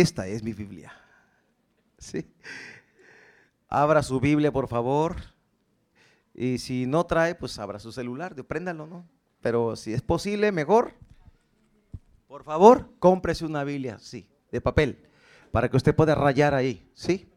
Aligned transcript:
Esta 0.00 0.26
es 0.26 0.42
mi 0.42 0.52
Biblia. 0.52 0.92
¿Sí? 1.98 2.26
Abra 3.68 4.02
su 4.02 4.18
Biblia, 4.18 4.50
por 4.50 4.66
favor. 4.66 5.14
Y 6.34 6.58
si 6.58 6.84
no 6.84 7.06
trae, 7.06 7.36
pues 7.36 7.60
abra 7.60 7.78
su 7.78 7.92
celular, 7.92 8.34
préndalo, 8.44 8.88
¿no? 8.88 9.08
Pero 9.40 9.76
si 9.76 9.92
es 9.92 10.02
posible, 10.02 10.50
mejor. 10.50 10.94
Por 12.26 12.42
favor, 12.42 12.90
cómprese 12.98 13.44
una 13.44 13.62
Biblia, 13.62 14.00
sí, 14.00 14.28
de 14.50 14.60
papel, 14.60 15.08
para 15.52 15.70
que 15.70 15.76
usted 15.76 15.94
pueda 15.94 16.16
rayar 16.16 16.54
ahí, 16.54 16.90
¿sí? 16.94 17.30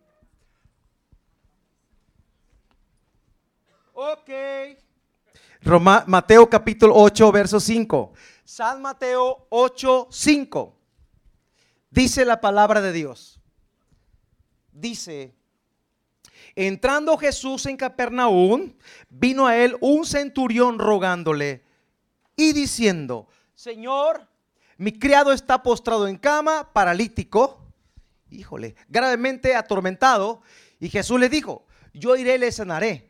Ok. 3.93 4.31
Roma, 5.61 6.05
Mateo 6.07 6.49
capítulo 6.49 6.95
8, 6.95 7.31
verso 7.31 7.59
5. 7.59 8.13
San 8.43 8.81
Mateo 8.81 9.45
8, 9.51 10.07
5. 10.09 10.77
Dice 11.90 12.26
la 12.26 12.41
palabra 12.41 12.82
de 12.82 12.91
Dios. 12.91 13.41
Dice, 14.72 15.34
entrando 16.55 17.18
Jesús 17.18 17.66
en 17.66 17.77
Capernaum, 17.77 18.73
vino 19.10 19.48
a 19.48 19.58
él 19.58 19.76
un 19.80 20.05
centurión 20.05 20.77
rogándole 20.77 21.63
y 22.36 22.54
diciendo, 22.54 23.27
Señor, 23.55 24.27
mi 24.77 24.91
criado 24.91 25.32
está 25.32 25.63
postrado 25.63 26.08
en 26.08 26.18
cama, 26.18 26.72
paralítico, 26.73 27.60
híjole, 28.30 28.76
gravemente 28.88 29.55
atormentado. 29.55 30.41
Y 30.80 30.90
Jesús 30.90 31.20
le 31.20 31.30
dijo, 31.30 31.66
yo 31.94 32.16
iré 32.16 32.35
y 32.35 32.38
le 32.38 32.52
sanaré. 32.52 33.10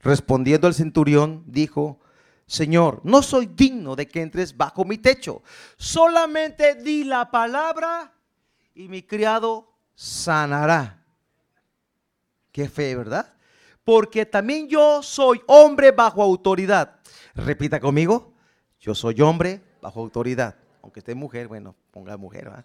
Respondiendo 0.00 0.68
el 0.68 0.74
centurión, 0.74 1.44
dijo, 1.46 2.00
Señor, 2.46 3.00
no 3.02 3.22
soy 3.22 3.46
digno 3.46 3.96
de 3.96 4.06
que 4.06 4.20
entres 4.20 4.56
bajo 4.56 4.84
mi 4.84 4.98
techo. 4.98 5.42
Solamente 5.78 6.74
di 6.74 7.04
la 7.04 7.30
palabra 7.30 8.12
y 8.76 8.88
mi 8.88 9.02
criado 9.02 9.72
sanará. 9.94 11.02
Qué 12.52 12.68
fe, 12.68 12.94
¿verdad? 12.94 13.34
Porque 13.82 14.26
también 14.26 14.68
yo 14.68 15.02
soy 15.02 15.40
hombre 15.46 15.92
bajo 15.92 16.22
autoridad. 16.22 17.00
Repita 17.34 17.80
conmigo, 17.80 18.34
yo 18.78 18.94
soy 18.94 19.20
hombre 19.22 19.62
bajo 19.80 20.00
autoridad. 20.00 20.56
Aunque 20.82 21.00
esté 21.00 21.14
mujer, 21.14 21.48
bueno, 21.48 21.74
ponga 21.90 22.18
mujer. 22.18 22.44
¿verdad? 22.44 22.64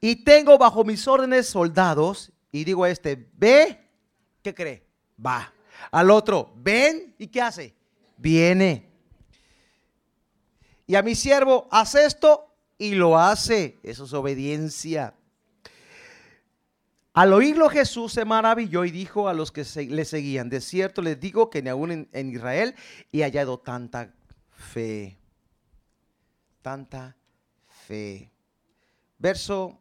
Y 0.00 0.24
tengo 0.24 0.56
bajo 0.56 0.84
mis 0.84 1.06
órdenes 1.06 1.48
soldados 1.48 2.32
y 2.50 2.64
digo 2.64 2.84
a 2.84 2.90
este, 2.90 3.30
ve, 3.34 3.86
¿qué 4.42 4.54
cree? 4.54 4.86
Va. 5.24 5.52
Al 5.90 6.10
otro, 6.10 6.54
ven, 6.56 7.14
¿y 7.18 7.26
qué 7.26 7.42
hace? 7.42 7.74
Viene. 8.16 8.90
Y 10.86 10.94
a 10.94 11.02
mi 11.02 11.14
siervo, 11.14 11.68
haz 11.70 11.94
esto 11.94 12.53
y 12.78 12.94
lo 12.94 13.18
hace. 13.18 13.78
Eso 13.82 14.04
es 14.04 14.12
obediencia. 14.12 15.14
Al 17.12 17.32
oírlo 17.32 17.68
Jesús 17.68 18.12
se 18.12 18.24
maravilló 18.24 18.84
y 18.84 18.90
dijo 18.90 19.28
a 19.28 19.34
los 19.34 19.52
que 19.52 19.64
le 19.88 20.04
seguían, 20.04 20.48
de 20.48 20.60
cierto 20.60 21.00
les 21.00 21.20
digo 21.20 21.48
que 21.48 21.62
ni 21.62 21.70
aún 21.70 21.92
en, 21.92 22.08
en 22.12 22.30
Israel 22.30 22.74
he 23.12 23.22
hallado 23.22 23.58
tanta 23.58 24.12
fe. 24.50 25.16
Tanta 26.60 27.16
fe. 27.86 28.32
Verso 29.18 29.78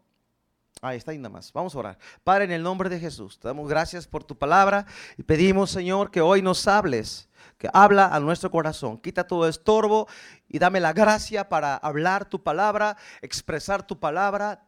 Ahí 0.84 0.98
está 0.98 1.14
y 1.14 1.18
nada 1.18 1.30
más. 1.30 1.54
Vamos 1.54 1.74
a 1.74 1.80
orar. 1.80 1.98
Padre, 2.26 2.44
en 2.44 2.52
el 2.52 2.62
nombre 2.62 2.90
de 2.90 3.00
Jesús, 3.00 3.40
te 3.40 3.48
damos 3.48 3.70
gracias 3.70 4.06
por 4.06 4.26
tu 4.26 4.38
palabra 4.38 4.86
y 5.18 5.24
pedimos, 5.24 5.72
Señor, 5.72 6.12
que 6.12 6.20
hoy 6.20 6.42
nos 6.42 6.68
hables, 6.68 7.30
que 7.58 7.70
habla 7.72 8.08
a 8.08 8.20
nuestro 8.20 8.52
corazón. 8.52 8.98
Quita 8.98 9.26
todo 9.26 9.48
estorbo 9.48 10.10
y 10.54 10.60
dame 10.60 10.80
la 10.80 10.94
gracia 10.94 11.50
para 11.50 11.76
hablar 11.76 12.26
tu 12.26 12.44
palabra, 12.44 12.96
expresar 13.24 13.88
tu 13.88 14.00
palabra 14.00 14.64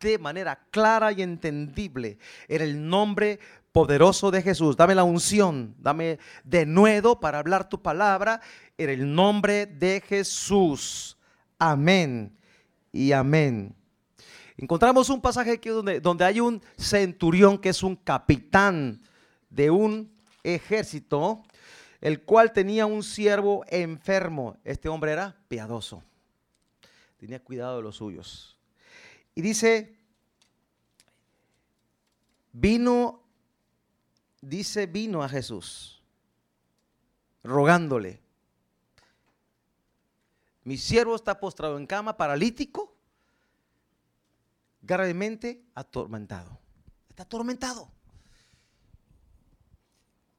de 0.00 0.18
manera 0.18 0.58
clara 0.70 1.12
y 1.12 1.20
entendible. 1.20 2.18
En 2.48 2.62
el 2.62 2.88
nombre 2.88 3.38
poderoso 3.70 4.30
de 4.30 4.40
Jesús. 4.40 4.78
Dame 4.78 4.94
la 4.94 5.04
unción, 5.04 5.74
dame 5.78 6.18
de 6.42 6.64
nuevo 6.64 7.20
para 7.20 7.38
hablar 7.38 7.68
tu 7.68 7.82
palabra 7.82 8.40
en 8.78 8.88
el 8.88 9.14
nombre 9.14 9.66
de 9.66 10.00
Jesús. 10.00 11.18
Amén 11.58 12.34
y 12.90 13.12
amén. 13.12 13.76
Encontramos 14.56 15.10
un 15.10 15.20
pasaje 15.20 15.52
aquí 15.52 15.68
donde, 15.68 16.00
donde 16.00 16.24
hay 16.24 16.40
un 16.40 16.62
centurión 16.78 17.58
que 17.58 17.68
es 17.68 17.82
un 17.82 17.94
capitán 17.94 19.02
de 19.50 19.70
un 19.70 20.10
ejército, 20.42 21.42
el 22.06 22.22
cual 22.22 22.52
tenía 22.52 22.86
un 22.86 23.02
siervo 23.02 23.64
enfermo. 23.66 24.58
Este 24.62 24.88
hombre 24.88 25.10
era 25.10 25.36
piadoso, 25.48 26.04
tenía 27.16 27.42
cuidado 27.42 27.78
de 27.78 27.82
los 27.82 27.96
suyos. 27.96 28.56
Y 29.34 29.42
dice, 29.42 29.98
vino, 32.52 33.24
dice, 34.40 34.86
vino 34.86 35.20
a 35.24 35.28
Jesús, 35.28 36.00
rogándole. 37.42 38.22
Mi 40.62 40.78
siervo 40.78 41.16
está 41.16 41.40
postrado 41.40 41.76
en 41.76 41.88
cama, 41.88 42.16
paralítico 42.16 42.96
gravemente 44.80 45.60
atormentado. 45.74 46.56
Está 47.08 47.24
atormentado. 47.24 47.90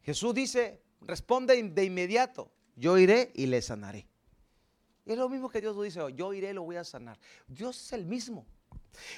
Jesús 0.04 0.34
dice, 0.34 0.87
responde 1.02 1.62
de 1.62 1.84
inmediato, 1.84 2.52
yo 2.76 2.98
iré 2.98 3.32
y 3.34 3.48
le 3.48 3.62
sanaré. 3.62 4.08
es 5.06 5.18
lo 5.18 5.30
mismo 5.30 5.50
que 5.50 5.62
Dios 5.62 5.82
dice, 5.82 6.00
yo 6.16 6.34
iré 6.34 6.52
y 6.52 6.54
lo 6.54 6.64
voy 6.64 6.76
a 6.76 6.84
sanar. 6.84 7.20
Dios 7.48 7.82
es 7.82 7.94
el 7.94 8.06
mismo. 8.06 8.46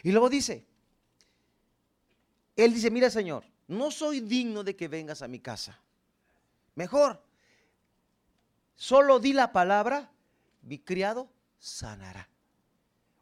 Y 0.03 0.11
luego 0.11 0.29
dice, 0.29 0.65
Él 2.55 2.73
dice, 2.73 2.91
mira 2.91 3.09
Señor, 3.09 3.43
no 3.67 3.91
soy 3.91 4.19
digno 4.19 4.63
de 4.63 4.75
que 4.75 4.87
vengas 4.87 5.21
a 5.21 5.27
mi 5.27 5.39
casa. 5.39 5.79
Mejor, 6.75 7.21
solo 8.75 9.19
di 9.19 9.33
la 9.33 9.51
palabra, 9.51 10.11
mi 10.61 10.79
criado 10.79 11.29
sanará. 11.57 12.29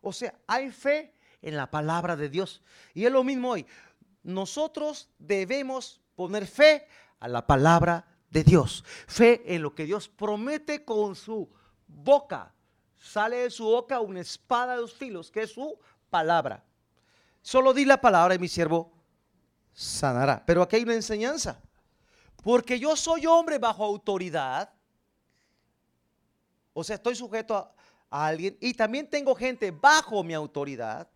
O 0.02 0.14
sea, 0.14 0.34
hay 0.48 0.72
fe 0.72 1.14
en 1.42 1.58
la 1.58 1.70
palabra 1.70 2.16
de 2.16 2.30
Dios. 2.30 2.62
Y 2.94 3.06
es 3.06 3.12
lo 3.12 3.24
mismo 3.24 3.52
hoy. 3.52 3.66
Nosotros 4.24 5.10
debemos 5.20 6.02
poner 6.16 6.48
fe 6.48 6.88
a 7.20 7.28
la 7.28 7.46
palabra 7.46 8.06
de 8.30 8.44
Dios. 8.44 8.84
Fe 9.08 9.56
en 9.56 9.62
lo 9.62 9.74
que 9.74 9.86
Dios 9.86 10.08
promete 10.08 10.84
con 10.84 11.16
su 11.16 11.50
boca. 11.88 12.54
Sale 13.00 13.38
de 13.38 13.50
su 13.50 13.66
boca 13.66 14.00
una 14.00 14.22
espada 14.22 14.76
de 14.76 14.82
dos 14.82 14.94
filos, 14.94 15.32
que 15.32 15.44
es 15.44 15.52
su 15.52 15.80
palabra. 16.10 16.64
Solo 17.42 17.74
di 17.74 17.86
la 17.86 18.02
palabra 18.02 18.36
y 18.36 18.40
mi 18.40 18.48
siervo 18.48 18.92
sanará. 19.74 20.44
Pero 20.46 20.62
aquí 20.62 20.76
hay 20.78 20.84
una 20.84 20.96
enseñanza. 20.96 21.62
Porque 22.44 22.80
yo 22.80 22.96
soy 22.96 23.26
hombre 23.26 23.60
bajo 23.60 23.84
autoridad. 23.84 24.74
O 26.74 26.84
sea, 26.84 26.96
estoy 26.96 27.16
sujeto 27.16 27.56
a, 27.56 27.74
a 28.10 28.28
alguien 28.28 28.58
y 28.60 28.74
también 28.74 29.10
tengo 29.10 29.36
gente 29.36 29.72
bajo 29.72 30.24
mi 30.24 30.34
autoridad 30.34 31.10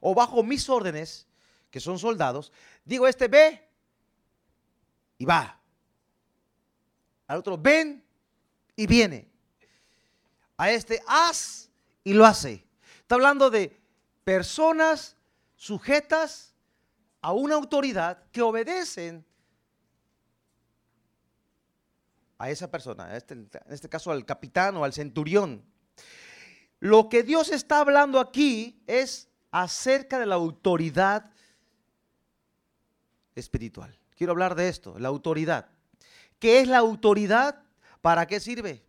o 0.00 0.14
bajo 0.14 0.42
mis 0.42 0.68
órdenes, 0.68 1.26
que 1.70 1.80
son 1.80 1.98
soldados, 1.98 2.52
digo 2.84 3.06
este 3.06 3.28
ve 3.28 3.68
y 5.18 5.24
va. 5.24 5.60
Al 7.26 7.38
otro 7.38 7.58
ven 7.58 8.04
y 8.76 8.86
viene. 8.86 9.28
A 10.56 10.70
este 10.70 11.02
haz 11.06 11.70
y 12.02 12.12
lo 12.12 12.24
hace. 12.24 12.66
Está 13.00 13.16
hablando 13.16 13.50
de 13.50 13.80
personas 14.24 15.16
sujetas 15.56 16.54
a 17.20 17.32
una 17.32 17.54
autoridad 17.54 18.22
que 18.30 18.42
obedecen 18.42 19.24
a 22.38 22.50
esa 22.50 22.70
persona, 22.70 23.16
este, 23.16 23.34
en 23.34 23.48
este 23.68 23.88
caso 23.88 24.10
al 24.10 24.26
capitán 24.26 24.76
o 24.76 24.84
al 24.84 24.92
centurión. 24.92 25.64
Lo 26.80 27.08
que 27.08 27.22
Dios 27.22 27.50
está 27.50 27.80
hablando 27.80 28.20
aquí 28.20 28.82
es 28.86 29.30
acerca 29.50 30.18
de 30.18 30.26
la 30.26 30.34
autoridad 30.34 31.30
espiritual. 33.34 33.98
Quiero 34.16 34.32
hablar 34.32 34.54
de 34.54 34.68
esto, 34.68 34.98
la 34.98 35.08
autoridad. 35.08 35.73
¿Qué 36.44 36.60
es 36.60 36.68
la 36.68 36.76
autoridad? 36.76 37.58
¿Para 38.02 38.26
qué 38.26 38.38
sirve? 38.38 38.84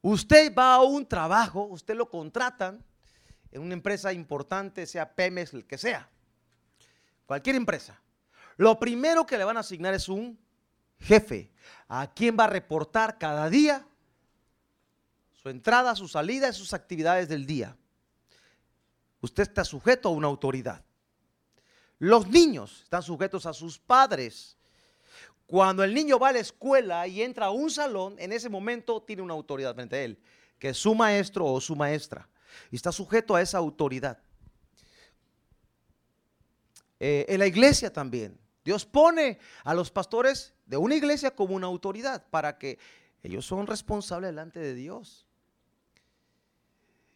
Usted 0.00 0.52
va 0.52 0.74
a 0.74 0.82
un 0.82 1.06
trabajo, 1.06 1.62
usted 1.66 1.94
lo 1.94 2.10
contratan 2.10 2.84
en 3.52 3.62
una 3.62 3.74
empresa 3.74 4.12
importante, 4.12 4.84
sea 4.86 5.14
Pemex, 5.14 5.54
el 5.54 5.64
que 5.64 5.78
sea, 5.78 6.10
cualquier 7.26 7.54
empresa. 7.54 8.02
Lo 8.56 8.76
primero 8.80 9.24
que 9.24 9.38
le 9.38 9.44
van 9.44 9.56
a 9.56 9.60
asignar 9.60 9.94
es 9.94 10.08
un 10.08 10.36
jefe, 10.98 11.52
a 11.86 12.12
quien 12.12 12.36
va 12.36 12.42
a 12.42 12.48
reportar 12.48 13.18
cada 13.18 13.48
día 13.48 13.86
su 15.40 15.48
entrada, 15.48 15.94
su 15.94 16.08
salida 16.08 16.48
y 16.48 16.54
sus 16.54 16.74
actividades 16.74 17.28
del 17.28 17.46
día. 17.46 17.76
Usted 19.20 19.44
está 19.44 19.64
sujeto 19.64 20.08
a 20.08 20.12
una 20.12 20.26
autoridad. 20.26 20.84
Los 22.00 22.26
niños 22.26 22.80
están 22.82 23.04
sujetos 23.04 23.46
a 23.46 23.52
sus 23.52 23.78
padres. 23.78 24.56
Cuando 25.52 25.84
el 25.84 25.92
niño 25.92 26.18
va 26.18 26.30
a 26.30 26.32
la 26.32 26.38
escuela 26.38 27.06
y 27.06 27.20
entra 27.20 27.44
a 27.44 27.50
un 27.50 27.70
salón, 27.70 28.16
en 28.18 28.32
ese 28.32 28.48
momento 28.48 29.02
tiene 29.02 29.20
una 29.20 29.34
autoridad 29.34 29.74
frente 29.74 29.96
a 29.96 30.02
él, 30.02 30.18
que 30.58 30.70
es 30.70 30.78
su 30.78 30.94
maestro 30.94 31.44
o 31.44 31.60
su 31.60 31.76
maestra. 31.76 32.26
Y 32.70 32.76
está 32.76 32.90
sujeto 32.90 33.34
a 33.34 33.42
esa 33.42 33.58
autoridad. 33.58 34.18
eh, 36.98 37.26
en 37.28 37.38
la 37.38 37.46
iglesia 37.46 37.92
también. 37.92 38.40
Dios 38.64 38.86
pone 38.86 39.38
a 39.62 39.74
los 39.74 39.90
pastores 39.90 40.54
de 40.64 40.78
una 40.78 40.94
iglesia 40.94 41.36
como 41.36 41.54
una 41.54 41.66
autoridad 41.66 42.26
para 42.30 42.56
que 42.56 42.78
ellos 43.22 43.44
son 43.44 43.66
responsables 43.66 44.30
delante 44.30 44.58
de 44.58 44.72
Dios. 44.72 45.26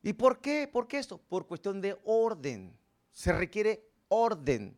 ¿Y 0.02 0.12
por 0.12 0.42
qué? 0.42 0.68
¿Por 0.70 0.88
qué 0.88 0.98
esto? 0.98 1.16
Por 1.16 1.46
cuestión 1.46 1.80
de 1.80 1.98
orden. 2.04 2.76
Se 3.12 3.32
requiere 3.32 3.88
orden. 4.08 4.76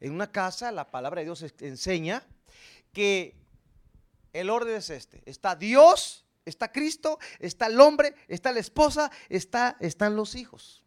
En 0.00 0.12
una 0.14 0.32
casa 0.32 0.72
la 0.72 0.90
palabra 0.90 1.20
de 1.20 1.26
Dios 1.26 1.44
enseña 1.60 2.26
que 2.94 3.36
el 4.32 4.48
orden 4.48 4.76
es 4.76 4.88
este. 4.88 5.22
Está 5.26 5.54
Dios, 5.54 6.24
está 6.46 6.72
Cristo, 6.72 7.18
está 7.38 7.66
el 7.66 7.78
hombre, 7.78 8.14
está 8.28 8.52
la 8.52 8.60
esposa, 8.60 9.10
está, 9.28 9.76
están 9.80 10.16
los 10.16 10.34
hijos. 10.34 10.82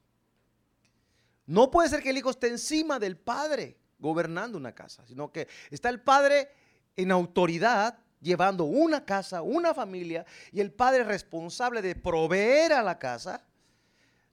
No 1.45 1.69
puede 1.69 1.89
ser 1.89 2.01
que 2.01 2.09
el 2.09 2.17
hijo 2.17 2.31
esté 2.31 2.47
encima 2.47 2.97
del 2.97 3.17
padre 3.17 3.77
gobernando 3.99 4.57
una 4.57 4.73
casa, 4.73 5.05
sino 5.07 5.31
que 5.31 5.47
está 5.69 5.89
el 5.89 6.01
padre 6.01 6.49
en 6.95 7.11
autoridad 7.11 7.99
llevando 8.19 8.65
una 8.65 9.05
casa, 9.05 9.41
una 9.41 9.73
familia, 9.73 10.25
y 10.51 10.59
el 10.59 10.71
padre 10.71 11.03
responsable 11.03 11.81
de 11.81 11.95
proveer 11.95 12.73
a 12.73 12.81
la 12.81 12.97
casa, 12.97 13.45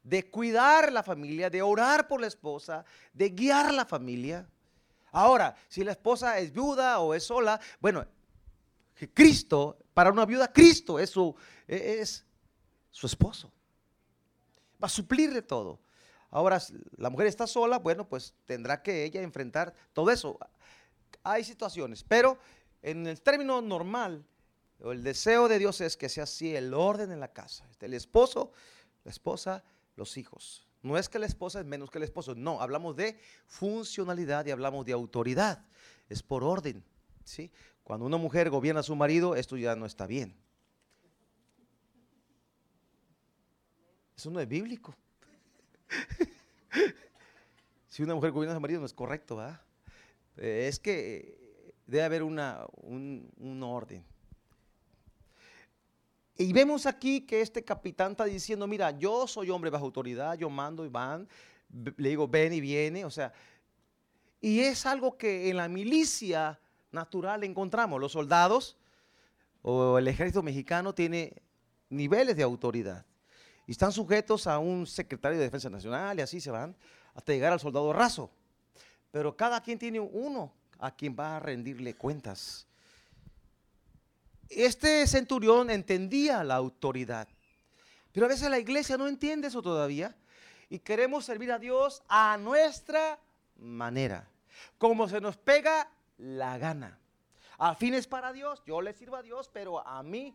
de 0.03 0.29
cuidar 0.31 0.93
la 0.93 1.03
familia, 1.03 1.50
de 1.50 1.62
orar 1.62 2.09
por 2.09 2.21
la 2.21 2.26
esposa, 2.26 2.85
de 3.12 3.31
guiar 3.31 3.73
la 3.73 3.85
familia. 3.85 4.47
Ahora, 5.14 5.55
si 5.69 5.84
la 5.84 5.93
esposa 5.93 6.40
es 6.40 6.52
viuda 6.52 6.99
o 6.99 7.14
es 7.14 7.22
sola, 7.22 7.61
bueno, 7.78 8.05
Cristo, 9.14 9.78
para 9.94 10.11
una 10.11 10.26
viuda, 10.26 10.52
Cristo 10.52 10.99
es 10.99 11.08
su, 11.08 11.32
es 11.69 12.25
su 12.90 13.06
esposo. 13.06 13.52
Va 14.82 14.87
a 14.87 14.88
suplirle 14.88 15.40
todo. 15.43 15.78
Ahora, 16.32 16.61
la 16.96 17.11
mujer 17.11 17.28
está 17.28 17.46
sola, 17.46 17.78
bueno, 17.78 18.08
pues 18.08 18.34
tendrá 18.44 18.82
que 18.82 19.05
ella 19.05 19.22
enfrentar 19.22 19.72
todo 19.93 20.11
eso. 20.11 20.37
Hay 21.22 21.44
situaciones, 21.44 22.02
pero 22.02 22.37
en 22.82 23.06
el 23.06 23.22
término 23.22 23.62
normal, 23.62 24.26
el 24.81 25.05
deseo 25.05 25.46
de 25.46 25.61
Dios 25.61 25.81
es 25.81 25.96
que 25.96 26.08
sea 26.08 26.25
así 26.25 26.56
el 26.56 26.75
orden 26.75 27.12
en 27.12 27.20
la 27.20 27.32
casa. 27.32 27.64
El 27.78 27.94
esposo, 27.94 28.50
la 29.05 29.12
esposa, 29.12 29.62
los 29.94 30.16
hijos. 30.16 30.66
No 30.84 30.98
es 30.98 31.08
que 31.08 31.19
la 31.19 31.25
esposa 31.25 31.60
es 31.60 31.64
menos 31.64 31.90
que 31.90 31.96
el 31.96 32.04
esposo, 32.04 32.34
no, 32.34 32.60
hablamos 32.60 32.94
de 32.94 33.19
funcionalidad 33.46 34.44
y 34.44 34.50
hablamos 34.50 34.84
de 34.84 34.92
autoridad. 34.92 35.64
Es 36.10 36.22
por 36.22 36.44
orden, 36.44 36.84
¿sí? 37.25 37.50
Cuando 37.82 38.04
una 38.04 38.19
mujer 38.19 38.50
gobierna 38.50 38.81
a 38.81 38.82
su 38.82 38.94
marido, 38.94 39.34
esto 39.34 39.56
ya 39.56 39.75
no 39.76 39.86
está 39.86 40.06
bien. 40.06 40.36
Eso 44.14 44.31
no 44.31 44.40
es 44.40 44.46
bíblico. 44.46 44.94
si 47.88 48.02
una 48.02 48.14
mujer 48.14 48.32
gobierna 48.32 48.52
a 48.52 48.56
su 48.56 48.60
marido 48.60 48.80
no 48.80 48.87
es 48.87 48.92
correcto, 48.92 49.37
¿verdad? 49.37 49.62
Es 50.37 50.78
que 50.78 51.72
debe 51.87 52.04
haber 52.04 52.22
una, 52.22 52.66
un, 52.82 53.62
orden. 53.62 54.04
Y 56.36 56.52
vemos 56.52 56.86
aquí 56.86 57.20
que 57.20 57.40
este 57.40 57.62
capitán 57.64 58.12
está 58.12 58.25
diciendo, 58.25 58.66
mira, 58.66 58.90
yo 58.90 59.26
soy 59.26 59.50
hombre 59.50 59.70
bajo 59.70 59.84
autoridad, 59.84 60.36
yo 60.36 60.50
mando 60.50 60.84
y 60.84 60.88
van, 60.88 61.28
le 61.96 62.08
digo, 62.08 62.26
ven 62.26 62.52
y 62.52 62.60
viene, 62.60 63.04
o 63.04 63.10
sea, 63.10 63.32
y 64.40 64.60
es 64.60 64.84
algo 64.84 65.16
que 65.16 65.48
en 65.48 65.56
la 65.56 65.69
milicia 65.69 66.60
natural 66.90 67.44
encontramos. 67.44 68.00
Los 68.00 68.12
soldados 68.12 68.76
o 69.62 69.96
el 69.98 70.08
ejército 70.08 70.42
mexicano 70.42 70.94
tiene 70.94 71.42
niveles 71.88 72.37
de 72.37 72.42
autoridad 72.42 73.06
y 73.66 73.72
están 73.72 73.92
sujetos 73.92 74.46
a 74.46 74.58
un 74.58 74.87
secretario 74.87 75.38
de 75.38 75.44
Defensa 75.44 75.70
Nacional 75.70 76.19
y 76.19 76.22
así 76.22 76.40
se 76.40 76.50
van 76.50 76.76
hasta 77.14 77.32
llegar 77.32 77.52
al 77.52 77.60
soldado 77.60 77.92
raso. 77.92 78.30
Pero 79.10 79.37
cada 79.37 79.62
quien 79.62 79.78
tiene 79.78 80.00
uno 80.00 80.52
a 80.78 80.94
quien 80.94 81.16
va 81.19 81.37
a 81.37 81.40
rendirle 81.40 81.94
cuentas. 81.94 82.66
Este 84.54 85.06
centurión 85.06 85.70
entendía 85.70 86.44
la 86.44 86.56
autoridad, 86.56 87.28
pero 88.12 88.26
a 88.26 88.28
veces 88.28 88.48
la 88.48 88.58
iglesia 88.58 88.96
no 88.96 89.08
entiende 89.08 89.48
eso 89.48 89.62
todavía 89.62 90.16
y 90.68 90.78
queremos 90.78 91.24
servir 91.24 91.52
a 91.52 91.58
Dios 91.58 92.02
a 92.08 92.36
nuestra 92.38 93.18
manera, 93.56 94.28
como 94.78 95.08
se 95.08 95.20
nos 95.20 95.36
pega 95.36 95.90
la 96.18 96.58
gana. 96.58 96.98
A 97.58 97.74
fines 97.74 98.06
para 98.06 98.32
Dios, 98.32 98.62
yo 98.66 98.80
le 98.80 98.92
sirvo 98.92 99.16
a 99.16 99.22
Dios, 99.22 99.50
pero 99.52 99.86
a 99.86 100.02
mí 100.02 100.34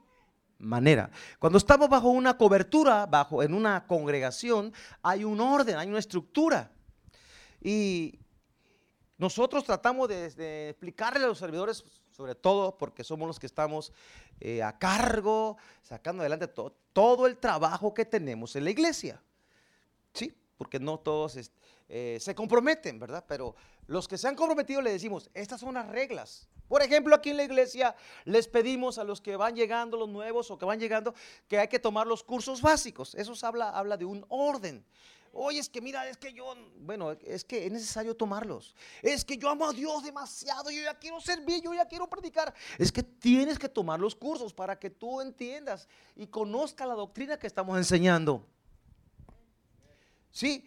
manera. 0.59 1.09
Cuando 1.39 1.57
estamos 1.57 1.89
bajo 1.89 2.09
una 2.09 2.37
cobertura, 2.37 3.05
bajo 3.05 3.41
en 3.41 3.53
una 3.53 3.87
congregación, 3.87 4.73
hay 5.01 5.23
un 5.23 5.39
orden, 5.39 5.77
hay 5.77 5.87
una 5.87 5.99
estructura. 5.99 6.71
Y 7.61 8.19
nosotros 9.17 9.63
tratamos 9.63 10.07
de, 10.07 10.69
explicarle 10.69 11.23
a 11.23 11.27
los 11.27 11.39
servidores, 11.39 11.83
sobre 12.19 12.35
todo 12.35 12.77
porque 12.77 13.05
somos 13.05 13.29
los 13.29 13.39
que 13.39 13.45
estamos 13.45 13.93
eh, 14.41 14.61
a 14.61 14.77
cargo, 14.77 15.55
sacando 15.81 16.21
adelante 16.21 16.49
todo 16.91 17.25
el 17.25 17.37
trabajo 17.37 17.93
que 17.93 18.03
tenemos 18.03 18.57
en 18.57 18.65
la 18.65 18.71
iglesia. 18.71 19.23
Sí, 20.11 20.35
porque 20.57 20.81
no 20.81 20.99
todos 20.99 21.49
eh, 21.87 22.17
se 22.19 22.35
comprometen, 22.35 22.99
¿verdad? 22.99 23.23
Pero 23.25 23.55
los 23.87 24.05
que 24.05 24.17
se 24.17 24.27
han 24.27 24.35
comprometido 24.35 24.81
le 24.81 24.91
decimos, 24.91 25.29
estas 25.33 25.61
son 25.61 25.75
las 25.75 25.87
reglas. 25.87 26.49
Por 26.67 26.81
ejemplo, 26.81 27.15
aquí 27.15 27.29
en 27.29 27.37
la 27.37 27.43
iglesia 27.45 27.95
les 28.25 28.49
pedimos 28.49 28.97
a 28.97 29.05
los 29.05 29.21
que 29.21 29.37
van 29.37 29.55
llegando, 29.55 29.95
los 29.95 30.09
nuevos 30.09 30.51
o 30.51 30.57
que 30.57 30.65
van 30.65 30.77
llegando, 30.77 31.13
que 31.47 31.57
hay 31.57 31.69
que 31.69 31.79
tomar 31.79 32.05
los 32.05 32.21
cursos 32.25 32.61
básicos. 32.61 33.15
Eso 33.15 33.33
habla, 33.47 33.69
habla 33.69 33.95
de 33.95 34.03
un 34.03 34.25
orden. 34.27 34.83
Oye, 35.31 35.59
es 35.59 35.69
que 35.69 35.81
mira, 35.81 36.07
es 36.09 36.17
que 36.17 36.33
yo, 36.33 36.55
bueno, 36.79 37.11
es 37.11 37.43
que 37.43 37.65
es 37.65 37.71
necesario 37.71 38.15
tomarlos. 38.15 38.75
Es 39.01 39.23
que 39.23 39.37
yo 39.37 39.49
amo 39.49 39.67
a 39.67 39.73
Dios 39.73 40.03
demasiado, 40.03 40.71
yo 40.71 40.81
ya 40.81 40.97
quiero 40.97 41.21
servir, 41.21 41.61
yo 41.61 41.73
ya 41.73 41.85
quiero 41.87 42.09
predicar. 42.09 42.53
Es 42.77 42.91
que 42.91 43.03
tienes 43.03 43.59
que 43.59 43.69
tomar 43.69 43.99
los 43.99 44.15
cursos 44.15 44.53
para 44.53 44.79
que 44.79 44.89
tú 44.89 45.21
entiendas 45.21 45.87
y 46.15 46.27
conozca 46.27 46.85
la 46.85 46.95
doctrina 46.95 47.37
que 47.37 47.47
estamos 47.47 47.77
enseñando. 47.77 48.45
Sí, 50.31 50.65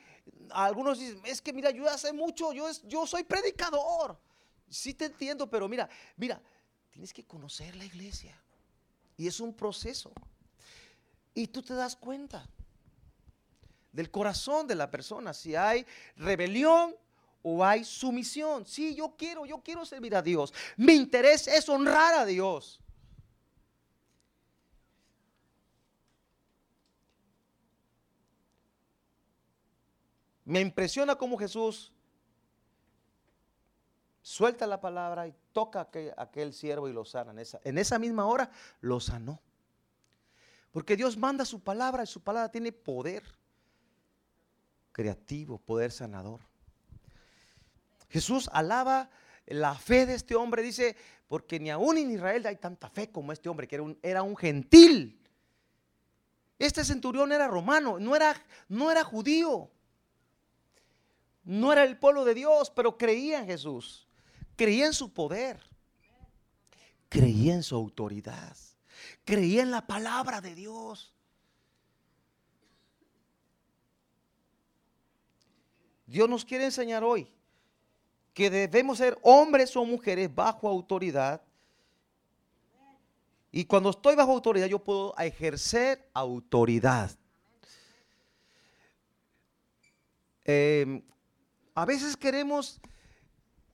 algunos 0.50 0.98
dicen, 0.98 1.20
es 1.24 1.42
que 1.42 1.52
mira, 1.52 1.70
yo 1.70 1.88
hace 1.88 2.12
mucho, 2.12 2.52
yo, 2.52 2.68
yo 2.84 3.06
soy 3.06 3.24
predicador. 3.24 4.18
Sí 4.68 4.94
te 4.94 5.06
entiendo, 5.06 5.50
pero 5.50 5.68
mira, 5.68 5.88
mira, 6.16 6.40
tienes 6.90 7.12
que 7.12 7.24
conocer 7.24 7.74
la 7.74 7.84
iglesia. 7.84 8.40
Y 9.16 9.26
es 9.26 9.40
un 9.40 9.52
proceso. 9.54 10.12
Y 11.34 11.48
tú 11.48 11.62
te 11.62 11.74
das 11.74 11.96
cuenta 11.96 12.48
del 13.92 14.10
corazón 14.10 14.66
de 14.66 14.74
la 14.74 14.90
persona, 14.90 15.34
si 15.34 15.54
hay 15.54 15.86
rebelión 16.16 16.96
o 17.42 17.64
hay 17.64 17.84
sumisión. 17.84 18.66
Sí, 18.66 18.94
yo 18.94 19.14
quiero, 19.16 19.44
yo 19.44 19.58
quiero 19.58 19.84
servir 19.84 20.16
a 20.16 20.22
Dios. 20.22 20.52
Mi 20.76 20.94
interés 20.94 21.46
es 21.46 21.68
honrar 21.68 22.14
a 22.14 22.24
Dios. 22.24 22.80
Me 30.44 30.60
impresiona 30.60 31.14
cómo 31.14 31.38
Jesús 31.38 31.92
suelta 34.22 34.66
la 34.66 34.80
palabra 34.80 35.26
y 35.28 35.34
toca 35.52 35.80
a 35.80 36.22
aquel, 36.22 36.52
siervo 36.52 36.88
y 36.88 36.92
lo 36.92 37.04
sana. 37.04 37.32
En 37.32 37.38
esa, 37.38 37.60
en 37.62 37.78
esa 37.78 37.98
misma 37.98 38.26
hora 38.26 38.50
lo 38.80 39.00
sanó. 39.00 39.40
Porque 40.72 40.96
Dios 40.96 41.16
manda 41.16 41.44
su 41.44 41.60
palabra 41.60 42.02
y 42.02 42.06
su 42.06 42.22
palabra 42.22 42.50
tiene 42.50 42.72
poder 42.72 43.22
creativo, 44.92 45.58
poder 45.58 45.90
sanador. 45.90 46.40
Jesús 48.08 48.48
alaba 48.52 49.10
la 49.46 49.74
fe 49.74 50.06
de 50.06 50.14
este 50.14 50.34
hombre, 50.34 50.62
dice, 50.62 50.96
porque 51.28 51.58
ni 51.58 51.70
aún 51.70 51.98
en 51.98 52.10
Israel 52.10 52.46
hay 52.46 52.56
tanta 52.56 52.88
fe 52.90 53.10
como 53.10 53.32
este 53.32 53.48
hombre, 53.48 53.66
que 53.66 53.76
era 53.76 53.82
un, 53.82 53.98
era 54.02 54.22
un 54.22 54.36
gentil. 54.36 55.18
Este 56.58 56.84
centurión 56.84 57.32
era 57.32 57.48
romano, 57.48 57.98
no 57.98 58.14
era, 58.14 58.40
no 58.68 58.90
era 58.90 59.02
judío. 59.02 59.70
No 61.44 61.72
era 61.72 61.82
el 61.84 61.98
pueblo 61.98 62.24
de 62.24 62.34
Dios, 62.34 62.70
pero 62.70 62.96
creía 62.96 63.40
en 63.40 63.46
Jesús. 63.46 64.06
Creía 64.56 64.86
en 64.86 64.92
su 64.92 65.12
poder. 65.12 65.60
Creía 67.08 67.54
en 67.54 67.62
su 67.62 67.74
autoridad. 67.74 68.56
Creía 69.24 69.62
en 69.62 69.70
la 69.70 69.86
palabra 69.86 70.40
de 70.40 70.54
Dios. 70.54 71.11
Dios 76.12 76.28
nos 76.28 76.44
quiere 76.44 76.66
enseñar 76.66 77.02
hoy 77.02 77.26
que 78.34 78.50
debemos 78.50 78.98
ser 78.98 79.18
hombres 79.22 79.74
o 79.74 79.84
mujeres 79.86 80.32
bajo 80.32 80.68
autoridad. 80.68 81.40
Y 83.50 83.64
cuando 83.64 83.88
estoy 83.88 84.14
bajo 84.14 84.30
autoridad, 84.30 84.66
yo 84.66 84.78
puedo 84.78 85.16
ejercer 85.16 86.06
autoridad. 86.12 87.10
Eh, 90.44 91.02
a 91.74 91.86
veces 91.86 92.14
queremos, 92.14 92.78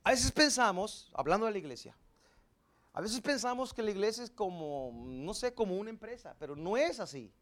a 0.04 0.10
veces 0.10 0.30
pensamos, 0.30 1.10
hablando 1.14 1.46
de 1.46 1.52
la 1.52 1.58
iglesia, 1.58 1.96
a 2.92 3.00
veces 3.00 3.20
pensamos 3.20 3.74
que 3.74 3.82
la 3.82 3.90
iglesia 3.90 4.22
es 4.22 4.30
como, 4.30 4.92
no 4.94 5.34
sé, 5.34 5.54
como 5.54 5.76
una 5.76 5.90
empresa, 5.90 6.36
pero 6.38 6.54
no 6.54 6.76
es 6.76 7.00
así. 7.00 7.32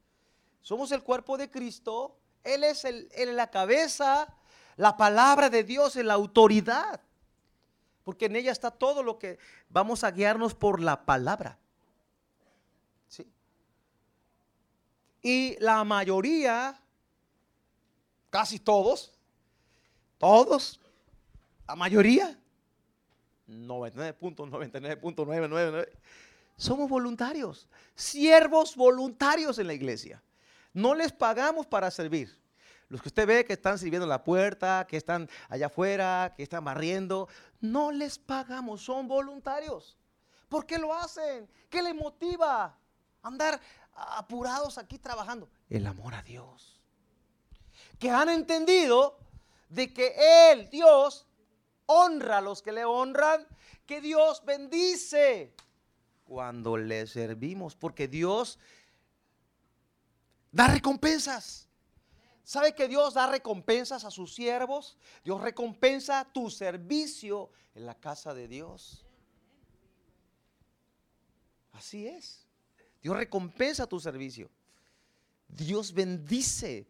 Somos 0.63 0.91
el 0.91 1.03
cuerpo 1.03 1.37
de 1.37 1.51
Cristo, 1.51 2.19
Él 2.43 2.65
es 2.65 2.87
el, 2.87 3.11
la 3.37 3.51
cabeza, 3.51 4.35
la 4.77 4.97
palabra 4.97 5.51
de 5.51 5.65
Dios, 5.65 5.97
en 5.97 6.07
la 6.07 6.15
autoridad. 6.15 7.01
porque 8.05 8.27
en 8.27 8.37
ella 8.37 8.53
está 8.53 8.71
todo 8.71 9.03
lo 9.03 9.19
que 9.19 9.37
vamos 9.69 10.05
a 10.05 10.13
guiarnos 10.13 10.55
por 10.55 10.81
la 10.81 11.05
palabra. 11.05 11.59
¿Sí? 13.09 13.27
Y 15.23 15.57
la 15.59 15.83
mayoría, 15.83 16.81
casi 18.31 18.61
todos, 18.61 19.13
todos, 20.19 20.79
la 21.67 21.75
mayoría, 21.75 22.39
99.99.99, 23.49 25.89
somos 26.57 26.89
voluntarios, 26.89 27.67
siervos 27.97 28.77
voluntarios 28.77 29.59
en 29.59 29.67
la 29.67 29.75
iglesia. 29.75 30.23
No 30.73 30.95
les 30.95 31.11
pagamos 31.11 31.67
para 31.67 31.91
servir. 31.91 32.46
Los 32.89 33.03
que 33.03 33.09
usted 33.09 33.27
ve 33.27 33.45
que 33.45 33.55
están 33.55 33.79
sirviendo 33.79 34.05
en 34.05 34.11
la 34.11 34.23
puerta, 34.23 34.87
que 34.89 34.97
están 34.97 35.29
allá 35.49 35.67
afuera, 35.67 36.35
que 36.37 36.43
están 36.43 36.65
barriendo, 36.65 37.29
no 37.61 37.91
les 37.91 38.19
pagamos, 38.19 38.83
son 38.83 39.09
voluntarios. 39.09 39.97
¿Por 40.49 40.67
qué 40.67 40.79
lo 40.79 40.95
hacen? 40.95 41.49
¿Qué 41.69 41.83
les 41.83 41.95
motiva? 41.95 42.79
Andar 43.23 43.61
apurados 43.93 44.79
aquí 44.79 44.99
trabajando. 44.99 45.49
El 45.69 45.87
amor 45.87 46.15
a 46.15 46.23
Dios. 46.23 46.81
Que 47.99 48.11
han 48.11 48.29
entendido 48.29 49.19
de 49.69 49.93
que 49.93 50.53
Él, 50.53 50.71
Dios, 50.71 51.27
honra 51.87 52.39
a 52.39 52.41
los 52.41 52.63
que 52.63 52.73
le 52.73 52.85
honran, 52.85 53.47
que 53.85 54.01
Dios 54.01 54.45
bendice 54.45 55.55
cuando 56.25 56.77
le 56.77 57.07
servimos, 57.07 57.75
porque 57.75 58.07
Dios 58.09 58.59
da 60.53 60.69
recompensas. 60.69 61.66
¿Sabe 62.47 62.77
que 62.77 62.87
Dios 62.87 63.15
da 63.15 63.27
recompensas 63.27 64.05
a 64.05 64.11
sus 64.13 64.33
siervos? 64.33 64.97
Dios 65.25 65.41
recompensa 65.41 66.25
tu 66.33 66.49
servicio 66.49 67.51
en 67.75 67.87
la 67.87 67.97
casa 67.97 68.35
de 68.35 68.47
Dios. 68.47 69.05
Así 71.73 72.07
es. 72.07 72.47
Dios 73.03 73.17
recompensa 73.17 73.89
tu 73.89 73.99
servicio. 73.99 74.49
Dios 75.49 75.93
bendice 75.93 76.87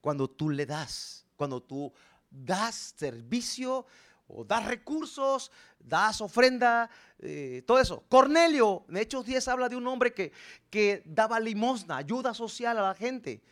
cuando 0.00 0.30
tú 0.30 0.50
le 0.50 0.64
das, 0.66 1.26
cuando 1.34 1.60
tú 1.60 1.92
das 2.30 2.94
servicio 2.96 3.86
o 4.28 4.44
das 4.44 4.66
recursos, 4.66 5.50
das 5.80 6.20
ofrenda, 6.20 6.88
eh, 7.18 7.64
todo 7.66 7.80
eso. 7.80 8.04
Cornelio, 8.08 8.84
en 8.88 8.98
Hechos 8.98 9.26
10 9.26 9.48
habla 9.48 9.68
de 9.68 9.74
un 9.74 9.88
hombre 9.88 10.14
que, 10.14 10.30
que 10.70 11.02
daba 11.04 11.40
limosna, 11.40 11.96
ayuda 11.96 12.34
social 12.34 12.78
a 12.78 12.82
la 12.82 12.94
gente. 12.94 13.42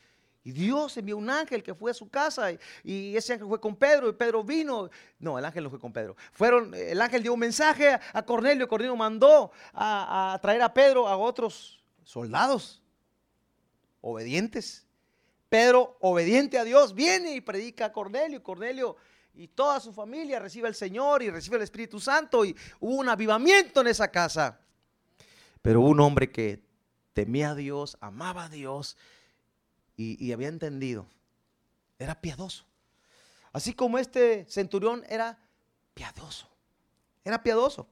Y 0.45 0.53
Dios 0.53 0.97
envió 0.97 1.17
un 1.17 1.29
ángel 1.29 1.63
que 1.63 1.75
fue 1.75 1.91
a 1.91 1.95
su 1.95 2.09
casa 2.09 2.53
y, 2.83 3.17
ese 3.17 3.35
ángel 3.35 3.49
fue 3.49 3.61
con 3.61 3.77
Pedro 3.77 4.09
y 4.09 4.13
Pedro 4.13 4.43
vino. 4.43 4.89
No, 5.19 5.39
el 5.39 5.45
ángel 5.45 5.65
no 5.65 5.71
fue 5.71 5.79
con 5.79 5.93
Pedro. 5.93 6.17
Fueron, 6.33 6.75
el 6.75 7.01
ángel 7.01 7.23
dio 7.23 7.35
un 7.35 7.41
mensaje 7.41 7.99
a 8.13 8.23
Cornelio 8.23 8.65
y 8.65 8.69
Cornelio 8.69 8.97
mandó 8.97 9.51
a, 9.75 10.39
traer 10.41 10.63
a 10.63 10.73
Pedro 10.73 11.09
a 11.09 11.17
otros 11.17 11.85
soldados 12.05 12.83
obedientes. 14.01 14.87
Pedro, 15.49 15.97
obediente 16.01 16.59
a 16.59 16.65
Dios, 16.65 16.95
viene 16.95 17.35
y 17.35 17.41
predica 17.41 17.87
a 17.87 17.93
Cornelio. 17.93 18.43
Cornelio 18.43 18.97
y 19.35 19.49
toda 19.49 19.81
su 19.81 19.93
familia 19.93 20.39
recibe 20.39 20.69
al 20.69 20.75
Señor 20.75 21.23
y 21.23 21.31
recibe 21.31 21.57
el 21.57 21.63
Espíritu 21.63 22.01
Santo 22.01 22.45
y 22.45 22.57
hubo 22.81 22.97
un 22.97 23.09
avivamiento 23.09 23.81
en 23.81 23.89
esa 23.89 24.09
casa. 24.09 24.61
Pero 25.63 25.81
un 25.81 26.01
hombre 26.01 26.31
que 26.31 26.63
temía 27.13 27.51
a 27.51 27.55
Dios, 27.55 27.97
amaba 28.01 28.45
a 28.45 28.49
Dios 28.49 28.97
y, 29.99 30.33
había 30.33 30.49
entendido. 30.49 31.07
Era 31.99 32.21
piadoso. 32.21 32.65
Así 33.53 33.75
como 33.75 33.99
este 33.99 34.47
centurión 34.49 35.05
era 35.09 35.37
piadoso. 35.93 36.49
Era 37.25 37.43
piadoso. 37.43 37.89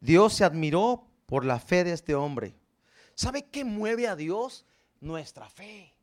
Dios 0.00 0.34
se 0.34 0.44
admiró 0.44 1.06
por 1.26 1.46
la 1.46 1.58
fe 1.58 1.82
de 1.82 1.92
este 1.92 2.14
hombre. 2.14 2.54
¿Sabe 3.14 3.46
qué 3.46 3.64
mueve 3.64 4.06
a 4.06 4.16
Dios? 4.16 4.66
Nuestra 5.00 5.48
fe. 5.48 5.94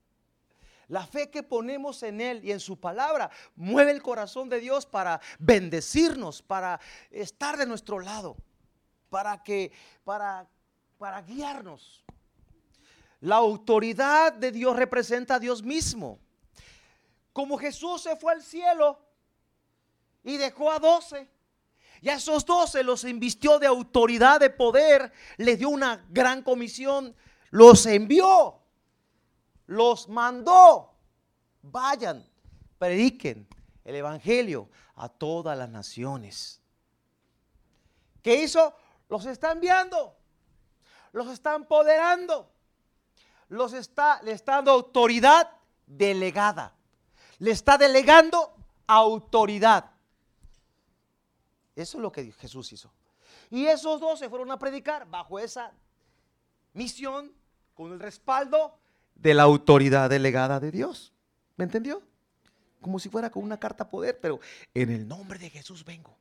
La 0.87 1.05
fe 1.05 1.29
que 1.29 1.43
ponemos 1.43 2.01
en 2.01 2.19
Él 2.19 2.43
y 2.43 2.51
en 2.51 2.59
su 2.59 2.79
palabra 2.79 3.29
mueve 3.55 3.91
el 3.91 4.01
corazón 4.01 4.49
de 4.49 4.59
Dios 4.59 4.87
para 4.87 5.21
bendecirnos, 5.37 6.41
para 6.41 6.79
estar 7.11 7.57
de 7.57 7.67
nuestro 7.67 7.99
lado, 7.99 8.35
para 9.11 9.43
que, 9.43 9.71
para, 10.03 10.47
para 10.97 11.21
guiarnos. 11.21 12.03
La 13.21 13.35
autoridad 13.37 14.33
de 14.33 14.51
Dios 14.51 14.75
representa 14.75 15.35
a 15.35 15.39
Dios 15.39 15.61
mismo. 15.61 16.19
Como 17.33 17.57
Jesús 17.57 18.01
se 18.01 18.15
fue 18.15 18.33
al 18.33 18.41
cielo 18.41 18.99
y 20.23 20.37
dejó 20.37 20.71
a 20.71 20.79
doce, 20.79 21.29
y 22.01 22.09
a 22.09 22.15
esos 22.15 22.45
doce 22.45 22.81
los 22.83 23.03
invistió 23.03 23.59
de 23.59 23.67
autoridad, 23.67 24.39
de 24.39 24.49
poder, 24.49 25.11
les 25.37 25.59
dio 25.59 25.69
una 25.69 26.05
gran 26.09 26.43
comisión, 26.43 27.13
los 27.49 27.85
envió, 27.85 28.61
los 29.67 30.07
mandó, 30.07 30.95
vayan, 31.61 32.25
prediquen 32.77 33.47
el 33.83 33.95
Evangelio 33.95 34.69
a 34.95 35.09
todas 35.09 35.57
las 35.57 35.69
naciones. 35.69 36.61
¿Qué 38.21 38.43
hizo? 38.43 38.73
Los 39.09 39.25
está 39.25 39.51
enviando, 39.51 40.15
los 41.11 41.27
está 41.27 41.55
empoderando 41.55 42.49
los 43.49 43.73
está, 43.73 44.21
le 44.23 44.31
está 44.31 44.55
dando 44.55 44.71
autoridad 44.71 45.49
delegada. 45.85 46.73
Le 47.39 47.51
está 47.51 47.77
delegando 47.77 48.55
autoridad. 48.87 49.91
Eso 51.75 51.97
es 51.97 52.01
lo 52.01 52.11
que 52.11 52.31
Jesús 52.31 52.71
hizo. 52.73 52.91
Y 53.49 53.65
esos 53.65 53.99
dos 53.99 54.19
se 54.19 54.29
fueron 54.29 54.51
a 54.51 54.59
predicar 54.59 55.09
bajo 55.09 55.39
esa 55.39 55.71
misión 56.73 57.33
con 57.73 57.91
el 57.93 57.99
respaldo 57.99 58.77
de 59.15 59.33
la 59.33 59.43
autoridad 59.43 60.09
delegada 60.09 60.59
de 60.59 60.71
Dios. 60.71 61.13
¿Me 61.55 61.65
entendió? 61.65 62.03
Como 62.81 62.99
si 62.99 63.09
fuera 63.09 63.29
con 63.29 63.43
una 63.43 63.59
carta 63.59 63.89
poder, 63.89 64.19
pero 64.19 64.39
en 64.73 64.91
el 64.91 65.07
nombre 65.07 65.39
de 65.39 65.49
Jesús 65.49 65.83
vengo. 65.83 66.15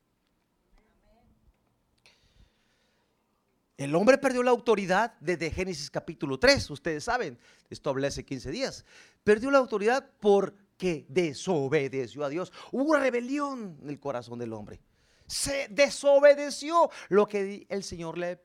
El 3.78 3.94
hombre 3.94 4.18
perdió 4.18 4.42
la 4.42 4.50
autoridad 4.50 5.14
desde 5.20 5.52
Génesis 5.52 5.88
capítulo 5.88 6.36
3, 6.36 6.68
ustedes 6.70 7.04
saben, 7.04 7.38
esto 7.70 7.90
hablé 7.90 8.08
hace 8.08 8.24
15 8.24 8.50
días. 8.50 8.84
Perdió 9.22 9.52
la 9.52 9.58
autoridad 9.58 10.10
porque 10.18 11.06
desobedeció 11.08 12.24
a 12.24 12.28
Dios. 12.28 12.52
Hubo 12.72 12.90
una 12.90 12.98
rebelión 12.98 13.78
en 13.80 13.88
el 13.88 14.00
corazón 14.00 14.40
del 14.40 14.52
hombre. 14.52 14.80
Se 15.28 15.68
desobedeció 15.70 16.90
lo 17.08 17.28
que 17.28 17.66
el 17.68 17.84
Señor 17.84 18.18
le 18.18 18.42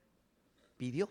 pidió. 0.78 1.10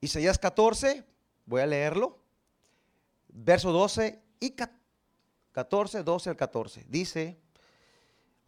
Isaías 0.00 0.36
14, 0.36 1.04
voy 1.46 1.60
a 1.60 1.66
leerlo, 1.66 2.18
verso 3.28 3.70
12 3.70 4.20
y 4.40 4.56
14, 5.52 6.02
12 6.02 6.30
al 6.30 6.36
14. 6.36 6.86
Dice, 6.88 7.40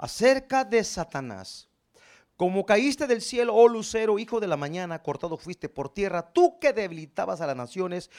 acerca 0.00 0.64
de 0.64 0.82
Satanás. 0.82 1.68
Como 2.36 2.64
caíste 2.64 3.06
del 3.06 3.20
cielo, 3.20 3.54
oh 3.54 3.68
lucero, 3.68 4.18
hijo 4.18 4.40
de 4.40 4.46
la 4.46 4.56
mañana, 4.56 5.02
cortado 5.02 5.36
fuiste 5.36 5.68
por 5.68 5.92
tierra, 5.92 6.32
tú 6.32 6.58
que 6.58 6.72
debilitabas 6.72 7.42
a 7.42 7.46
las 7.46 7.54
naciones, 7.54 8.10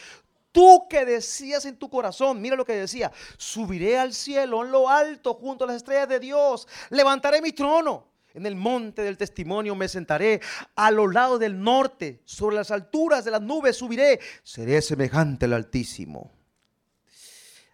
tú 0.52 0.86
que 0.88 1.06
decías 1.06 1.66
en 1.66 1.78
tu 1.78 1.90
corazón, 1.90 2.40
mira 2.40 2.56
lo 2.56 2.66
que 2.66 2.74
decía, 2.74 3.12
subiré 3.38 3.98
al 3.98 4.14
cielo 4.14 4.64
en 4.64 4.72
lo 4.72 4.88
alto 4.88 5.34
junto 5.34 5.64
a 5.64 5.68
las 5.68 5.78
estrellas 5.78 6.08
de 6.08 6.20
Dios, 6.20 6.68
levantaré 6.92 7.42
mi 7.42 7.52
trono. 7.52 8.12
En 8.34 8.46
el 8.46 8.56
monte 8.56 9.02
del 9.02 9.18
testimonio 9.18 9.76
me 9.76 9.90
sentaré, 9.90 10.40
a 10.76 10.90
los 10.92 11.12
lados 11.12 11.40
del 11.40 11.60
norte, 11.60 12.22
sobre 12.24 12.56
las 12.56 12.72
alturas 12.72 13.26
de 13.26 13.32
las 13.32 13.42
nubes 13.42 13.76
subiré, 13.76 14.20
seré 14.44 14.82
semejante 14.82 15.46
al 15.46 15.54
Altísimo. 15.54 16.32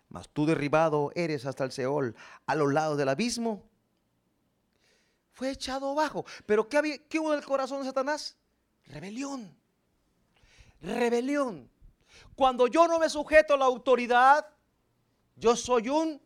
Mas 0.10 0.30
tú 0.30 0.46
derribado 0.46 1.12
eres 1.14 1.46
hasta 1.46 1.66
el 1.66 1.72
Seol, 1.72 2.16
a 2.48 2.56
los 2.56 2.74
lados 2.74 2.98
del 2.98 3.10
abismo 3.10 3.70
fue 5.38 5.52
echado 5.52 5.92
abajo. 5.92 6.26
Pero 6.48 6.68
¿qué, 6.68 6.78
había, 6.78 6.98
¿qué 6.98 7.20
hubo 7.20 7.32
en 7.32 7.38
el 7.38 7.46
corazón 7.46 7.82
de 7.82 7.86
Satanás? 7.86 8.36
Rebelión. 8.88 9.56
Rebelión. 10.82 11.70
Cuando 12.36 12.66
yo 12.66 12.88
no 12.88 12.98
me 12.98 13.08
sujeto 13.08 13.54
a 13.54 13.58
la 13.58 13.66
autoridad, 13.66 14.48
yo 15.36 15.56
soy 15.56 15.90
un 15.90 16.20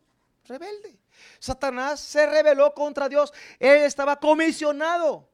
rebelde. 0.46 0.98
Satanás 1.38 2.00
se 2.00 2.24
rebeló 2.24 2.72
contra 2.72 3.06
Dios. 3.06 3.34
Él 3.58 3.82
estaba 3.82 4.18
comisionado. 4.18 5.28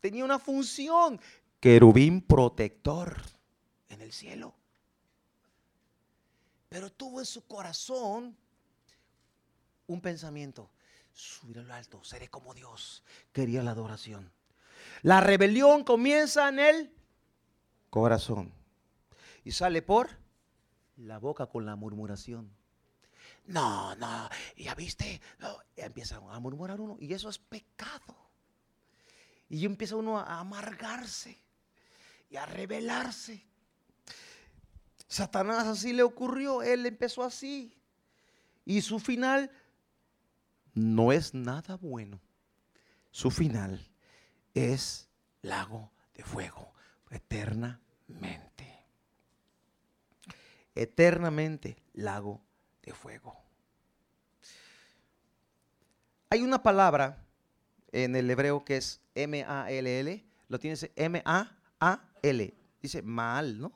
Tenía 0.00 0.24
una 0.24 0.38
función. 0.38 1.20
Querubín 1.60 2.22
protector 2.22 3.20
en 3.90 4.00
el 4.00 4.14
cielo. 4.14 4.54
Pero 6.70 6.90
tuvo 6.90 7.20
en 7.20 7.26
su 7.26 7.46
corazón 7.46 8.34
un 9.86 10.00
pensamiento 10.00 10.70
subir 11.20 11.58
a 11.58 11.62
lo 11.62 11.74
alto, 11.74 12.02
seré 12.04 12.28
como 12.28 12.54
Dios. 12.54 13.02
Quería 13.32 13.62
la 13.62 13.72
adoración. 13.72 14.32
La 15.02 15.20
rebelión 15.20 15.84
comienza 15.84 16.48
en 16.48 16.58
el 16.58 16.94
corazón 17.90 18.52
y 19.44 19.52
sale 19.52 19.82
por 19.82 20.10
la 20.96 21.18
boca 21.18 21.46
con 21.46 21.66
la 21.66 21.76
murmuración. 21.76 22.50
No, 23.46 23.94
no, 23.96 24.28
ya 24.56 24.74
viste, 24.74 25.20
empieza 25.76 26.16
a 26.16 26.38
murmurar 26.38 26.80
uno 26.80 26.96
y 27.00 27.12
eso 27.12 27.28
es 27.28 27.38
pecado. 27.38 28.16
Y 29.48 29.64
empieza 29.64 29.96
uno 29.96 30.18
a 30.18 30.38
amargarse 30.38 31.36
y 32.30 32.36
a 32.36 32.46
rebelarse. 32.46 33.44
Satanás 35.08 35.66
así 35.66 35.92
le 35.92 36.04
ocurrió, 36.04 36.62
él 36.62 36.86
empezó 36.86 37.24
así. 37.24 37.76
Y 38.64 38.82
su 38.82 39.00
final 39.00 39.50
no 40.74 41.12
es 41.12 41.34
nada 41.34 41.76
bueno. 41.76 42.20
Su 43.10 43.30
final 43.30 43.88
es 44.54 45.08
lago 45.42 45.90
de 46.14 46.22
fuego, 46.22 46.72
eternamente. 47.10 48.86
Eternamente 50.74 51.76
lago 51.94 52.40
de 52.82 52.92
fuego. 52.92 53.36
Hay 56.30 56.42
una 56.42 56.62
palabra 56.62 57.26
en 57.90 58.14
el 58.14 58.30
hebreo 58.30 58.64
que 58.64 58.76
es 58.76 59.00
M-A-L-L. 59.14 60.24
Lo 60.48 60.58
tienes 60.58 60.90
M-A-A-L. 60.94 62.54
Dice 62.80 63.02
mal, 63.02 63.60
¿no? 63.60 63.72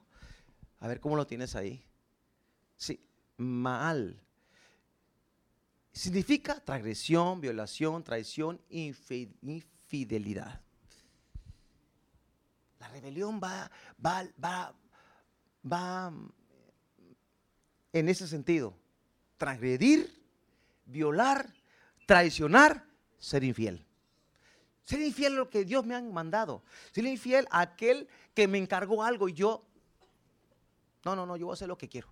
A 0.78 0.86
ver 0.86 1.00
cómo 1.00 1.16
lo 1.16 1.26
tienes 1.26 1.56
ahí. 1.56 1.84
Sí, 2.76 3.04
mal. 3.36 4.23
Significa 5.94 6.58
transgresión, 6.58 7.40
violación, 7.40 8.02
traición, 8.02 8.60
infidelidad. 8.68 10.60
La 12.80 12.88
rebelión 12.88 13.40
va, 13.40 13.70
va, 14.04 14.26
va, 14.44 14.74
va 15.72 16.12
en 17.92 18.08
ese 18.08 18.26
sentido. 18.26 18.76
Transgredir, 19.36 20.20
violar, 20.84 21.54
traicionar, 22.06 22.84
ser 23.16 23.44
infiel. 23.44 23.86
Ser 24.82 25.00
infiel 25.00 25.34
a 25.34 25.36
lo 25.36 25.48
que 25.48 25.64
Dios 25.64 25.86
me 25.86 25.94
ha 25.94 26.02
mandado. 26.02 26.64
Ser 26.90 27.06
infiel 27.06 27.46
a 27.52 27.60
aquel 27.60 28.08
que 28.34 28.48
me 28.48 28.58
encargó 28.58 29.04
algo 29.04 29.28
y 29.28 29.34
yo, 29.34 29.64
no, 31.04 31.14
no, 31.14 31.24
no, 31.24 31.36
yo 31.36 31.46
voy 31.46 31.52
a 31.52 31.54
hacer 31.54 31.68
lo 31.68 31.78
que 31.78 31.88
quiero. 31.88 32.08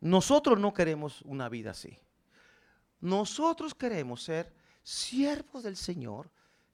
Nosotros 0.00 0.58
no 0.58 0.72
queremos 0.72 1.22
una 1.22 1.48
vida 1.48 1.72
así. 1.72 1.98
Nosotros 3.00 3.74
queremos 3.74 4.22
ser 4.22 4.52
siervos 4.82 5.62
del 5.62 5.76
Señor 5.76 6.30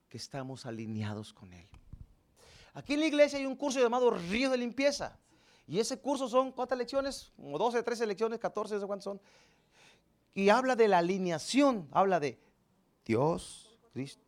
que 0.08 0.16
estamos 0.16 0.66
alineados 0.66 1.32
con 1.32 1.52
Él. 1.52 1.68
Aquí 2.74 2.94
en 2.94 3.00
la 3.00 3.06
iglesia 3.06 3.38
hay 3.38 3.46
un 3.46 3.56
curso 3.56 3.80
llamado 3.80 4.10
Río 4.10 4.50
de 4.50 4.58
Limpieza. 4.58 5.18
Y 5.66 5.80
ese 5.80 5.98
curso 5.98 6.28
son, 6.28 6.52
¿cuántas 6.52 6.78
lecciones? 6.78 7.32
Como 7.36 7.58
12, 7.58 7.82
13 7.82 8.06
lecciones, 8.06 8.38
14, 8.38 8.74
no 8.74 8.80
sé 8.80 8.86
cuántas 8.86 9.04
son. 9.04 9.20
Y 10.34 10.48
habla 10.50 10.76
de 10.76 10.86
la 10.86 10.98
alineación, 10.98 11.88
habla 11.90 12.20
de 12.20 12.38
Dios, 13.04 13.76
Cristo, 13.92 14.22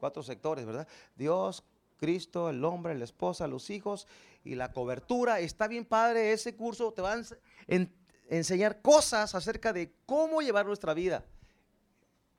cuatro 0.00 0.22
sectores, 0.22 0.64
¿verdad? 0.64 0.88
Dios, 1.14 1.62
Cristo, 1.98 2.50
el 2.50 2.64
hombre, 2.64 2.96
la 2.96 3.04
esposa, 3.04 3.46
los 3.46 3.70
hijos 3.70 4.08
y 4.42 4.54
la 4.56 4.72
cobertura. 4.72 5.38
Está 5.38 5.68
bien 5.68 5.84
padre 5.84 6.32
ese 6.32 6.56
curso, 6.56 6.92
te 6.92 7.02
van 7.02 7.24
en 7.68 7.94
enseñar 8.38 8.80
cosas 8.80 9.34
acerca 9.34 9.72
de 9.72 9.92
cómo 10.06 10.40
llevar 10.40 10.64
nuestra 10.64 10.94
vida 10.94 11.24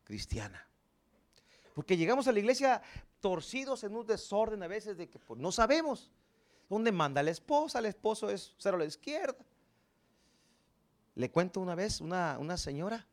cristiana. 0.03 0.67
Porque 1.75 1.97
llegamos 1.97 2.27
a 2.27 2.31
la 2.31 2.39
iglesia 2.39 2.81
torcidos 3.19 3.83
en 3.83 3.95
un 3.95 4.05
desorden 4.05 4.62
a 4.63 4.67
veces 4.67 4.97
de 4.97 5.07
que 5.07 5.19
pues, 5.19 5.39
no 5.39 5.51
sabemos 5.51 6.12
dónde 6.67 6.91
manda 6.91 7.21
la 7.21 7.32
esposa, 7.32 7.79
el 7.79 7.86
esposo 7.86 8.29
es 8.29 8.53
cero 8.58 8.75
a 8.77 8.79
la 8.79 8.86
izquierda. 8.86 9.45
Le 11.15 11.29
cuento 11.29 11.60
una 11.60 11.75
vez, 11.75 12.01
una, 12.01 12.38
una 12.39 12.58
señora, 12.58 13.06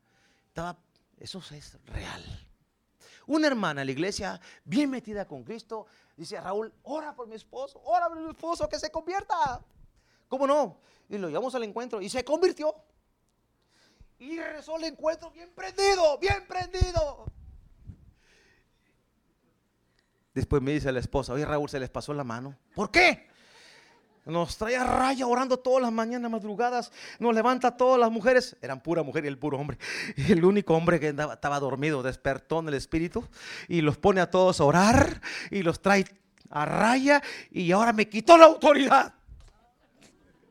estaba, 0.48 0.78
eso 1.18 1.42
es 1.50 1.78
real. 1.84 2.24
Una 3.26 3.46
hermana 3.46 3.82
en 3.82 3.88
la 3.88 3.92
iglesia, 3.92 4.40
bien 4.64 4.88
metida 4.88 5.26
con 5.26 5.44
Cristo, 5.44 5.86
dice, 6.16 6.40
Raúl, 6.40 6.72
ora 6.84 7.14
por 7.14 7.28
mi 7.28 7.34
esposo, 7.34 7.80
ora 7.84 8.08
por 8.08 8.18
mi 8.18 8.30
esposo, 8.30 8.68
que 8.68 8.78
se 8.78 8.90
convierta. 8.90 9.62
¿Cómo 10.30 10.46
no? 10.46 10.78
Y 11.08 11.18
lo 11.18 11.28
llevamos 11.28 11.52
al 11.56 11.64
encuentro 11.64 12.00
y 12.00 12.08
se 12.08 12.24
convirtió. 12.24 12.72
Y 14.20 14.38
regresó 14.38 14.76
al 14.76 14.84
encuentro 14.84 15.32
bien 15.32 15.50
prendido, 15.52 16.16
bien 16.18 16.46
prendido. 16.46 17.24
Después 20.32 20.62
me 20.62 20.70
dice 20.70 20.92
la 20.92 21.00
esposa, 21.00 21.32
oye 21.32 21.44
Raúl, 21.44 21.68
se 21.68 21.80
les 21.80 21.90
pasó 21.90 22.14
la 22.14 22.22
mano. 22.22 22.56
¿Por 22.76 22.92
qué? 22.92 23.28
Nos 24.24 24.56
trae 24.56 24.76
a 24.76 24.84
raya 24.84 25.26
orando 25.26 25.58
todas 25.58 25.82
las 25.82 25.90
mañanas, 25.90 26.30
madrugadas. 26.30 26.92
Nos 27.18 27.34
levanta 27.34 27.76
todas 27.76 27.98
las 27.98 28.12
mujeres. 28.12 28.56
Eran 28.62 28.80
pura 28.80 29.02
mujer 29.02 29.24
y 29.24 29.28
el 29.28 29.38
puro 29.38 29.58
hombre. 29.58 29.78
El 30.28 30.44
único 30.44 30.74
hombre 30.74 31.00
que 31.00 31.08
estaba 31.08 31.58
dormido 31.58 32.04
despertó 32.04 32.60
en 32.60 32.68
el 32.68 32.74
espíritu. 32.74 33.26
Y 33.66 33.80
los 33.80 33.98
pone 33.98 34.20
a 34.20 34.30
todos 34.30 34.60
a 34.60 34.64
orar. 34.64 35.20
Y 35.50 35.64
los 35.64 35.82
trae 35.82 36.04
a 36.50 36.64
raya. 36.66 37.20
Y 37.50 37.72
ahora 37.72 37.92
me 37.92 38.08
quitó 38.08 38.36
la 38.36 38.44
autoridad. 38.44 39.14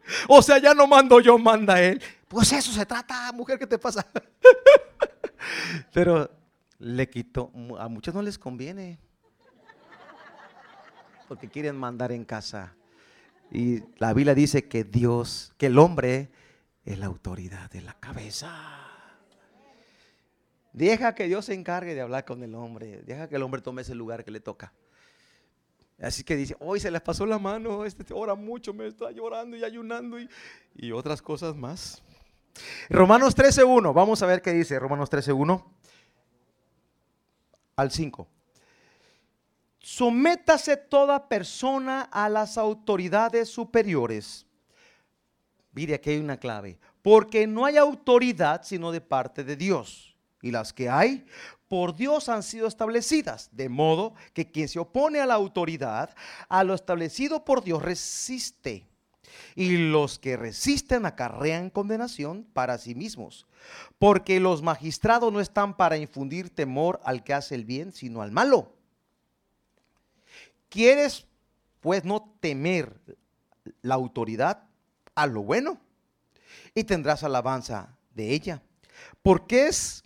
O 0.27 0.41
sea, 0.41 0.57
ya 0.57 0.73
no 0.73 0.87
mando 0.87 1.19
yo, 1.19 1.37
manda 1.37 1.81
él. 1.81 2.01
Pues 2.27 2.51
eso 2.51 2.71
se 2.71 2.85
trata, 2.85 3.31
mujer, 3.31 3.57
¿qué 3.57 3.67
te 3.67 3.77
pasa? 3.77 4.05
Pero 5.93 6.29
le 6.79 7.09
quitó, 7.09 7.51
a 7.77 7.87
muchos 7.87 8.13
no 8.13 8.21
les 8.21 8.37
conviene. 8.37 8.99
Porque 11.27 11.47
quieren 11.47 11.77
mandar 11.77 12.11
en 12.11 12.25
casa. 12.25 12.75
Y 13.51 13.83
la 13.97 14.13
Biblia 14.13 14.33
dice 14.33 14.67
que 14.67 14.83
Dios, 14.83 15.53
que 15.57 15.67
el 15.67 15.77
hombre 15.77 16.29
es 16.85 16.97
la 16.99 17.07
autoridad 17.07 17.69
de 17.71 17.81
la 17.81 17.93
cabeza. 17.93 18.79
Deja 20.73 21.15
que 21.15 21.27
Dios 21.27 21.45
se 21.45 21.53
encargue 21.53 21.95
de 21.95 22.01
hablar 22.01 22.25
con 22.25 22.43
el 22.43 22.55
hombre. 22.55 23.01
Deja 23.03 23.27
que 23.27 23.35
el 23.35 23.43
hombre 23.43 23.61
tome 23.61 23.81
ese 23.81 23.95
lugar 23.95 24.23
que 24.23 24.31
le 24.31 24.39
toca. 24.39 24.73
Así 26.01 26.23
que 26.23 26.35
dice, 26.35 26.55
hoy 26.59 26.79
se 26.79 26.89
les 26.89 27.01
pasó 27.01 27.25
la 27.25 27.38
mano, 27.38 27.83
este 27.83 28.05
ora 28.13 28.33
mucho, 28.35 28.73
me 28.73 28.88
está 28.88 29.12
llorando 29.12 29.57
y 29.57 29.63
ayunando 29.63 30.17
y, 30.19 30.91
otras 30.91 31.21
cosas 31.21 31.55
más. 31.55 32.01
Romanos 32.89 33.35
13.1, 33.35 33.93
vamos 33.93 34.21
a 34.21 34.25
ver 34.25 34.41
qué 34.41 34.51
dice 34.51 34.79
Romanos 34.79 35.12
13.1 35.12 35.63
al 37.75 37.91
5. 37.91 38.27
Sométase 39.79 40.77
toda 40.77 41.27
persona 41.27 42.01
a 42.01 42.29
las 42.29 42.57
autoridades 42.57 43.49
superiores. 43.49 44.45
Mire, 45.71 45.95
aquí 45.95 46.12
hay 46.12 46.19
una 46.19 46.38
clave. 46.38 46.79
Porque 47.01 47.47
no 47.47 47.65
hay 47.65 47.77
autoridad 47.77 48.62
sino 48.63 48.91
de 48.91 49.01
parte 49.01 49.43
de 49.43 49.55
Dios. 49.55 50.15
Y 50.41 50.51
las 50.51 50.73
que 50.73 50.89
hay 50.89 51.25
por 51.69 51.95
Dios 51.95 52.27
han 52.29 52.43
sido 52.43 52.67
establecidas, 52.67 53.49
de 53.53 53.69
modo 53.69 54.15
que 54.34 54.51
quien 54.51 54.67
se 54.67 54.79
opone 54.79 55.21
a 55.21 55.27
la 55.27 55.36
autoridad, 55.36 56.13
a 56.49 56.63
lo 56.63 56.73
establecido 56.73 57.45
por 57.45 57.63
Dios, 57.63 57.82
resiste. 57.82 58.88
Y 59.55 59.77
los 59.77 60.17
que 60.17 60.36
resisten 60.36 61.05
acarrean 61.05 61.69
condenación 61.69 62.45
para 62.53 62.79
sí 62.79 62.95
mismos, 62.95 63.45
porque 63.99 64.39
los 64.39 64.63
magistrados 64.63 65.32
no 65.32 65.39
están 65.39 65.77
para 65.77 65.97
infundir 65.97 66.49
temor 66.49 66.99
al 67.03 67.23
que 67.23 67.36
hace 67.36 67.53
el 67.53 67.65
bien, 67.65 67.93
sino 67.93 68.23
al 68.23 68.32
malo. 68.32 68.73
¿Quieres 70.69 71.27
pues 71.79 72.03
no 72.03 72.34
temer 72.39 72.99
la 73.82 73.93
autoridad 73.95 74.63
a 75.13 75.27
lo 75.27 75.43
bueno? 75.43 75.79
Y 76.73 76.84
tendrás 76.84 77.23
alabanza 77.23 77.95
de 78.15 78.34
ella, 78.34 78.63
porque 79.21 79.67
es 79.67 80.03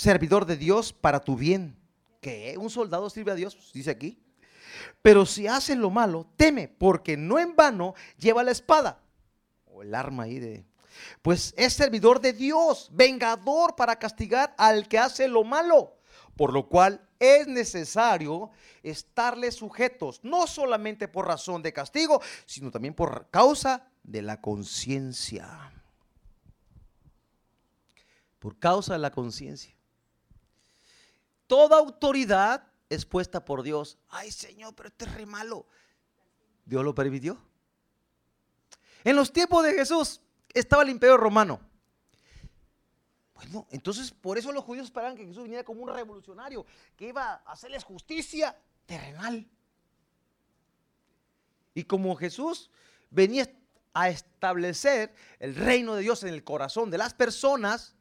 servidor 0.00 0.46
de 0.46 0.56
Dios 0.56 0.92
para 0.92 1.20
tu 1.20 1.36
bien. 1.36 1.76
Que 2.20 2.56
un 2.58 2.70
soldado 2.70 3.10
sirve 3.10 3.32
a 3.32 3.34
Dios, 3.34 3.70
dice 3.72 3.90
aquí. 3.90 4.18
Pero 5.02 5.26
si 5.26 5.46
hace 5.46 5.76
lo 5.76 5.90
malo, 5.90 6.26
teme, 6.36 6.68
porque 6.68 7.16
no 7.16 7.38
en 7.38 7.54
vano 7.54 7.94
lleva 8.18 8.42
la 8.42 8.50
espada 8.50 9.00
o 9.66 9.82
el 9.82 9.94
arma 9.94 10.24
ahí 10.24 10.38
de. 10.38 10.64
Pues 11.22 11.54
es 11.56 11.74
servidor 11.74 12.20
de 12.20 12.32
Dios, 12.32 12.88
vengador 12.92 13.76
para 13.76 13.96
castigar 13.96 14.54
al 14.58 14.88
que 14.88 14.98
hace 14.98 15.28
lo 15.28 15.44
malo. 15.44 15.96
Por 16.36 16.52
lo 16.52 16.68
cual 16.68 17.06
es 17.18 17.46
necesario 17.46 18.50
estarle 18.82 19.52
sujetos, 19.52 20.20
no 20.22 20.46
solamente 20.46 21.08
por 21.08 21.26
razón 21.26 21.62
de 21.62 21.72
castigo, 21.72 22.22
sino 22.46 22.70
también 22.70 22.94
por 22.94 23.28
causa 23.30 23.86
de 24.02 24.22
la 24.22 24.40
conciencia. 24.40 25.72
Por 28.38 28.58
causa 28.58 28.94
de 28.94 28.98
la 29.00 29.10
conciencia. 29.10 29.79
Toda 31.50 31.78
autoridad 31.78 32.62
es 32.88 33.04
puesta 33.04 33.44
por 33.44 33.64
Dios. 33.64 33.98
Ay, 34.08 34.30
Señor, 34.30 34.72
pero 34.76 34.88
este 34.88 35.04
es 35.04 35.14
re 35.14 35.26
malo. 35.26 35.66
Dios 36.64 36.84
lo 36.84 36.94
permitió. 36.94 37.36
En 39.02 39.16
los 39.16 39.32
tiempos 39.32 39.64
de 39.64 39.74
Jesús 39.74 40.20
estaba 40.54 40.84
el 40.84 40.90
imperio 40.90 41.16
romano. 41.16 41.60
Bueno, 43.34 43.66
entonces 43.72 44.12
por 44.12 44.38
eso 44.38 44.52
los 44.52 44.62
judíos 44.62 44.84
esperaban 44.84 45.16
que 45.16 45.26
Jesús 45.26 45.42
viniera 45.42 45.64
como 45.64 45.82
un 45.82 45.92
revolucionario, 45.92 46.64
que 46.94 47.08
iba 47.08 47.42
a 47.44 47.50
hacerles 47.50 47.82
justicia 47.82 48.56
terrenal. 48.86 49.44
Y 51.74 51.82
como 51.82 52.14
Jesús 52.14 52.70
venía 53.10 53.52
a 53.92 54.08
establecer 54.08 55.12
el 55.40 55.56
reino 55.56 55.96
de 55.96 56.02
Dios 56.02 56.22
en 56.22 56.32
el 56.32 56.44
corazón 56.44 56.92
de 56.92 56.98
las 56.98 57.12
personas, 57.12 57.96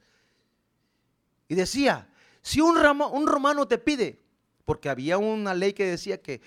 y 1.47 1.55
decía, 1.55 2.07
si 2.41 2.61
un, 2.61 2.75
romano 3.27 3.67
te 3.67 3.77
pide, 3.77 4.21
porque 4.65 4.89
había 4.89 5.17
una 5.17 5.53
ley 5.53 5.73
que 5.73 5.85
decía 5.85 6.21
que, 6.21 6.41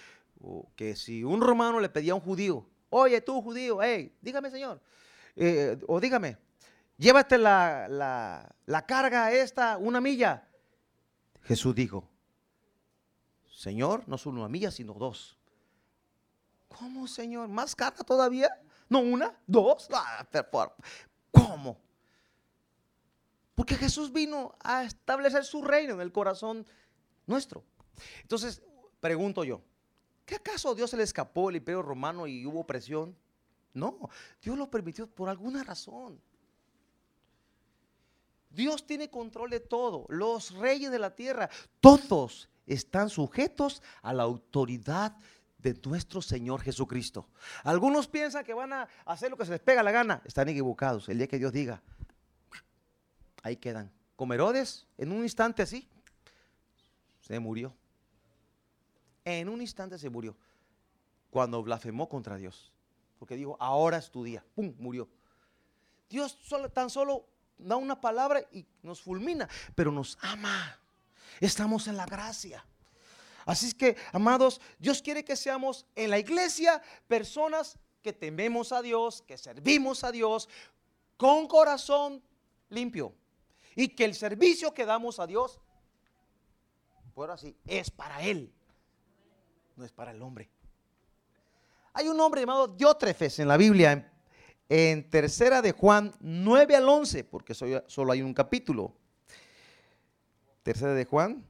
que 0.76 0.96
si 0.96 1.24
un 1.24 1.40
romano 1.40 1.81
le 1.81 1.88
pedía 1.88 2.12
a 2.12 2.16
un 2.16 2.20
judío, 2.20 2.66
oye 2.90 3.20
tú 3.20 3.40
judío, 3.42 3.83
hey, 3.83 4.14
dígame 4.20 4.50
señor, 4.50 4.81
eh, 5.37 5.78
o 5.87 6.00
dígame, 6.00 6.38
llévate 6.96 7.38
la, 7.38 7.87
la, 7.88 8.55
la 8.66 8.87
carga 8.87 9.33
esta 9.33 9.76
una 9.78 10.00
milla. 10.00 10.48
Jesús 11.42 11.74
dijo, 11.74 12.09
Señor, 13.62 14.02
no 14.09 14.18
solo 14.18 14.40
una 14.40 14.48
milla, 14.48 14.72
sino 14.72 14.92
dos. 14.94 15.38
¿Cómo, 16.66 17.07
Señor? 17.07 17.48
¿Más 17.48 17.76
carga 17.76 18.02
todavía? 18.02 18.50
No 18.88 18.98
una, 18.98 19.38
dos. 19.46 19.88
Ah, 19.92 20.26
¿Cómo? 21.31 21.78
Porque 23.55 23.77
Jesús 23.77 24.12
vino 24.12 24.55
a 24.61 24.85
establecer 24.85 25.45
su 25.45 25.62
reino 25.62 25.95
en 25.95 26.01
el 26.01 26.12
corazón 26.12 26.67
nuestro. 27.27 27.65
Entonces, 28.23 28.62
pregunto 29.01 29.45
yo, 29.45 29.62
¿qué 30.25 30.37
acaso 30.37 30.75
Dios 30.75 30.91
se 30.91 30.97
le 30.97 31.03
escapó 31.03 31.51
el 31.51 31.57
imperio 31.57 31.83
romano 31.83 32.27
y 32.27 32.47
hubo 32.47 32.67
presión? 32.67 33.17
No, 33.75 34.11
Dios 34.43 34.57
lo 34.59 34.71
permitió 34.71 35.07
por 35.07 35.29
alguna 35.29 35.62
razón. 35.65 36.21
Dios 38.51 38.87
tiene 38.87 39.09
control 39.09 39.51
de 39.51 39.61
todo. 39.61 40.05
Los 40.09 40.53
reyes 40.55 40.91
de 40.91 40.99
la 40.99 41.15
tierra, 41.15 41.49
todos 41.81 42.51
están 42.67 43.09
sujetos 43.09 43.83
a 44.03 44.12
la 44.12 44.25
autoridad 44.25 45.17
de 45.59 45.79
nuestro 45.85 46.21
Señor 46.21 46.61
Jesucristo. 46.61 47.29
Algunos 47.65 48.09
piensan 48.09 48.45
que 48.45 48.53
van 48.53 48.73
a 48.73 48.88
hacer 49.07 49.31
lo 49.31 49.37
que 49.37 49.47
se 49.47 49.53
les 49.53 49.61
pega 49.61 49.83
la 49.83 49.93
gana. 49.93 50.21
Están 50.25 50.49
equivocados. 50.49 51.09
El 51.09 51.19
día 51.19 51.29
que 51.29 51.38
Dios 51.38 51.53
diga, 51.53 51.83
ahí 53.42 53.57
quedan. 53.57 53.90
Como 54.16 54.35
Herodes, 54.35 54.87
en 54.98 55.12
un 55.12 55.22
instante 55.22 55.62
así, 55.62 55.88
se 57.20 57.38
murió. 57.38 57.74
En 59.24 59.48
un 59.48 59.61
instante 59.61 59.98
se 59.98 60.11
murió. 60.11 60.37
Cuando 61.31 61.62
blasfemó 61.62 62.09
contra 62.09 62.37
Dios. 62.37 62.72
Porque 63.18 63.37
dijo, 63.37 63.57
ahora 63.61 63.98
es 63.98 64.11
tu 64.11 64.24
día. 64.24 64.44
¡Pum! 64.55 64.74
Murió. 64.78 65.09
Dios 66.09 66.38
tan 66.74 66.90
solo 66.90 67.26
da 67.57 67.76
una 67.76 68.00
palabra 68.00 68.42
y 68.52 68.66
nos 68.83 69.00
fulmina, 69.00 69.48
pero 69.74 69.90
nos 69.90 70.18
ama. 70.20 70.78
Estamos 71.40 71.87
en 71.88 71.96
la 71.96 72.07
gracia. 72.07 72.64
Así 73.46 73.66
es 73.66 73.74
que, 73.74 73.96
amados, 74.12 74.61
Dios 74.78 75.02
quiere 75.02 75.24
que 75.24 75.37
seamos 75.37 75.87
en 75.96 76.11
la 76.11 76.18
iglesia 76.18 76.83
personas 77.09 77.78
que 78.02 78.12
tememos 78.12 78.72
a 78.72 78.83
Dios, 78.83 79.22
que 79.22 79.38
servimos 79.38 80.05
a 80.05 80.12
Dios 80.12 80.48
con 81.16 81.46
corazón 81.48 82.22
limpio. 82.68 83.14
Y 83.75 83.89
que 83.89 84.05
el 84.05 84.15
servicio 84.15 84.75
que 84.75 84.85
damos 84.85 85.19
a 85.19 85.27
Dios, 85.27 85.61
por 87.15 87.31
así, 87.31 87.57
es 87.67 87.91
para 87.91 88.23
Él, 88.23 88.53
no 89.77 89.85
es 89.85 89.93
para 89.93 90.11
el 90.11 90.23
hombre. 90.23 90.51
Hay 91.95 92.09
un 92.09 92.19
hombre 92.21 92.41
llamado 92.41 92.69
Diótrefes 92.69 93.39
en 93.39 93.49
la 93.49 93.57
Biblia, 93.57 94.11
en, 94.69 95.11
tercera 95.11 95.61
de 95.61 95.73
Juan 95.73 96.15
9 96.21 96.77
al 96.77 96.89
11, 96.89 97.25
porque 97.25 97.55
solo 97.55 98.13
hay 98.13 98.23
un 98.23 98.33
capítulo. 98.33 98.95
Tercera 100.63 100.95
de 100.95 101.05
Juan, 101.05 101.45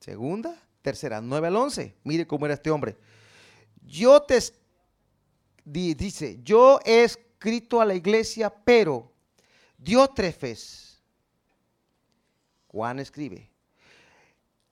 segunda, 0.00 0.60
tercera, 0.82 1.20
9 1.20 1.46
al 1.46 1.56
11. 1.56 1.94
Mire 2.02 2.26
cómo 2.26 2.46
era 2.46 2.54
este 2.54 2.70
hombre. 2.70 2.96
Yo 3.82 4.22
te, 4.22 4.38
dice, 5.64 6.40
yo 6.42 6.80
he 6.84 7.04
escrito 7.04 7.80
a 7.80 7.84
la 7.84 7.94
iglesia, 7.94 8.50
pero 8.50 9.12
Diótrefes, 9.78 10.83
Juan 12.74 12.98
escribe, 12.98 13.52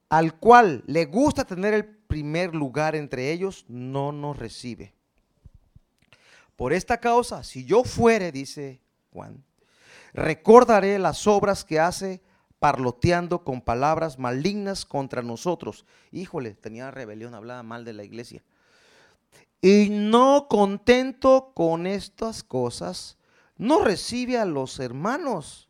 al 0.09 0.37
cual 0.41 0.83
le 0.89 1.05
gusta 1.05 1.45
tener 1.45 1.73
el 1.73 1.85
primer 1.87 2.53
lugar 2.53 2.97
entre 2.97 3.31
ellos, 3.31 3.65
no 3.69 4.11
nos 4.11 4.37
recibe. 4.37 4.93
Por 6.57 6.73
esta 6.73 6.99
causa, 6.99 7.45
si 7.45 7.65
yo 7.65 7.85
fuere, 7.85 8.33
dice 8.33 8.81
Juan, 9.13 9.45
recordaré 10.13 10.99
las 10.99 11.29
obras 11.29 11.65
que 11.65 11.79
hace 11.79 12.21
parloteando 12.59 13.45
con 13.45 13.61
palabras 13.61 14.19
malignas 14.19 14.85
contra 14.85 15.23
nosotros. 15.23 15.87
Híjole, 16.11 16.55
tenía 16.55 16.91
rebelión, 16.91 17.37
hablaba 17.37 17.63
mal 17.63 17.85
de 17.85 17.93
la 17.93 18.03
iglesia. 18.03 18.43
Y 19.61 19.91
no 19.91 20.49
contento 20.49 21.53
con 21.55 21.87
estas 21.87 22.43
cosas, 22.43 23.17
no 23.57 23.85
recibe 23.85 24.39
a 24.39 24.45
los 24.45 24.81
hermanos. 24.81 25.69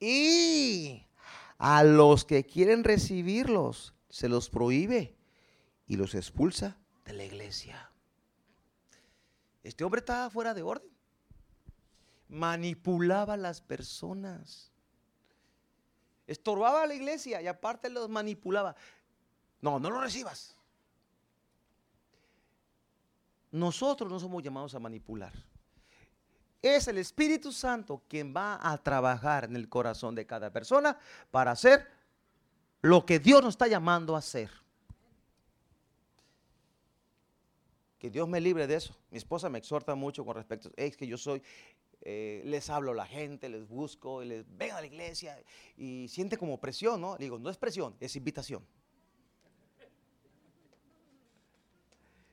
Y 0.00 1.04
a 1.58 1.82
los 1.82 2.24
que 2.24 2.44
quieren 2.44 2.84
recibirlos, 2.84 3.94
se 4.08 4.28
los 4.28 4.48
prohíbe 4.48 5.16
y 5.86 5.96
los 5.96 6.14
expulsa 6.14 6.76
de 7.04 7.12
la 7.12 7.24
iglesia. 7.24 7.90
Este 9.62 9.84
hombre 9.84 10.00
estaba 10.00 10.30
fuera 10.30 10.54
de 10.54 10.62
orden. 10.62 10.90
Manipulaba 12.28 13.34
a 13.34 13.36
las 13.36 13.60
personas. 13.60 14.70
Estorbaba 16.26 16.82
a 16.82 16.86
la 16.86 16.94
iglesia 16.94 17.40
y 17.42 17.46
aparte 17.46 17.88
los 17.90 18.08
manipulaba. 18.08 18.76
No, 19.60 19.80
no 19.80 19.90
lo 19.90 20.00
recibas. 20.00 20.54
Nosotros 23.50 24.10
no 24.10 24.20
somos 24.20 24.42
llamados 24.42 24.74
a 24.74 24.78
manipular. 24.78 25.32
Es 26.60 26.88
el 26.88 26.98
Espíritu 26.98 27.52
Santo 27.52 28.02
quien 28.08 28.34
va 28.34 28.58
a 28.60 28.76
trabajar 28.78 29.44
en 29.44 29.54
el 29.54 29.68
corazón 29.68 30.14
de 30.14 30.26
cada 30.26 30.52
persona 30.52 30.98
para 31.30 31.52
hacer 31.52 31.86
lo 32.82 33.06
que 33.06 33.18
Dios 33.18 33.42
nos 33.42 33.54
está 33.54 33.68
llamando 33.68 34.16
a 34.16 34.18
hacer. 34.18 34.50
Que 37.98 38.10
Dios 38.10 38.28
me 38.28 38.40
libre 38.40 38.66
de 38.66 38.74
eso. 38.74 38.96
Mi 39.10 39.18
esposa 39.18 39.48
me 39.48 39.58
exhorta 39.58 39.94
mucho 39.94 40.24
con 40.24 40.36
respecto, 40.36 40.70
es 40.76 40.96
que 40.96 41.06
yo 41.06 41.16
soy, 41.16 41.42
eh, 42.00 42.42
les 42.44 42.70
hablo 42.70 42.92
a 42.92 42.94
la 42.94 43.06
gente, 43.06 43.48
les 43.48 43.66
busco, 43.66 44.22
y 44.22 44.26
les 44.26 44.44
ven 44.56 44.72
a 44.72 44.80
la 44.80 44.86
iglesia 44.86 45.40
y 45.76 46.06
siente 46.08 46.36
como 46.36 46.58
presión, 46.58 47.00
¿no? 47.00 47.16
digo, 47.16 47.38
no 47.38 47.50
es 47.50 47.56
presión, 47.56 47.96
es 48.00 48.14
invitación. 48.16 48.64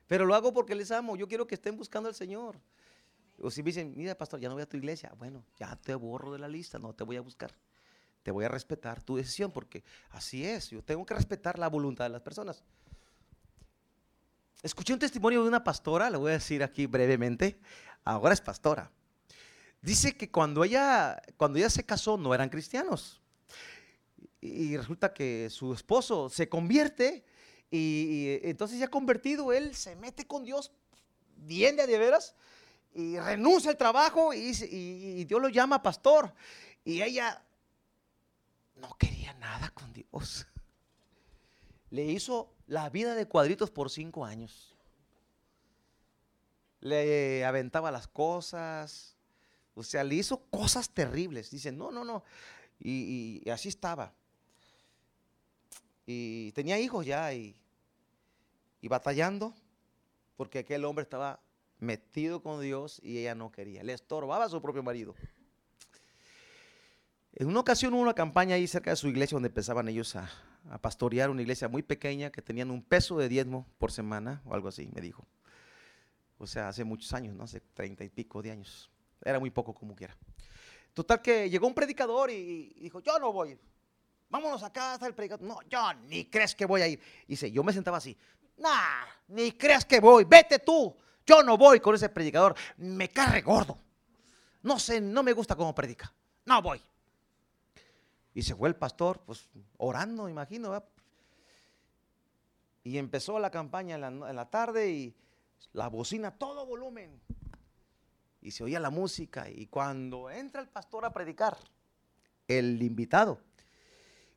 Pero 0.07 0.25
lo 0.25 0.35
hago 0.35 0.53
porque 0.53 0.75
les 0.75 0.91
amo, 0.91 1.15
yo 1.15 1.27
quiero 1.27 1.47
que 1.47 1.55
estén 1.55 1.75
buscando 1.77 2.09
al 2.09 2.15
Señor. 2.15 2.59
O 3.41 3.51
si 3.51 3.61
me 3.61 3.67
dicen, 3.67 3.93
mira 3.95 4.15
pastor, 4.15 4.39
ya 4.39 4.47
no 4.47 4.55
voy 4.55 4.63
a 4.63 4.69
tu 4.69 4.77
iglesia, 4.77 5.13
bueno, 5.17 5.43
ya 5.59 5.75
te 5.75 5.93
borro 5.95 6.31
de 6.31 6.39
la 6.39 6.47
lista, 6.47 6.79
no 6.79 6.93
te 6.93 7.03
voy 7.03 7.17
a 7.17 7.21
buscar. 7.21 7.53
Te 8.23 8.31
voy 8.31 8.45
a 8.45 8.47
respetar 8.47 9.03
tu 9.03 9.17
decisión 9.17 9.51
porque 9.51 9.83
así 10.09 10.45
es, 10.45 10.69
yo 10.69 10.81
tengo 10.83 11.05
que 11.05 11.13
respetar 11.13 11.59
la 11.59 11.67
voluntad 11.67 12.05
de 12.05 12.09
las 12.09 12.21
personas. 12.21 12.63
Escuché 14.63 14.93
un 14.93 14.99
testimonio 14.99 15.43
de 15.43 15.47
una 15.47 15.63
pastora, 15.63 16.09
le 16.09 16.17
voy 16.17 16.31
a 16.31 16.33
decir 16.33 16.63
aquí 16.63 16.87
brevemente, 16.87 17.59
ahora 18.03 18.33
es 18.33 18.41
pastora. 18.41 18.91
Dice 19.81 20.17
que 20.17 20.31
cuando 20.31 20.63
ella, 20.63 21.21
cuando 21.37 21.59
ella 21.59 21.69
se 21.69 21.85
casó 21.85 22.17
no 22.17 22.33
eran 22.33 22.49
cristianos. 22.49 23.21
Y 24.41 24.75
resulta 24.75 25.13
que 25.13 25.49
su 25.51 25.73
esposo 25.73 26.29
se 26.29 26.49
convierte 26.49 27.25
y, 27.69 28.39
entonces 28.43 28.79
ya 28.79 28.87
convertido, 28.87 29.53
él 29.53 29.75
se 29.75 29.95
mete 29.95 30.25
con 30.25 30.43
Dios 30.43 30.71
bien 31.35 31.75
de 31.75 31.85
veras 31.97 32.35
y 32.95 33.19
renuncia 33.19 33.69
al 33.69 33.77
trabajo 33.77 34.33
y, 34.33 34.51
y, 34.71 35.25
Dios 35.25 35.41
lo 35.41 35.49
llama 35.49 35.83
pastor. 35.83 36.33
Y 36.85 37.01
ella 37.01 37.43
no 38.77 38.95
quería 38.97 39.33
nada 39.33 39.69
con 39.71 39.91
Dios. 39.91 40.47
Le 41.89 42.05
hizo 42.05 42.53
la 42.67 42.89
vida 42.89 43.13
de 43.13 43.27
cuadritos 43.27 43.69
por 43.69 43.89
cinco 43.89 44.23
años. 44.23 44.73
Le 46.79 47.43
aventaba 47.43 47.91
las 47.91 48.07
cosas, 48.07 49.17
o 49.73 49.83
sea, 49.83 50.05
le 50.05 50.15
hizo 50.15 50.45
cosas 50.49 50.89
terribles. 50.89 51.51
Dice, 51.51 51.73
no, 51.73 51.91
no, 51.91 52.05
no. 52.05 52.23
Y, 52.79 53.43
así 53.49 53.67
estaba. 53.67 54.13
Y 56.05 56.53
tenía 56.53 56.79
hijos 56.79 57.05
ya 57.05 57.33
y, 57.33 57.57
y 58.79 58.87
batallando 58.87 59.53
porque 60.37 60.59
aquel 60.59 60.85
hombre 60.85 61.03
estaba 61.03 61.41
metido 61.79 62.41
con 62.41 62.61
Dios 62.61 62.99
y 63.03 63.17
ella 63.19 63.35
no 63.35 63.51
quería. 63.51 63.83
Le 63.83 63.93
estorbaba 63.93 64.45
a 64.45 64.49
su 64.49 64.61
propio 64.61 64.83
marido. 64.83 65.15
En 67.33 67.47
una 67.47 67.59
ocasión 67.59 67.93
hubo 67.93 68.01
una 68.01 68.13
campaña 68.13 68.55
ahí 68.55 68.65
cerca 68.65 68.91
de 68.91 68.95
su 68.95 69.09
iglesia 69.09 69.35
donde 69.35 69.47
empezaban 69.47 69.89
ellos 69.89 70.15
a, 70.15 70.29
pastorear 70.81 71.29
una 71.29 71.41
iglesia 71.41 71.67
muy 71.67 71.83
pequeña 71.83 72.31
que 72.31 72.41
tenían 72.41 72.71
un 72.71 72.81
peso 72.81 73.19
de 73.19 73.29
diezmo 73.29 73.67
por 73.77 73.91
semana 73.91 74.41
o 74.45 74.53
algo 74.55 74.67
así, 74.67 74.89
me 74.95 75.01
dijo. 75.01 75.27
O 76.37 76.47
sea, 76.47 76.69
hace 76.69 76.83
muchos 76.83 77.13
años, 77.13 77.35
¿no? 77.35 77.43
Hace 77.43 77.59
treinta 77.59 78.03
y 78.03 78.09
pico 78.09 78.41
de 78.41 78.51
años. 78.51 78.89
Era 79.23 79.39
muy 79.39 79.51
poco 79.51 79.73
como 79.73 79.95
quiera. 79.95 80.17
Total 80.93 81.21
que 81.21 81.49
llegó 81.49 81.67
un 81.67 81.73
predicador 81.73 82.31
y, 82.31 82.73
dijo, 82.79 82.99
yo 83.01 83.19
no 83.19 83.31
voy. 83.31 83.59
vámonos 84.29 84.63
acá 84.63 84.93
hasta 84.93 85.05
el 85.05 85.13
predicador. 85.13 85.45
No, 85.45 85.59
yo 85.69 85.93
ni 86.07 86.25
crees 86.25 86.55
que 86.55 86.65
voy 86.65 86.81
a 86.81 86.87
ir. 86.87 86.99
Dice, 87.27 87.51
yo 87.51 87.63
me 87.63 87.73
sentaba 87.73 87.97
así, 87.97 88.17
nah, 88.57 89.05
ni 89.27 89.51
crees 89.51 89.85
que 89.85 89.99
voy, 89.99 90.23
vete 90.23 90.59
tú. 90.59 90.95
Yo 91.25 91.43
no 91.43 91.57
voy 91.57 91.79
con 91.79 91.95
ese 91.95 92.09
predicador, 92.09 92.55
me 92.77 93.09
carre 93.09 93.41
gordo. 93.41 93.77
No 94.61 94.79
sé, 94.79 95.01
no 95.01 95.23
me 95.23 95.33
gusta 95.33 95.55
cómo 95.55 95.73
predica. 95.73 96.13
No 96.45 96.61
voy. 96.61 96.81
Y 98.33 98.43
se 98.43 98.53
fue 98.53 98.69
el 98.69 98.75
pastor, 98.75 99.21
pues 99.25 99.47
orando, 99.77 100.27
imagino. 100.27 100.83
Y 102.83 102.97
empezó 102.97 103.39
la 103.39 103.49
campaña 103.49 103.95
en 103.95 104.19
la, 104.35 104.49
tarde 104.49 104.91
y 104.91 105.15
la 105.73 105.87
bocina, 105.87 106.31
todo 106.31 106.65
volumen. 106.65 107.19
Y 108.41 108.51
se 108.51 108.63
oía 108.63 108.79
la 108.79 108.89
música. 108.89 109.49
Y 109.49 109.67
cuando 109.67 110.29
entra 110.29 110.61
el 110.61 110.67
pastor 110.67 111.05
a 111.05 111.13
predicar, 111.13 111.57
el 112.47 112.81
invitado, 112.83 113.39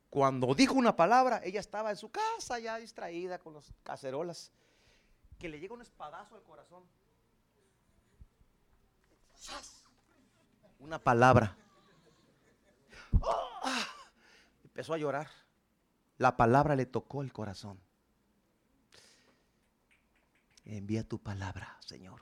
cuando 0.09 0.55
dijo 0.55 0.73
una 0.73 0.95
palabra, 0.95 1.41
ella 1.43 1.59
estaba 1.59 1.91
en 1.91 1.97
su 1.97 2.09
casa 2.09 2.57
ya 2.57 2.77
distraída 2.77 3.37
con 3.37 3.53
las 3.53 3.71
cacerolas, 3.83 4.51
que 5.39 5.47
le 5.49 5.59
llega 5.59 5.73
un 5.73 5.81
espadazo 5.81 6.35
al 6.35 6.43
corazón. 6.43 6.83
Una 10.79 10.99
palabra. 10.99 11.57
¡Ah! 13.23 13.87
Empezó 14.63 14.93
a 14.93 14.97
llorar. 14.97 15.29
La 16.17 16.35
palabra 16.35 16.75
le 16.75 16.85
tocó 16.85 17.21
el 17.21 17.31
corazón. 17.31 17.79
Envía 20.65 21.07
tu 21.07 21.17
palabra, 21.19 21.77
Señor. 21.79 22.21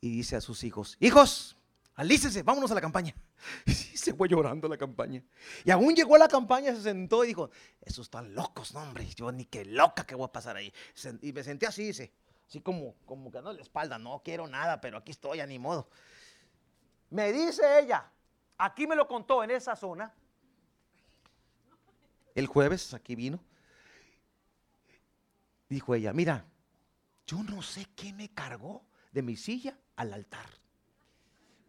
Y 0.00 0.10
dice 0.10 0.36
a 0.36 0.40
sus 0.40 0.64
hijos, 0.64 0.96
hijos, 1.00 1.56
alícense, 1.94 2.42
vámonos 2.42 2.70
a 2.72 2.74
la 2.74 2.80
campaña. 2.80 3.14
Se 3.66 4.14
fue 4.14 4.28
llorando 4.28 4.68
la 4.68 4.76
campaña. 4.76 5.22
Y 5.64 5.70
aún 5.70 5.94
llegó 5.94 6.16
a 6.16 6.18
la 6.18 6.28
campaña, 6.28 6.74
se 6.74 6.82
sentó 6.82 7.24
y 7.24 7.28
dijo, 7.28 7.50
esos 7.82 8.06
están 8.06 8.34
locos, 8.34 8.72
no 8.74 8.82
hombre, 8.82 9.06
yo 9.14 9.30
ni 9.32 9.44
qué 9.44 9.64
loca 9.64 10.04
que 10.06 10.14
voy 10.14 10.26
a 10.26 10.32
pasar 10.32 10.56
ahí. 10.56 10.72
Y 11.22 11.32
me 11.32 11.42
senté 11.42 11.66
así, 11.66 11.84
dice, 11.84 12.12
así 12.46 12.60
como, 12.60 12.94
como 13.04 13.30
que 13.30 13.42
no 13.42 13.52
la 13.52 13.60
espalda, 13.60 13.98
no 13.98 14.22
quiero 14.24 14.46
nada, 14.46 14.80
pero 14.80 14.98
aquí 14.98 15.10
estoy, 15.10 15.40
a 15.40 15.46
ni 15.46 15.58
modo. 15.58 15.88
Me 17.10 17.32
dice 17.32 17.80
ella, 17.80 18.10
aquí 18.56 18.86
me 18.86 18.96
lo 18.96 19.06
contó 19.08 19.42
en 19.42 19.50
esa 19.50 19.74
zona, 19.76 20.14
el 22.34 22.46
jueves 22.46 22.94
aquí 22.94 23.14
vino, 23.14 23.40
dijo 25.68 25.94
ella, 25.94 26.12
mira, 26.12 26.44
yo 27.26 27.42
no 27.42 27.62
sé 27.62 27.86
qué 27.94 28.12
me 28.12 28.30
cargó 28.30 28.84
de 29.12 29.22
mi 29.22 29.36
silla 29.36 29.78
al 29.96 30.12
altar. 30.12 30.46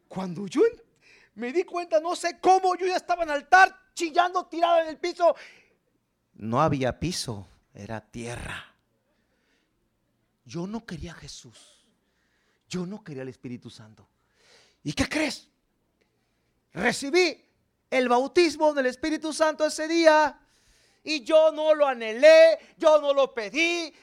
Cuando 0.07 0.47
yo 0.47 0.61
me 1.35 1.51
di 1.53 1.63
cuenta, 1.63 1.99
no 1.99 2.15
sé 2.15 2.39
cómo, 2.39 2.75
yo 2.75 2.85
ya 2.85 2.95
estaba 2.95 3.23
en 3.23 3.29
el 3.29 3.35
altar, 3.35 3.75
chillando, 3.93 4.45
tirado 4.47 4.81
en 4.81 4.87
el 4.89 4.97
piso. 4.97 5.35
No 6.33 6.61
había 6.61 6.99
piso, 6.99 7.47
era 7.73 8.01
tierra. 8.01 8.65
Yo 10.45 10.67
no 10.67 10.85
quería 10.85 11.11
a 11.11 11.15
Jesús. 11.15 11.85
Yo 12.67 12.85
no 12.85 13.03
quería 13.03 13.23
al 13.23 13.29
Espíritu 13.29 13.69
Santo. 13.69 14.07
¿Y 14.83 14.93
qué 14.93 15.07
crees? 15.07 15.49
Recibí 16.73 17.45
el 17.89 18.07
bautismo 18.07 18.73
del 18.73 18.85
Espíritu 18.85 19.33
Santo 19.33 19.65
ese 19.65 19.87
día 19.87 20.39
y 21.03 21.23
yo 21.23 21.51
no 21.51 21.73
lo 21.73 21.87
anhelé, 21.87 22.59
yo 22.77 23.01
no 23.01 23.13
lo 23.13 23.33
pedí, 23.33 23.93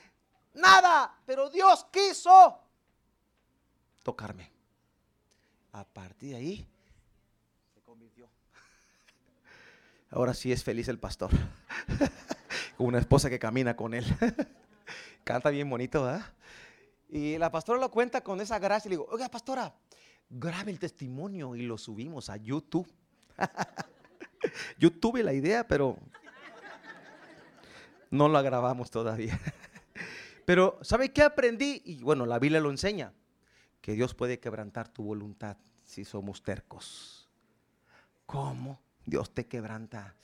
nada, 0.54 1.20
pero 1.24 1.48
Dios 1.50 1.86
quiso 1.92 2.60
tocarme. 4.02 4.50
A 5.72 5.84
partir 5.84 6.30
de 6.30 6.36
ahí 6.36 6.68
se 7.74 7.82
convirtió. 7.82 8.28
Ahora 10.10 10.34
sí 10.34 10.52
es 10.52 10.62
feliz 10.62 10.88
el 10.88 10.98
pastor. 10.98 11.30
Con 12.76 12.86
una 12.86 12.98
esposa 12.98 13.30
que 13.30 13.38
camina 13.38 13.74
con 13.74 13.94
él. 13.94 14.04
Canta 15.24 15.50
bien 15.50 15.68
bonito, 15.68 16.04
¿verdad? 16.04 16.26
Y 17.08 17.38
la 17.38 17.50
pastora 17.50 17.80
lo 17.80 17.90
cuenta 17.90 18.20
con 18.20 18.40
esa 18.40 18.58
gracia 18.58 18.88
y 18.88 18.90
le 18.90 18.96
digo, 18.96 19.08
oiga, 19.10 19.28
pastora, 19.28 19.74
grabe 20.28 20.70
el 20.70 20.78
testimonio 20.78 21.56
y 21.56 21.62
lo 21.62 21.78
subimos 21.78 22.30
a 22.30 22.36
YouTube. 22.36 22.86
Yo 24.78 24.92
tuve 24.92 25.22
la 25.22 25.32
idea, 25.32 25.66
pero 25.66 25.96
no 28.10 28.28
la 28.28 28.42
grabamos 28.42 28.90
todavía. 28.90 29.40
Pero, 30.44 30.78
¿sabe 30.82 31.12
qué 31.12 31.22
aprendí? 31.22 31.82
Y 31.84 32.02
bueno, 32.02 32.24
la 32.26 32.38
Biblia 32.38 32.60
lo 32.60 32.70
enseña, 32.70 33.12
que 33.80 33.92
Dios 33.92 34.14
puede 34.14 34.38
quebrantar 34.38 34.88
tu 34.88 35.02
voluntad 35.02 35.56
si 35.84 36.04
somos 36.04 36.42
tercos. 36.42 37.28
¿Cómo? 38.26 38.80
Dios 39.06 39.32
te 39.32 39.46
quebranta. 39.46 40.14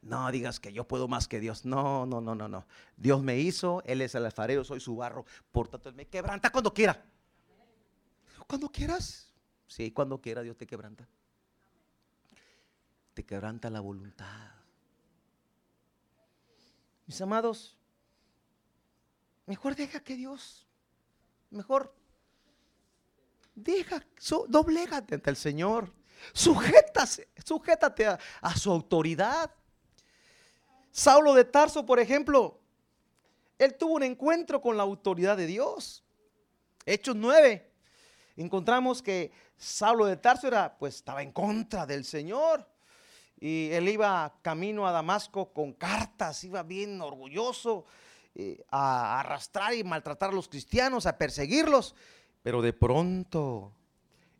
No 0.00 0.30
digas 0.32 0.58
que 0.58 0.72
yo 0.72 0.88
puedo 0.88 1.06
más 1.06 1.28
que 1.28 1.38
Dios. 1.38 1.64
No, 1.64 2.06
no, 2.06 2.20
no, 2.20 2.34
no, 2.34 2.48
no. 2.48 2.66
Dios 2.96 3.22
me 3.22 3.38
hizo, 3.38 3.82
Él 3.84 4.00
es 4.00 4.14
el 4.16 4.24
alfarero, 4.24 4.64
soy 4.64 4.80
su 4.80 4.96
barro. 4.96 5.24
Por 5.52 5.68
tanto, 5.68 5.90
Él 5.90 5.94
me 5.94 6.08
quebranta 6.08 6.50
cuando 6.50 6.74
quiera. 6.74 7.04
Cuando 8.48 8.68
quieras. 8.68 9.32
Sí, 9.68 9.92
cuando 9.92 10.20
quiera 10.20 10.42
Dios 10.42 10.56
te 10.56 10.66
quebranta. 10.66 11.06
Te 13.14 13.24
quebranta 13.24 13.70
la 13.70 13.80
voluntad. 13.80 14.50
Mis 17.06 17.20
amados, 17.20 17.76
mejor 19.46 19.76
deja 19.76 20.00
que 20.00 20.16
Dios, 20.16 20.66
mejor 21.50 21.94
deja, 23.54 24.04
doblégate 24.48 25.14
ante 25.16 25.30
el 25.30 25.36
Señor. 25.36 25.92
Sujétase, 26.32 27.28
sujétate 27.44 28.06
a, 28.06 28.56
su 28.56 28.70
autoridad. 28.70 29.50
Saulo 30.90 31.34
de 31.34 31.44
Tarso, 31.44 31.84
por 31.84 31.98
ejemplo, 31.98 32.60
él 33.58 33.74
tuvo 33.76 33.94
un 33.94 34.02
encuentro 34.02 34.60
con 34.60 34.76
la 34.76 34.82
autoridad 34.82 35.36
de 35.36 35.46
Dios. 35.46 36.04
Hechos 36.84 37.16
9. 37.16 37.70
Encontramos 38.36 39.02
que 39.02 39.32
Saulo 39.56 40.06
de 40.06 40.16
Tarso 40.16 40.48
era, 40.48 40.76
pues 40.78 40.96
estaba 40.96 41.22
en 41.22 41.32
contra 41.32 41.86
del 41.86 42.04
Señor. 42.04 42.66
Y 43.38 43.70
él 43.72 43.88
iba 43.88 44.38
camino 44.42 44.86
a 44.86 44.92
Damasco 44.92 45.52
con 45.52 45.72
cartas, 45.72 46.44
iba 46.44 46.62
bien 46.62 47.00
orgulloso 47.00 47.86
eh, 48.34 48.64
a 48.70 49.20
arrastrar 49.20 49.74
y 49.74 49.82
maltratar 49.84 50.30
a 50.30 50.32
los 50.32 50.48
cristianos, 50.48 51.06
a 51.06 51.18
perseguirlos. 51.18 51.94
Pero 52.42 52.62
de 52.62 52.72
pronto, 52.72 53.72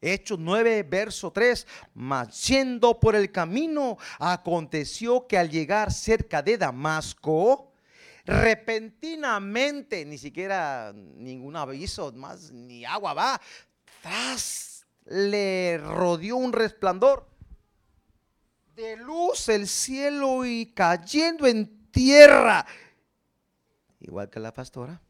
Hechos 0.02 0.38
9, 0.40 0.82
verso 0.82 1.30
3, 1.30 1.66
mas 1.94 2.34
siendo 2.34 2.98
por 2.98 3.14
el 3.14 3.30
camino, 3.30 3.98
aconteció 4.18 5.28
que 5.28 5.38
al 5.38 5.48
llegar 5.48 5.92
cerca 5.92 6.42
de 6.42 6.58
Damasco, 6.58 7.72
repentinamente, 8.24 10.04
ni 10.04 10.18
siquiera 10.18 10.92
ningún 10.92 11.54
aviso, 11.54 12.12
más 12.12 12.50
ni 12.50 12.84
agua 12.84 13.14
va, 13.14 13.40
tras 14.02 14.84
le 15.04 15.78
rodeó 15.78 16.36
un 16.36 16.52
resplandor 16.52 17.28
de 18.74 18.96
luz 18.96 19.48
el 19.48 19.68
cielo 19.68 20.44
y 20.44 20.66
cayendo 20.66 21.46
en 21.46 21.90
tierra, 21.92 22.66
igual 24.00 24.28
que 24.30 24.40
la 24.40 24.52
pastora, 24.52 25.00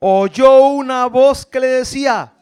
oyó 0.00 0.68
una 0.68 1.06
voz 1.06 1.46
que 1.46 1.60
le 1.60 1.66
decía, 1.68 2.32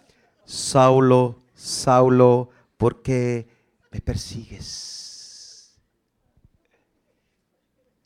Saulo, 0.44 1.43
Saulo, 1.64 2.50
¿por 2.77 3.00
qué 3.00 3.48
me 3.90 4.03
persigues? 4.03 5.74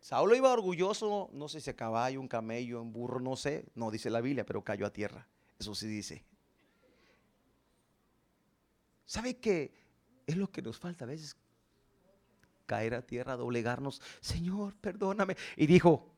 Saulo 0.01 0.37
iba 0.37 0.53
orgulloso, 0.53 1.29
no 1.33 1.49
sé 1.49 1.61
si 1.61 1.69
a 1.69 1.75
caballo, 1.75 2.21
un 2.21 2.29
camello, 2.29 2.81
un 2.81 2.93
burro, 2.93 3.19
no 3.19 3.35
sé, 3.35 3.67
no 3.75 3.91
dice 3.91 4.11
la 4.11 4.21
Biblia, 4.21 4.47
pero 4.47 4.63
cayó 4.63 4.87
a 4.87 4.93
tierra. 4.93 5.27
Eso 5.59 5.75
sí 5.75 5.89
dice. 5.89 6.25
¿Sabe 9.07 9.39
qué 9.39 9.75
es 10.29 10.37
lo 10.37 10.53
que 10.53 10.63
nos 10.63 10.79
falta 10.79 11.05
a 11.05 11.09
veces? 11.09 11.37
caer 12.65 12.95
a 12.95 13.03
tierra, 13.03 13.35
doblegarnos, 13.35 14.01
Señor, 14.21 14.77
perdóname. 14.77 15.37
Y 15.57 15.67
dijo, 15.67 16.15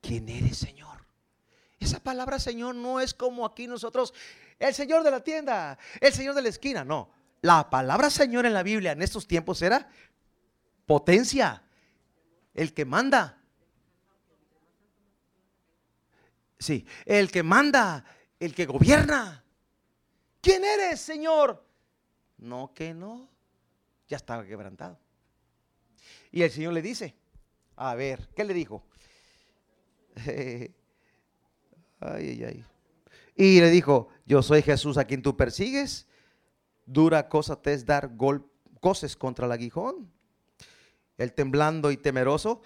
¿quién 0.00 0.28
eres, 0.30 0.56
Señor? 0.56 1.04
Esa 1.78 2.00
palabra, 2.00 2.40
Señor, 2.40 2.74
no 2.74 2.98
es 2.98 3.12
como 3.12 3.44
aquí 3.44 3.66
nosotros, 3.66 4.14
el 4.58 4.74
Señor 4.74 5.02
de 5.02 5.10
la 5.10 5.22
tienda, 5.22 5.78
el 6.00 6.12
Señor 6.12 6.34
de 6.34 6.42
la 6.42 6.48
esquina, 6.48 6.84
no. 6.84 7.10
La 7.42 7.70
palabra 7.70 8.10
Señor 8.10 8.46
en 8.46 8.54
la 8.54 8.62
Biblia 8.62 8.92
en 8.92 9.02
estos 9.02 9.26
tiempos 9.26 9.62
era 9.62 9.88
potencia, 10.86 11.62
el 12.54 12.74
que 12.74 12.84
manda. 12.84 13.40
Sí, 16.58 16.84
el 17.04 17.30
que 17.30 17.42
manda, 17.42 18.04
el 18.40 18.54
que 18.54 18.66
gobierna. 18.66 19.44
¿Quién 20.40 20.64
eres, 20.64 21.00
Señor? 21.00 21.64
No, 22.38 22.72
que 22.74 22.94
no 22.94 23.28
ya 24.08 24.16
estaba 24.16 24.44
quebrantado. 24.44 24.98
Y 26.32 26.42
el 26.42 26.50
Señor 26.50 26.72
le 26.72 26.82
dice, 26.82 27.14
a 27.76 27.94
ver, 27.94 28.28
¿qué 28.34 28.44
le 28.44 28.54
dijo? 28.54 28.82
ay, 30.26 30.74
ay, 32.00 32.44
ay. 32.44 32.64
Y 33.38 33.60
le 33.60 33.70
dijo, 33.70 34.08
yo 34.26 34.42
soy 34.42 34.62
Jesús 34.62 34.98
a 34.98 35.04
quien 35.04 35.22
tú 35.22 35.36
persigues. 35.36 36.08
Dura 36.84 37.28
cosa 37.28 37.62
te 37.62 37.72
es 37.72 37.86
dar 37.86 38.10
coces 38.80 39.16
contra 39.16 39.46
el 39.46 39.52
aguijón. 39.52 40.10
El 41.16 41.32
temblando 41.32 41.92
y 41.92 41.96
temeroso. 41.96 42.62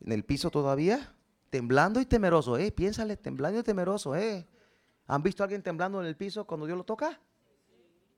En 0.00 0.12
el 0.12 0.24
piso 0.24 0.50
todavía. 0.50 1.14
Temblando 1.50 2.00
y 2.00 2.06
temeroso. 2.06 2.56
Eh, 2.56 2.72
piénsale, 2.72 3.18
temblando 3.18 3.60
y 3.60 3.62
temeroso. 3.62 4.16
Eh. 4.16 4.48
¿Han 5.06 5.22
visto 5.22 5.42
a 5.42 5.44
alguien 5.44 5.62
temblando 5.62 6.00
en 6.00 6.06
el 6.06 6.16
piso 6.16 6.46
cuando 6.46 6.64
Dios 6.64 6.78
lo 6.78 6.84
toca? 6.84 7.20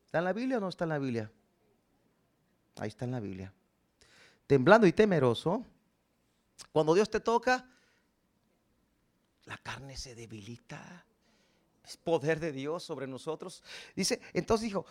¿Está 0.06 0.18
en 0.18 0.24
la 0.24 0.32
Biblia 0.32 0.58
o 0.58 0.60
no 0.60 0.68
está 0.68 0.84
en 0.84 0.90
la 0.90 0.98
Biblia? 0.98 1.32
Ahí 2.76 2.86
está 2.86 3.06
en 3.06 3.10
la 3.10 3.18
Biblia. 3.18 3.52
Temblando 4.46 4.86
y 4.86 4.92
temeroso. 4.92 5.66
Cuando 6.70 6.94
Dios 6.94 7.10
te 7.10 7.18
toca, 7.18 7.68
la 9.46 9.56
carne 9.56 9.96
se 9.96 10.14
debilita. 10.14 11.04
Es 11.84 11.96
poder 11.96 12.40
de 12.40 12.52
Dios 12.52 12.82
sobre 12.82 13.06
nosotros. 13.06 13.62
Dice, 13.94 14.20
entonces 14.32 14.64
dijo, 14.64 14.86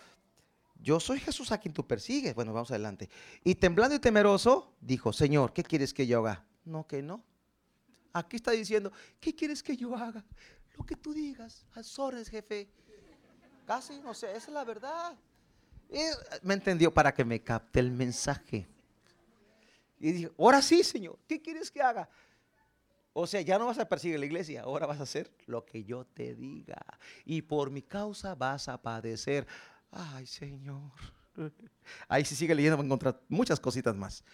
yo 0.80 1.00
soy 1.00 1.18
Jesús 1.18 1.50
a 1.50 1.58
quien 1.58 1.74
tú 1.74 1.86
persigues. 1.86 2.34
Bueno, 2.34 2.52
vamos 2.52 2.70
adelante. 2.70 3.08
Y 3.42 3.54
temblando 3.54 3.96
y 3.96 3.98
temeroso, 3.98 4.74
dijo, 4.80 5.12
Señor, 5.12 5.52
¿qué 5.52 5.62
quieres 5.62 5.94
que 5.94 6.06
yo 6.06 6.20
haga? 6.20 6.44
No, 6.64 6.86
que 6.86 7.02
no. 7.02 7.24
Aquí 8.12 8.36
está 8.36 8.52
diciendo, 8.52 8.92
¿qué 9.20 9.34
quieres 9.34 9.62
que 9.62 9.76
yo 9.76 9.94
haga? 9.96 10.24
Lo 10.76 10.84
que 10.84 10.96
tú 10.96 11.12
digas, 11.12 11.66
Azores, 11.74 12.28
jefe. 12.28 12.68
Casi, 13.66 13.98
no 14.00 14.14
sé, 14.14 14.30
esa 14.36 14.48
es 14.48 14.48
la 14.48 14.64
verdad. 14.64 15.16
me 16.42 16.54
entendió 16.54 16.92
para 16.92 17.12
que 17.14 17.24
me 17.24 17.42
capte 17.42 17.80
el 17.80 17.90
mensaje. 17.90 18.68
Y 19.98 20.12
dijo, 20.12 20.32
ahora 20.38 20.60
sí, 20.60 20.84
Señor, 20.84 21.18
¿qué 21.26 21.40
quieres 21.40 21.70
que 21.70 21.80
haga? 21.80 22.08
O 23.16 23.28
sea, 23.28 23.40
ya 23.40 23.58
no 23.58 23.66
vas 23.66 23.78
a 23.78 23.88
perseguir 23.88 24.18
la 24.18 24.26
iglesia, 24.26 24.62
ahora 24.62 24.86
vas 24.86 24.98
a 24.98 25.04
hacer 25.04 25.30
lo 25.46 25.64
que 25.64 25.84
yo 25.84 26.04
te 26.04 26.34
diga. 26.34 26.84
Y 27.24 27.42
por 27.42 27.70
mi 27.70 27.80
causa 27.80 28.34
vas 28.34 28.68
a 28.68 28.82
padecer. 28.82 29.46
Ay, 29.92 30.26
Señor. 30.26 30.90
Ahí 32.08 32.24
se 32.24 32.34
sigue 32.34 32.56
leyendo, 32.56 32.76
va 32.76 32.82
a 32.82 32.86
encontrar 32.86 33.22
muchas 33.28 33.60
cositas 33.60 33.94
más. 33.94 34.24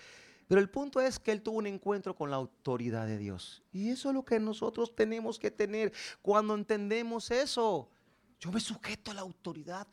Pero 0.48 0.62
el 0.62 0.70
punto 0.70 0.98
es 0.98 1.18
que 1.18 1.30
él 1.30 1.42
tuvo 1.42 1.58
un 1.58 1.66
encuentro 1.66 2.16
con 2.16 2.30
la 2.30 2.36
autoridad 2.36 3.06
de 3.06 3.18
Dios. 3.18 3.62
Y 3.70 3.90
eso 3.90 4.08
es 4.08 4.14
lo 4.14 4.24
que 4.24 4.40
nosotros 4.40 4.96
tenemos 4.96 5.38
que 5.38 5.50
tener 5.50 5.92
cuando 6.22 6.54
entendemos 6.54 7.30
eso. 7.30 7.90
Yo 8.38 8.50
me 8.50 8.60
sujeto 8.60 9.10
a 9.10 9.14
la 9.14 9.20
autoridad 9.20 9.86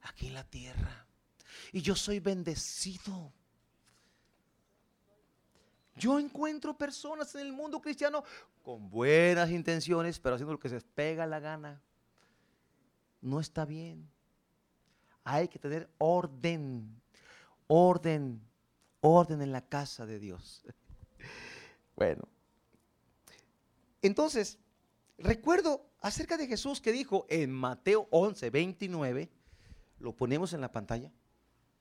aquí 0.00 0.28
en 0.28 0.34
la 0.34 0.44
tierra. 0.44 1.06
Y 1.70 1.82
yo 1.82 1.94
soy 1.94 2.18
bendecido. 2.18 3.32
Yo 5.96 6.18
encuentro 6.18 6.76
personas 6.76 7.34
en 7.34 7.42
el 7.42 7.52
mundo 7.52 7.80
cristiano 7.80 8.24
con 8.62 8.88
buenas 8.88 9.50
intenciones, 9.50 10.18
pero 10.18 10.34
haciendo 10.34 10.52
lo 10.52 10.60
que 10.60 10.68
se 10.68 10.76
les 10.76 10.84
pega 10.84 11.26
la 11.26 11.40
gana. 11.40 11.82
No 13.20 13.40
está 13.40 13.64
bien. 13.64 14.08
Hay 15.24 15.48
que 15.48 15.58
tener 15.58 15.88
orden, 15.98 17.00
orden, 17.66 18.40
orden 19.00 19.42
en 19.42 19.52
la 19.52 19.62
casa 19.62 20.06
de 20.06 20.18
Dios. 20.18 20.64
Bueno, 21.94 22.26
entonces, 24.02 24.58
recuerdo 25.18 25.86
acerca 26.00 26.36
de 26.36 26.48
Jesús 26.48 26.80
que 26.80 26.90
dijo 26.90 27.26
en 27.28 27.52
Mateo 27.52 28.08
11, 28.10 28.50
29, 28.50 29.30
lo 30.00 30.16
ponemos 30.16 30.52
en 30.52 30.60
la 30.60 30.72
pantalla, 30.72 31.12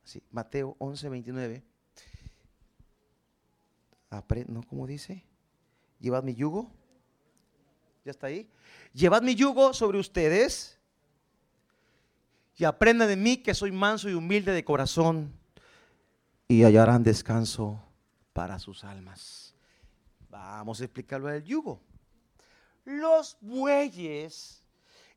sí, 0.04 0.22
Mateo 0.30 0.76
11, 0.78 1.10
29. 1.10 1.64
¿No? 4.48 4.64
¿Cómo 4.64 4.88
dice? 4.88 5.24
Llevad 6.00 6.24
mi 6.24 6.36
yugo. 6.36 6.72
¿Ya 8.04 8.12
está 8.12 8.28
ahí? 8.28 8.50
Llevad 8.94 9.22
mi 9.22 9.36
yugo 9.36 9.74
sobre 9.74 10.00
ustedes 10.00 10.80
y 12.58 12.66
aprendan 12.66 13.08
de 13.08 13.16
mí 13.16 13.38
que 13.38 13.54
soy 13.54 13.72
manso 13.72 14.10
y 14.10 14.14
humilde 14.14 14.52
de 14.52 14.64
corazón 14.64 15.34
y 16.48 16.64
hallarán 16.64 17.04
descanso 17.04 17.82
para 18.34 18.60
sus 18.60 18.84
almas. 18.84 19.56
Vamos 20.30 20.82
a 20.82 20.86
explicarlo 20.86 21.28
del 21.28 21.44
yugo. 21.44 21.82
Los 22.84 23.38
bueyes 23.40 24.64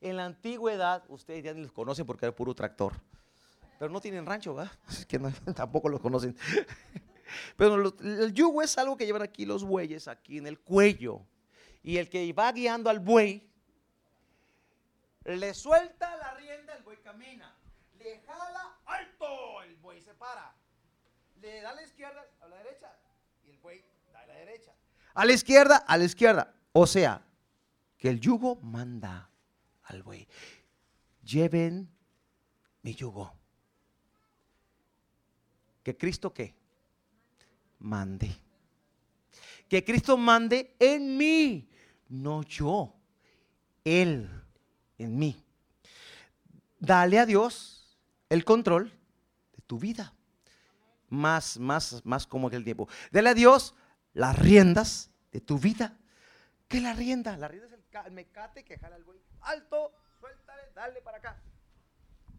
en 0.00 0.16
la 0.16 0.26
antigüedad, 0.26 1.02
ustedes 1.08 1.42
ya 1.42 1.54
ni 1.54 1.62
los 1.62 1.72
conocen 1.72 2.06
porque 2.06 2.26
era 2.26 2.34
puro 2.34 2.54
tractor, 2.54 2.92
pero 3.78 3.90
no 3.90 4.00
tienen 4.00 4.26
rancho, 4.26 4.54
¿verdad? 4.54 4.72
Que 5.08 5.18
tampoco 5.56 5.88
los 5.88 6.00
conocen. 6.00 6.36
Pero 7.56 7.94
el 8.00 8.32
yugo 8.32 8.62
es 8.62 8.76
algo 8.78 8.96
que 8.96 9.06
llevan 9.06 9.22
aquí 9.22 9.46
los 9.46 9.62
bueyes, 9.64 10.08
aquí 10.08 10.38
en 10.38 10.46
el 10.46 10.58
cuello. 10.58 11.24
Y 11.82 11.98
el 11.98 12.08
que 12.08 12.32
va 12.32 12.50
guiando 12.50 12.90
al 12.90 12.98
buey, 12.98 13.48
le 15.24 15.54
suelta 15.54 16.16
la 16.16 16.34
rienda, 16.34 16.74
el 16.74 16.82
buey 16.82 16.96
camina. 17.02 17.54
Le 17.98 18.20
jala 18.20 18.78
alto, 18.86 19.62
el 19.62 19.76
buey 19.76 20.00
se 20.00 20.14
para. 20.14 20.54
Le 21.40 21.60
da 21.60 21.70
a 21.70 21.74
la 21.74 21.82
izquierda, 21.82 22.26
a 22.40 22.48
la 22.48 22.56
derecha, 22.56 22.90
y 23.44 23.50
el 23.50 23.58
buey 23.58 23.84
da 24.12 24.20
a 24.20 24.26
la 24.26 24.34
derecha. 24.34 24.72
A 25.14 25.24
la 25.24 25.32
izquierda, 25.32 25.76
a 25.76 25.96
la 25.96 26.04
izquierda. 26.04 26.54
O 26.72 26.86
sea, 26.86 27.22
que 27.98 28.08
el 28.08 28.20
yugo 28.20 28.56
manda 28.56 29.30
al 29.84 30.02
buey. 30.02 30.26
Lleven 31.22 31.88
mi 32.82 32.94
yugo. 32.94 33.32
¿Que 35.82 35.96
Cristo 35.96 36.32
qué? 36.32 36.54
Mande. 37.84 38.34
Que 39.68 39.84
Cristo 39.84 40.16
mande 40.16 40.74
en 40.78 41.16
mí, 41.16 41.68
no 42.08 42.42
yo, 42.42 42.94
Él 43.84 44.28
en 44.98 45.18
mí. 45.18 45.36
Dale 46.78 47.18
a 47.18 47.26
Dios 47.26 47.96
el 48.28 48.44
control 48.44 48.90
de 49.52 49.62
tu 49.66 49.78
vida. 49.78 50.12
Más, 51.08 51.58
más, 51.58 52.04
más 52.04 52.26
como 52.26 52.50
que 52.50 52.56
el 52.56 52.64
tiempo. 52.64 52.88
Dale 53.12 53.30
a 53.30 53.34
Dios 53.34 53.74
las 54.14 54.36
riendas 54.38 55.10
de 55.30 55.40
tu 55.40 55.58
vida. 55.58 55.96
¿Qué 56.66 56.78
es 56.78 56.82
la 56.82 56.94
rienda? 56.94 57.36
La 57.36 57.48
rienda 57.48 57.68
es 57.68 57.72
el, 57.72 58.12
mecate 58.12 58.64
que 58.64 58.78
jala 58.78 58.96
el 58.96 59.04
buey. 59.04 59.20
Alto, 59.42 59.92
suéltale, 60.18 60.62
dale 60.74 61.00
para 61.02 61.18
acá. 61.18 61.40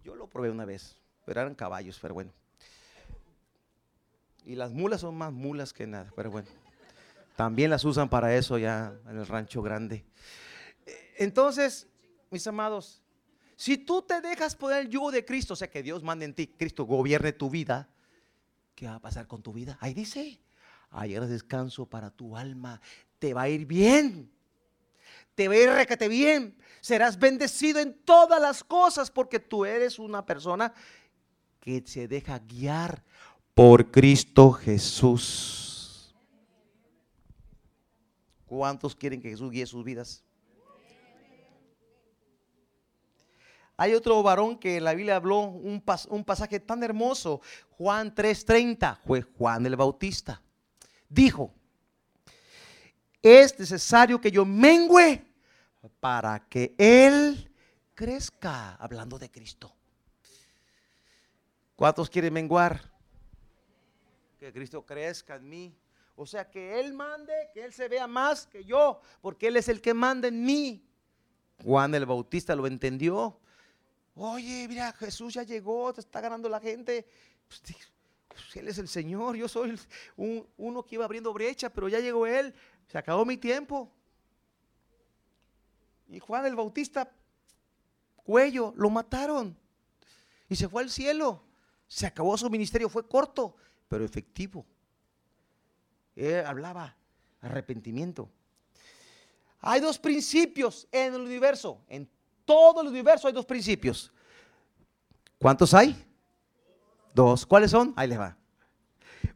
Yo 0.04 0.16
lo 0.16 0.28
probé 0.28 0.50
una 0.50 0.66
vez, 0.66 0.98
pero 1.26 1.42
eran 1.42 1.56
caballos, 1.56 1.98
pero 2.02 2.14
bueno. 2.14 2.32
Y 4.46 4.56
las 4.56 4.74
mulas 4.74 5.02
son 5.02 5.16
más 5.16 5.34
mulas 5.34 5.74
que 5.74 5.88
nada, 5.88 6.12
pero 6.16 6.30
bueno. 6.30 6.48
También 7.36 7.70
las 7.70 7.84
usan 7.84 8.08
para 8.08 8.36
eso 8.36 8.58
ya 8.58 8.94
en 9.10 9.18
el 9.18 9.28
rancho 9.28 9.62
grande. 9.62 10.06
Entonces, 11.18 11.88
mis 12.30 12.46
amados, 12.48 13.02
si 13.56 13.78
tú 13.78 14.02
te 14.02 14.22
dejas 14.22 14.56
poner 14.56 14.82
el 14.82 14.90
yugo 14.90 15.12
de 15.12 15.26
Cristo, 15.26 15.54
o 15.54 15.58
sea 15.58 15.70
que 15.70 15.84
Dios 15.84 16.04
mande 16.04 16.26
en 16.26 16.34
ti, 16.34 16.48
Cristo 16.48 16.86
gobierne 16.86 17.34
tu 17.34 17.50
vida, 17.50 17.90
¿qué 18.76 18.88
va 18.88 18.96
a 18.96 19.00
pasar 19.00 19.28
con 19.28 19.42
tu 19.42 19.52
vida? 19.52 19.78
Ahí 19.82 19.94
dice, 19.94 20.40
hallarás 20.92 21.30
descanso 21.30 21.86
para 21.88 22.12
tu 22.12 22.38
alma, 22.38 22.82
te 23.20 23.34
va 23.34 23.44
a 23.44 23.50
ir 23.50 23.66
bien, 23.66 24.32
te 25.34 25.48
va 25.48 25.56
a 25.56 25.58
ir 25.58 25.70
recate 25.70 26.08
bien, 26.08 26.58
serás 26.82 27.18
bendecido 27.18 27.80
en 27.80 27.94
todas 28.04 28.42
las 28.42 28.64
cosas 28.64 29.10
porque 29.10 29.40
tú 29.40 29.66
eres 29.66 30.00
una 30.00 30.26
persona 30.26 30.74
que 31.60 31.84
se 31.86 32.08
deja 32.08 32.40
guiar 32.40 33.04
por 33.56 33.90
Cristo 33.90 34.52
Jesús. 34.52 36.14
¿Cuántos 38.46 38.96
quieren 38.96 39.22
que 39.22 39.30
Jesús 39.30 39.50
guíe 39.50 39.66
sus 39.66 39.84
vidas? 39.84 40.24
Hay 43.78 43.94
otro 43.94 44.22
varón 44.22 44.58
que 44.58 44.78
en 44.78 44.84
la 44.84 44.94
Biblia 44.94 45.16
habló 45.16 45.40
un, 45.40 45.82
pasaje 45.82 46.60
tan 46.60 46.84
hermoso, 46.84 47.42
Juan 47.78 48.14
3:30, 48.14 49.00
fue 49.06 49.22
Juan 49.22 49.66
el 49.66 49.76
Bautista. 49.76 50.42
Dijo, 51.10 51.54
es 53.22 53.58
necesario 53.58 54.20
que 54.20 54.32
yo 54.32 54.46
mengüe 54.46 55.26
para 56.00 56.40
que 56.48 56.76
Él 56.78 57.52
crezca, 57.94 58.76
hablando 58.76 59.18
de 59.18 59.30
Cristo. 59.32 59.74
¿Cuántos 61.76 62.10
quieren 62.10 62.34
menguar? 62.34 62.95
Que 64.46 64.54
Cristo 64.54 64.86
crezca 64.86 65.36
en 65.36 65.50
mí. 65.50 65.76
O 66.16 66.26
sea, 66.26 66.50
que 66.50 66.80
Él 66.80 66.94
mande, 66.94 67.34
que 67.54 67.66
Él 67.66 67.74
se 67.74 67.88
vea 67.88 68.08
más 68.08 68.46
que 68.46 68.64
yo, 68.64 69.02
porque 69.22 69.48
Él 69.48 69.58
es 69.58 69.68
el 69.68 69.82
que 69.82 69.94
manda 69.94 70.28
en 70.28 70.46
mí. 70.46 70.88
Juan 71.64 71.96
el 71.96 72.06
Bautista 72.06 72.56
lo 72.56 72.68
entendió. 72.68 73.40
Oye, 74.16 74.68
mira, 74.68 74.94
Jesús 74.94 75.34
ya 75.34 75.44
llegó, 75.44 75.92
te 75.94 76.02
está 76.02 76.22
ganando 76.22 76.48
la 76.48 76.60
gente. 76.60 77.06
Pues, 77.48 77.62
pues, 78.28 78.56
él 78.56 78.68
es 78.68 78.78
el 78.78 78.88
Señor, 78.88 79.36
yo 79.36 79.48
soy 79.48 79.78
uno 80.16 80.84
que 80.84 80.96
iba 80.96 81.06
abriendo 81.06 81.34
brecha, 81.34 81.70
pero 81.70 81.90
ya 81.90 82.00
llegó 82.00 82.28
Él, 82.28 82.54
se 82.88 82.98
acabó 82.98 83.26
mi 83.26 83.38
tiempo. 83.38 83.92
Y 86.08 86.20
Juan 86.20 86.46
el 86.46 86.56
Bautista, 86.56 87.12
cuello, 88.16 88.74
lo 88.78 88.90
mataron 88.90 89.58
y 90.48 90.56
se 90.56 90.70
fue 90.70 90.84
al 90.84 90.90
cielo. 90.90 91.42
Se 91.88 92.06
acabó 92.06 92.38
su 92.38 92.50
ministerio, 92.50 92.90
fue 92.90 93.08
corto 93.08 93.56
pero 93.88 94.04
efectivo. 94.04 94.66
Él 96.16 96.46
hablaba 96.46 96.96
arrepentimiento. 97.42 98.30
Hay 99.62 99.82
dos 99.82 99.98
principios 99.98 100.88
en 100.92 101.14
el 101.16 101.22
universo. 101.22 101.82
En 101.88 102.10
todo 102.46 102.82
el 102.82 102.88
universo 102.88 103.28
hay 103.28 103.34
dos 103.34 103.46
principios. 103.46 104.12
¿Cuántos 105.40 105.74
hay? 105.74 105.96
Dos. 107.14 107.46
¿Cuáles 107.46 107.72
son? 107.72 107.94
Ahí 107.96 108.08
les 108.08 108.20
va. 108.20 108.38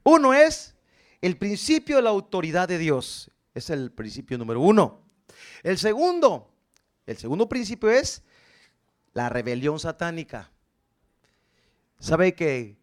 Uno 0.03 0.33
es 0.33 0.75
el 1.21 1.37
principio 1.37 1.97
de 1.97 2.03
la 2.03 2.09
autoridad 2.09 2.67
de 2.67 2.77
Dios. 2.77 3.31
Es 3.53 3.69
el 3.69 3.91
principio 3.91 4.37
número 4.37 4.61
uno. 4.61 5.01
El 5.63 5.77
segundo, 5.77 6.51
el 7.05 7.17
segundo 7.17 7.49
principio 7.49 7.89
es 7.89 8.23
la 9.13 9.29
rebelión 9.29 9.79
satánica. 9.79 10.51
¿Sabe 11.99 12.33
que 12.33 12.78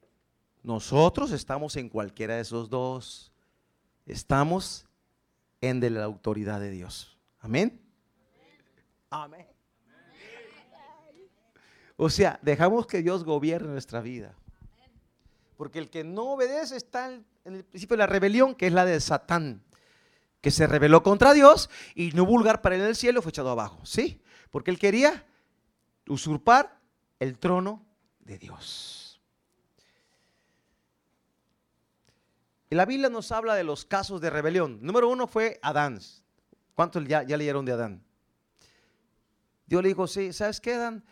nosotros 0.66 1.30
estamos 1.30 1.76
en 1.76 1.88
cualquiera 1.88 2.34
de 2.34 2.40
esos 2.40 2.68
dos? 2.68 3.30
Estamos 4.04 4.84
en 5.60 5.78
de 5.78 5.90
la 5.90 6.02
autoridad 6.02 6.58
de 6.58 6.72
Dios. 6.72 7.16
Amén. 7.38 7.80
Amén. 9.08 9.46
O 11.96 12.10
sea, 12.10 12.40
dejamos 12.42 12.88
que 12.88 13.00
Dios 13.00 13.22
gobierne 13.22 13.68
nuestra 13.68 14.00
vida. 14.00 14.34
Porque 15.56 15.78
el 15.78 15.88
que 15.88 16.02
no 16.02 16.32
obedece 16.32 16.76
está 16.76 17.12
en 17.12 17.24
el 17.44 17.64
principio 17.64 17.96
de 17.96 17.98
la 17.98 18.08
rebelión, 18.08 18.56
que 18.56 18.66
es 18.66 18.72
la 18.72 18.84
de 18.84 19.00
Satán, 19.00 19.62
que 20.40 20.50
se 20.50 20.66
rebeló 20.66 21.04
contra 21.04 21.32
Dios 21.32 21.70
y 21.94 22.10
no 22.10 22.24
hubo 22.24 22.38
lugar 22.38 22.60
para 22.60 22.74
él 22.74 22.80
en 22.80 22.88
el 22.88 22.96
cielo, 22.96 23.22
fue 23.22 23.30
echado 23.30 23.50
abajo. 23.50 23.78
¿Sí? 23.86 24.20
Porque 24.50 24.72
él 24.72 24.80
quería 24.80 25.24
usurpar 26.08 26.80
el 27.20 27.38
trono 27.38 27.86
de 28.18 28.36
Dios. 28.36 29.05
La 32.70 32.84
Biblia 32.84 33.08
nos 33.08 33.30
habla 33.30 33.54
de 33.54 33.64
los 33.64 33.84
casos 33.84 34.20
de 34.20 34.30
rebelión. 34.30 34.78
Número 34.82 35.08
uno 35.08 35.26
fue 35.26 35.58
Adán. 35.62 36.00
¿Cuántos 36.74 37.04
ya, 37.06 37.22
leyeron 37.22 37.64
de 37.64 37.72
Adán? 37.72 38.02
Dios 39.66 39.82
le 39.82 39.88
dijo, 39.88 40.06
sí, 40.06 40.32
¿sabes 40.32 40.60
qué, 40.60 40.74
Adán? 40.74 41.04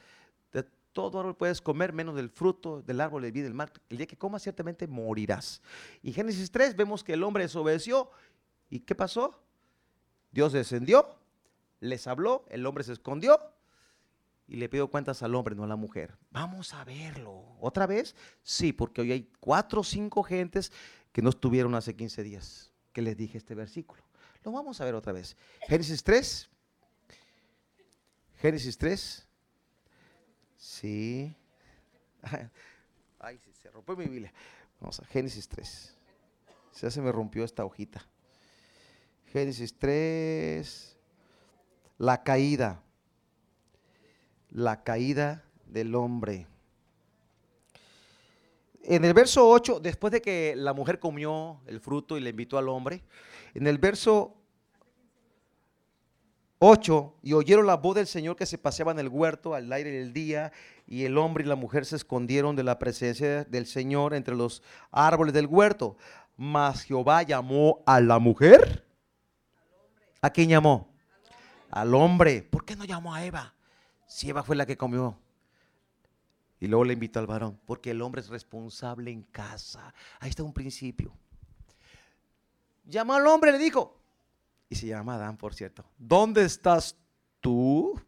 todo 0.95 1.19
árbol 1.19 1.37
puedes 1.37 1.61
comer 1.61 1.93
menos 1.93 2.15
del 2.15 2.31
fruto 2.31 2.81
del 2.81 3.01
árbol 3.01 3.23
de 3.23 3.33
vida 3.33 3.45
del 3.45 3.53
mar. 3.53 3.73
El 3.91 3.99
día 3.99 4.07
que 4.07 4.17
comas 4.17 4.43
ciertamente 4.43 4.87
morirás. 4.87 5.61
Y 6.03 6.13
Génesis 6.13 6.51
3 6.53 6.77
vemos 6.77 7.03
que 7.03 7.15
el 7.15 7.25
hombre 7.25 7.43
desobedeció. 7.43 8.11
¿Y 8.71 8.79
qué 8.79 8.95
pasó? 8.95 9.43
Dios 10.31 10.53
descendió, 10.53 11.17
les 11.81 12.07
habló, 12.07 12.45
el 12.49 12.65
hombre 12.65 12.85
se 12.85 12.93
escondió 12.93 13.39
y 14.47 14.57
le 14.57 14.69
pidió 14.69 14.89
cuentas 14.89 15.23
al 15.23 15.35
hombre, 15.35 15.55
no 15.55 15.65
a 15.65 15.67
la 15.67 15.77
mujer. 15.77 16.17
Vamos 16.31 16.73
a 16.75 16.85
verlo. 16.85 17.57
¿Otra 17.61 17.87
vez? 17.87 18.15
Sí, 18.43 18.73
porque 18.73 19.01
hoy 19.01 19.13
hay 19.13 19.31
cuatro 19.41 19.81
o 19.81 19.85
cinco 19.85 20.23
gentes 20.23 20.73
que 21.15 21.23
no 21.23 21.31
estuvieron 21.31 21.77
hace 21.77 21.95
15 21.95 22.25
días, 22.25 22.73
que 22.93 23.01
les 23.01 23.17
dije 23.17 23.39
este 23.39 23.55
versículo. 23.55 24.03
Lo 24.43 24.51
vamos 24.51 24.81
a 24.81 24.85
ver 24.85 24.97
otra 24.97 25.13
vez. 25.13 25.37
Génesis 25.69 26.03
3. 26.03 26.51
Génesis 28.39 28.77
3. 28.77 29.29
Sí. 30.57 31.37
Ay, 33.21 33.41
se 33.53 33.71
rompió 33.71 33.97
mi 33.97 34.07
Biblia. 34.07 34.35
Vamos 34.81 34.99
a 34.99 35.05
Génesis 35.05 35.47
3. 35.47 35.95
Ya 36.83 36.91
se 36.91 37.01
me 37.01 37.13
rompió 37.13 37.45
esta 37.45 37.65
hojita. 37.65 38.05
Génesis 39.27 39.79
3. 39.79 40.97
La 41.99 42.25
caída. 42.25 42.83
La 44.51 44.83
caída 44.83 45.45
del 45.67 45.95
hombre. 45.95 46.49
En 48.87 49.03
el 49.05 49.15
verso 49.15 49.49
8, 49.49 49.81
después 49.81 50.13
de 50.13 50.21
que 50.21 50.55
la 50.57 50.75
mujer 50.75 50.99
comió 50.99 51.63
el 51.67 51.81
fruto 51.81 52.19
y 52.19 52.21
le 52.21 52.31
invitó 52.31 52.59
al 52.59 52.69
hombre, 52.69 53.03
en 53.55 53.67
el 53.67 53.79
verso 53.79 54.37
8. 56.59 57.15
Y 57.23 57.33
oyeron 57.33 57.67
la 57.67 57.77
voz 57.77 57.95
del 57.95 58.07
Señor 58.07 58.37
que 58.37 58.45
se 58.45 58.59
paseaba 58.59 58.93
en 58.93 58.99
el 58.99 59.09
huerto 59.09 59.55
al 59.55 59.73
aire 59.73 59.91
del 59.91 60.13
día, 60.13 60.53
y 60.87 61.05
el 61.05 61.17
hombre 61.17 61.45
y 61.45 61.47
la 61.47 61.57
mujer 61.57 61.87
se 61.87 61.97
escondieron 61.97 62.57
de 62.57 62.63
la 62.63 62.79
presencia 62.79 63.45
del 63.45 63.67
Señor 63.67 64.13
entre 64.13 64.35
los 64.35 64.63
árboles 64.91 65.33
del 65.33 65.47
huerto. 65.47 65.97
Mas 66.37 66.83
Jehová 66.83 67.23
llamó 67.23 67.83
a 67.87 68.01
la 68.01 68.19
mujer. 68.19 68.87
¿A 70.21 70.29
quién 70.29 70.51
llamó? 70.51 70.95
Al 71.71 71.95
hombre. 71.95 72.43
¿Por 72.43 72.67
qué 72.67 72.77
no 72.77 72.85
llamó 72.85 73.15
a 73.15 73.25
Eva? 73.25 73.55
Si 74.07 74.29
Eva 74.29 74.43
fue 74.43 74.57
la 74.57 74.67
que 74.67 74.77
comió. 74.77 75.19
Y 76.65 76.67
luego 76.67 76.87
le 76.87 76.95
invitó 76.95 77.21
al 77.21 77.27
varón, 77.27 77.61
porque 77.67 77.91
el 77.91 78.01
hombre 78.01 78.23
es 78.23 78.29
responsable 78.29 79.11
en 79.11 79.23
casa. 79.25 79.93
Ahí 80.19 80.31
está 80.31 80.43
un 80.43 80.55
principio. 80.55 81.13
Llamó 82.87 83.13
al 83.13 83.27
hombre 83.27 83.53
le 83.53 83.59
dijo, 83.59 84.01
y 84.71 84.75
se 84.75 84.87
llama 84.87 85.17
Adán, 85.17 85.37
por 85.37 85.53
cierto. 85.53 85.85
¿Dónde 85.99 86.43
estás 86.43 86.97
tú? 87.41 88.01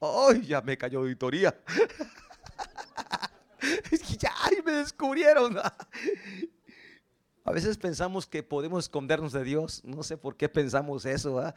¡Ay, 0.00 0.42
ya 0.42 0.60
me 0.60 0.76
cayó 0.76 0.98
auditoría! 0.98 1.56
ya 4.18 4.34
me 4.64 4.72
descubrieron. 4.72 5.56
A 7.44 7.52
veces 7.52 7.78
pensamos 7.78 8.26
que 8.26 8.42
podemos 8.42 8.86
escondernos 8.86 9.32
de 9.32 9.44
Dios. 9.44 9.80
No 9.84 10.02
sé 10.02 10.16
por 10.16 10.36
qué 10.36 10.48
pensamos 10.48 11.04
eso. 11.04 11.54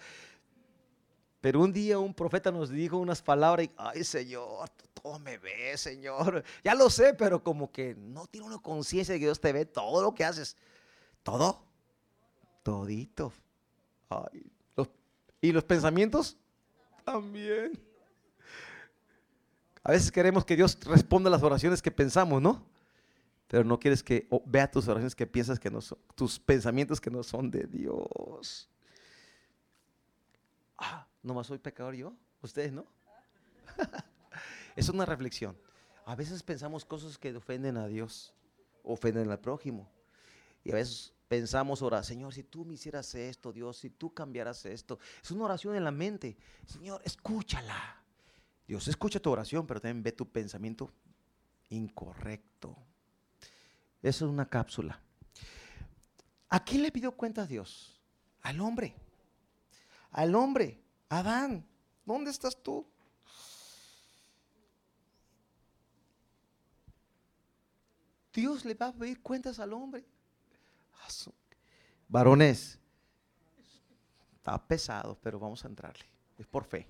Pero 1.45 1.61
un 1.61 1.71
día 1.71 1.99
un 1.99 2.11
profeta 2.11 2.51
nos 2.51 2.71
dijo 2.71 2.97
unas 2.97 3.21
palabras 3.21 3.67
y, 3.67 3.71
ay 3.77 4.03
Señor, 4.03 4.67
todo 4.95 5.19
me 5.19 5.37
ve, 5.37 5.77
Señor. 5.77 6.43
Ya 6.63 6.73
lo 6.73 6.89
sé, 6.89 7.13
pero 7.13 7.43
como 7.43 7.71
que 7.71 7.93
no 7.93 8.25
tiene 8.25 8.47
una 8.47 8.57
conciencia 8.57 9.13
de 9.13 9.19
que 9.19 9.25
Dios 9.27 9.39
te 9.39 9.53
ve 9.53 9.63
todo 9.63 10.01
lo 10.01 10.15
que 10.15 10.25
haces. 10.25 10.57
Todo. 11.21 11.63
Todito. 12.63 13.31
¿Y 15.39 15.51
los 15.51 15.63
pensamientos? 15.63 16.35
También. 17.03 17.79
A 19.83 19.91
veces 19.91 20.11
queremos 20.11 20.45
que 20.45 20.55
Dios 20.55 20.75
responda 20.83 21.29
las 21.29 21.43
oraciones 21.43 21.79
que 21.79 21.91
pensamos, 21.91 22.41
¿no? 22.41 22.65
Pero 23.49 23.63
no 23.63 23.79
quieres 23.79 24.01
que 24.01 24.27
vea 24.47 24.71
tus 24.71 24.87
oraciones 24.87 25.13
que 25.13 25.27
piensas 25.27 25.59
que 25.59 25.69
no 25.69 25.79
son, 25.79 25.99
tus 26.15 26.39
pensamientos 26.39 26.99
que 26.99 27.11
no 27.11 27.21
son 27.21 27.51
de 27.51 27.67
Dios. 27.67 28.67
Ah, 30.79 31.05
más 31.33 31.47
soy 31.47 31.57
pecador 31.57 31.95
yo, 31.95 32.13
ustedes 32.41 32.71
no. 32.71 32.85
es 34.75 34.89
una 34.89 35.05
reflexión. 35.05 35.57
A 36.05 36.15
veces 36.15 36.43
pensamos 36.43 36.85
cosas 36.85 37.17
que 37.17 37.35
ofenden 37.35 37.77
a 37.77 37.87
Dios, 37.87 38.33
ofenden 38.83 39.29
al 39.31 39.39
prójimo. 39.39 39.89
Y 40.63 40.71
a 40.71 40.75
veces 40.75 41.13
pensamos 41.27 41.83
Señor, 42.03 42.33
si 42.33 42.43
tú 42.43 42.65
me 42.65 42.75
hicieras 42.75 43.13
esto, 43.15 43.51
Dios, 43.51 43.77
si 43.77 43.89
tú 43.89 44.13
cambiaras 44.13 44.65
esto. 44.65 44.99
Es 45.23 45.31
una 45.31 45.45
oración 45.45 45.75
en 45.75 45.83
la 45.83 45.91
mente. 45.91 46.37
Señor, 46.65 47.01
escúchala. 47.03 48.01
Dios 48.67 48.87
escucha 48.87 49.19
tu 49.19 49.31
oración, 49.31 49.65
pero 49.67 49.79
también 49.79 50.03
ve 50.03 50.11
tu 50.11 50.29
pensamiento 50.31 50.91
incorrecto. 51.69 52.75
Eso 54.01 54.25
es 54.25 54.31
una 54.31 54.47
cápsula. 54.47 54.99
¿A 56.49 56.63
quién 56.63 56.83
le 56.83 56.91
pidió 56.91 57.11
cuenta 57.11 57.45
Dios? 57.45 57.99
Al 58.41 58.59
hombre. 58.61 58.95
Al 60.11 60.35
hombre. 60.35 60.84
Adán, 61.09 61.65
¿dónde 62.05 62.31
estás 62.31 62.61
tú? 62.61 62.85
Dios 68.33 68.65
le 68.65 68.73
va 68.73 68.87
a 68.87 68.93
pedir 68.93 69.21
cuentas 69.21 69.59
al 69.59 69.73
hombre. 69.73 70.03
Varones, 72.07 72.79
está 74.35 74.57
pesado, 74.67 75.17
pero 75.21 75.39
vamos 75.39 75.63
a 75.63 75.67
entrarle. 75.67 76.05
Es 76.37 76.45
por 76.47 76.65
fe. 76.65 76.87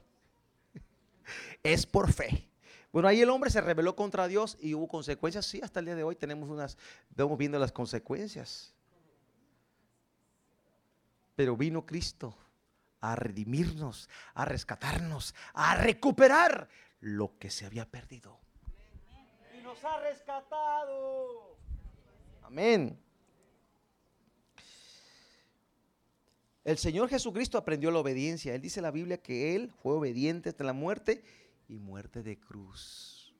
Es 1.64 1.86
por 1.86 2.12
fe. 2.12 2.50
Bueno, 2.92 3.08
ahí 3.08 3.22
el 3.22 3.30
hombre 3.30 3.50
se 3.50 3.62
rebeló 3.62 3.96
contra 3.96 4.28
Dios 4.28 4.58
y 4.60 4.74
hubo 4.74 4.88
consecuencias. 4.88 5.46
Sí, 5.46 5.60
hasta 5.62 5.80
el 5.80 5.88
día 5.88 5.96
de 5.96 6.04
hoy 6.04 6.16
tenemos 6.16 6.50
unas, 6.50 6.78
vamos 7.10 7.38
viendo 7.38 7.60
las 7.60 7.72
consecuencias. 7.72 8.74
Pero 11.36 11.58
vino 11.58 11.86
Cristo 11.86 12.36
a 13.12 13.16
redimirnos, 13.16 14.10
a 14.34 14.46
rescatarnos, 14.46 15.36
a 15.54 15.76
recuperar 15.76 16.68
lo 17.00 17.38
que 17.38 17.50
se 17.50 17.66
había 17.66 17.90
perdido. 17.90 18.40
Y 19.58 19.62
nos 19.62 19.84
ha 19.84 20.00
rescatado. 20.00 21.58
Amén. 22.44 23.00
El 26.64 26.80
Señor 26.80 27.10
Jesucristo 27.10 27.60
aprendió 27.60 27.92
la 27.92 28.00
obediencia. 28.00 28.56
Él 28.56 28.62
dice 28.62 28.80
en 28.80 28.84
la 28.84 28.92
Biblia 28.92 29.18
que 29.18 29.56
Él 29.56 29.72
fue 29.84 29.94
obediente 29.94 30.50
hasta 30.50 30.64
la 30.64 30.74
muerte 30.74 31.24
y 31.68 31.78
muerte 31.78 32.24
de 32.24 32.40
cruz. 32.40 33.36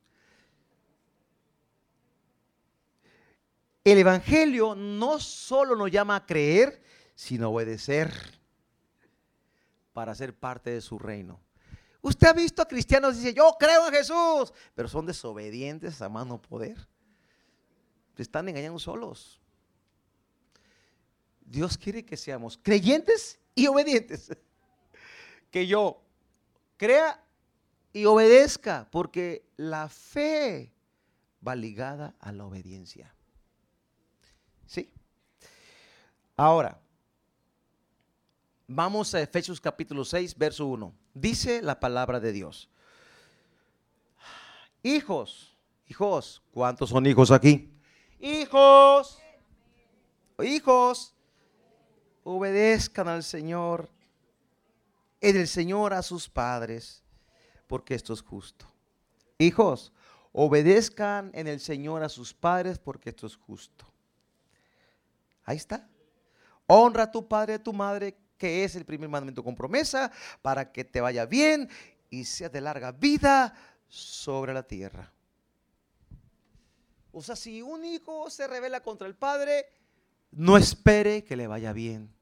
El 3.82 3.98
Evangelio 3.98 4.74
no 4.74 5.18
solo 5.18 5.76
nos 5.76 5.90
llama 5.90 6.16
a 6.16 6.26
creer, 6.26 6.82
sino 7.14 7.46
a 7.46 7.50
obedecer 7.50 8.12
para 9.96 10.14
ser 10.14 10.34
parte 10.34 10.68
de 10.68 10.82
su 10.82 10.98
reino. 10.98 11.40
Usted 12.02 12.26
ha 12.26 12.34
visto 12.34 12.60
a 12.60 12.68
cristianos 12.68 13.14
que 13.14 13.20
dicen, 13.20 13.34
yo 13.34 13.56
creo 13.58 13.88
en 13.88 13.94
Jesús, 13.94 14.52
pero 14.74 14.88
son 14.88 15.06
desobedientes 15.06 16.02
a 16.02 16.10
mano 16.10 16.38
poder. 16.38 16.76
Se 18.14 18.20
están 18.20 18.46
engañando 18.46 18.78
solos. 18.78 19.40
Dios 21.40 21.78
quiere 21.78 22.04
que 22.04 22.18
seamos 22.18 22.58
creyentes 22.62 23.40
y 23.54 23.68
obedientes. 23.68 24.36
Que 25.50 25.66
yo 25.66 26.02
crea 26.76 27.24
y 27.94 28.04
obedezca, 28.04 28.86
porque 28.90 29.48
la 29.56 29.88
fe 29.88 30.74
va 31.46 31.54
ligada 31.54 32.14
a 32.20 32.32
la 32.32 32.44
obediencia. 32.44 33.14
¿Sí? 34.66 34.92
Ahora, 36.36 36.78
vamos 38.66 39.14
a 39.14 39.20
Efesios 39.20 39.60
capítulo 39.60 40.04
6, 40.04 40.36
verso 40.36 40.66
1. 40.66 40.92
Dice 41.14 41.62
la 41.62 41.78
palabra 41.78 42.20
de 42.20 42.32
Dios. 42.32 42.68
Hijos, 44.82 45.56
hijos, 45.88 46.42
¿cuántos 46.52 46.90
son 46.90 47.06
hijos 47.06 47.30
aquí? 47.30 47.72
Hijos, 48.20 49.18
hijos, 50.42 51.14
obedezcan 52.22 53.08
al 53.08 53.22
Señor, 53.22 53.88
en 55.20 55.36
el 55.36 55.48
Señor 55.48 55.92
a 55.92 56.02
sus 56.02 56.28
padres, 56.28 57.02
porque 57.66 57.94
esto 57.94 58.12
es 58.12 58.22
justo. 58.22 58.66
Hijos, 59.38 59.92
obedezcan 60.32 61.30
en 61.34 61.46
el 61.46 61.60
Señor 61.60 62.02
a 62.02 62.08
sus 62.08 62.32
padres, 62.32 62.78
porque 62.78 63.10
esto 63.10 63.26
es 63.26 63.36
justo. 63.36 63.86
Ahí 65.44 65.56
está. 65.56 65.88
Honra 66.66 67.04
a 67.04 67.10
tu 67.10 67.26
padre 67.26 67.54
y 67.54 67.56
a 67.56 67.62
tu 67.62 67.72
madre, 67.72 68.16
que 68.38 68.64
es 68.64 68.76
el 68.76 68.84
primer 68.84 69.08
mandamiento 69.08 69.42
con 69.42 69.54
promesa, 69.54 70.10
para 70.42 70.72
que 70.72 70.84
te 70.84 71.00
vaya 71.00 71.26
bien 71.26 71.68
y 72.10 72.24
sea 72.24 72.48
de 72.48 72.60
larga 72.60 72.92
vida 72.92 73.54
sobre 73.88 74.52
la 74.52 74.62
tierra. 74.62 75.12
O 77.12 77.22
sea, 77.22 77.34
si 77.34 77.62
un 77.62 77.84
hijo 77.84 78.28
se 78.28 78.46
revela 78.46 78.82
contra 78.82 79.06
el 79.06 79.14
padre, 79.14 79.66
no 80.32 80.56
espere 80.56 81.24
que 81.24 81.36
le 81.36 81.46
vaya 81.46 81.72
bien. 81.72 82.14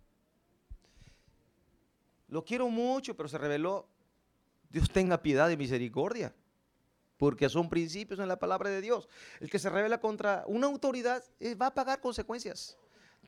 Lo 2.29 2.45
quiero 2.45 2.69
mucho, 2.69 3.17
pero 3.17 3.29
se 3.29 3.39
reveló. 3.39 3.89
Dios 4.71 4.91
tenga 4.91 5.23
piedad 5.23 5.51
y 5.51 5.57
misericordia. 5.57 6.35
Porque 7.17 7.49
son 7.49 7.69
principios 7.69 8.21
en 8.21 8.29
la 8.29 8.39
palabra 8.39 8.71
de 8.71 8.81
Dios. 8.81 9.09
El 9.41 9.51
que 9.51 9.59
se 9.59 9.71
revela 9.71 9.99
contra 9.99 10.45
una 10.47 10.67
autoridad 10.67 11.25
eh, 11.41 11.55
va 11.55 11.67
a 11.67 11.75
pagar 11.75 12.01
consecuencias. 12.01 12.77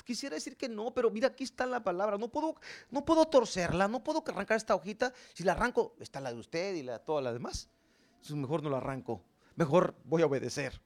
Quisiera 0.05 0.34
decir 0.34 0.57
que 0.57 0.68
no, 0.68 0.92
pero 0.92 1.11
mira, 1.11 1.28
aquí 1.28 1.44
está 1.44 1.66
la 1.66 1.82
palabra. 1.82 2.18
No 2.18 2.28
puedo, 2.28 2.57
no 2.90 3.05
puedo 3.05 3.26
torcerla, 3.26 3.88
no 3.88 4.03
puedo 4.03 4.22
arrancar 4.26 4.57
esta 4.57 4.74
hojita. 4.74 5.12
Si 5.34 5.44
la 5.44 5.53
arranco, 5.53 5.94
está 6.01 6.20
la 6.20 6.32
de 6.32 6.38
usted 6.38 6.74
y 6.74 6.82
la 6.82 6.99
todas 6.99 7.24
las 7.24 7.34
demás. 7.34 7.68
Entonces 8.16 8.36
mejor 8.36 8.62
no 8.62 8.70
la 8.70 8.78
arranco. 8.78 9.22
Mejor 9.55 9.94
voy 10.05 10.22
a 10.22 10.26
obedecer. 10.26 10.80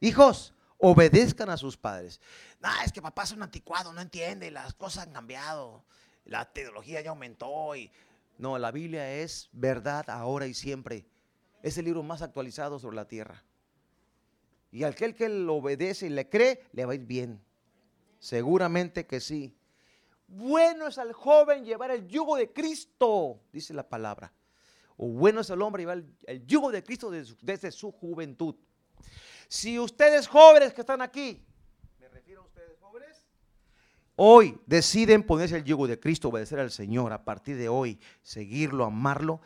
Hijos, 0.00 0.54
obedezcan 0.78 1.50
a 1.50 1.56
sus 1.56 1.76
padres. 1.76 2.20
No, 2.60 2.68
es 2.84 2.92
que 2.92 3.00
papá 3.00 3.24
es 3.24 3.32
un 3.32 3.42
anticuado, 3.42 3.92
no 3.92 4.00
entiende, 4.00 4.50
las 4.50 4.74
cosas 4.74 5.06
han 5.06 5.12
cambiado, 5.12 5.84
la 6.24 6.44
tecnología 6.52 7.00
ya 7.00 7.10
aumentó 7.10 7.74
y 7.74 7.90
no, 8.38 8.58
la 8.58 8.70
Biblia 8.70 9.10
es 9.14 9.48
verdad 9.52 10.08
ahora 10.10 10.46
y 10.46 10.54
siempre. 10.54 11.06
Es 11.62 11.78
el 11.78 11.86
libro 11.86 12.02
más 12.02 12.22
actualizado 12.22 12.78
sobre 12.78 12.96
la 12.96 13.08
tierra. 13.08 13.42
Y 14.70 14.84
aquel 14.84 15.14
que 15.14 15.28
lo 15.28 15.54
obedece 15.54 16.06
y 16.06 16.10
le 16.10 16.28
cree, 16.28 16.62
le 16.72 16.84
va 16.84 16.92
a 16.92 16.96
ir 16.96 17.06
bien. 17.06 17.42
Seguramente 18.18 19.06
que 19.06 19.20
sí. 19.20 19.56
Bueno 20.28 20.88
es 20.88 20.98
al 20.98 21.12
joven 21.12 21.64
llevar 21.64 21.90
el 21.90 22.08
yugo 22.08 22.36
de 22.36 22.52
Cristo, 22.52 23.40
dice 23.52 23.72
la 23.74 23.88
palabra. 23.88 24.32
O 24.96 25.08
bueno 25.08 25.40
es 25.40 25.50
el 25.50 25.62
hombre 25.62 25.82
llevar 25.82 26.02
el, 26.26 26.46
yugo 26.46 26.72
de 26.72 26.82
Cristo 26.82 27.10
desde 27.10 27.70
su 27.70 27.92
juventud. 27.92 28.56
Si 29.48 29.78
ustedes 29.78 30.26
jóvenes 30.26 30.72
que 30.72 30.80
están 30.80 31.02
aquí, 31.02 31.44
me 32.00 32.08
refiero 32.08 32.42
a 32.42 32.44
ustedes 32.44 32.78
jóvenes, 32.80 33.26
hoy 34.16 34.58
deciden 34.66 35.22
ponerse 35.22 35.56
el 35.56 35.64
yugo 35.64 35.86
de 35.86 36.00
Cristo, 36.00 36.30
obedecer 36.30 36.58
al 36.58 36.72
Señor, 36.72 37.12
a 37.12 37.24
partir 37.24 37.56
de 37.56 37.68
hoy, 37.68 38.00
seguirlo, 38.22 38.84
amarlo, 38.84 39.40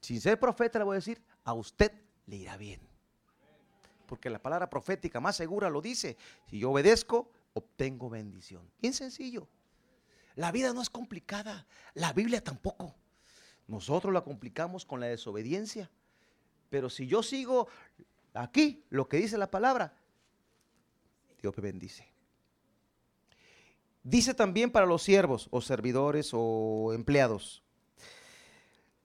sin 0.00 0.20
ser 0.20 0.38
profeta 0.38 0.78
le 0.78 0.84
voy 0.84 0.94
a 0.94 0.98
decir, 0.98 1.22
a 1.44 1.52
usted 1.52 1.92
le 2.26 2.36
irá 2.36 2.56
bien. 2.56 2.80
Porque 4.06 4.30
la 4.30 4.40
palabra 4.40 4.70
profética 4.70 5.20
más 5.20 5.36
segura 5.36 5.68
lo 5.68 5.80
dice, 5.80 6.16
si 6.48 6.58
yo 6.58 6.70
obedezco, 6.70 7.30
obtengo 7.54 8.08
bendición. 8.08 8.70
Bien 8.80 8.94
sencillo. 8.94 9.48
La 10.36 10.52
vida 10.52 10.72
no 10.72 10.82
es 10.82 10.90
complicada, 10.90 11.66
la 11.94 12.12
Biblia 12.12 12.42
tampoco. 12.42 12.94
Nosotros 13.66 14.12
la 14.12 14.22
complicamos 14.22 14.84
con 14.84 15.00
la 15.00 15.06
desobediencia. 15.06 15.90
Pero 16.70 16.90
si 16.90 17.06
yo 17.06 17.22
sigo 17.22 17.68
aquí 18.34 18.84
lo 18.90 19.08
que 19.08 19.16
dice 19.16 19.38
la 19.38 19.50
palabra, 19.50 19.96
Dios 21.40 21.56
me 21.56 21.62
bendice. 21.62 22.06
Dice 24.02 24.34
también 24.34 24.70
para 24.70 24.86
los 24.86 25.02
siervos 25.02 25.48
o 25.50 25.60
servidores 25.60 26.30
o 26.32 26.92
empleados. 26.94 27.62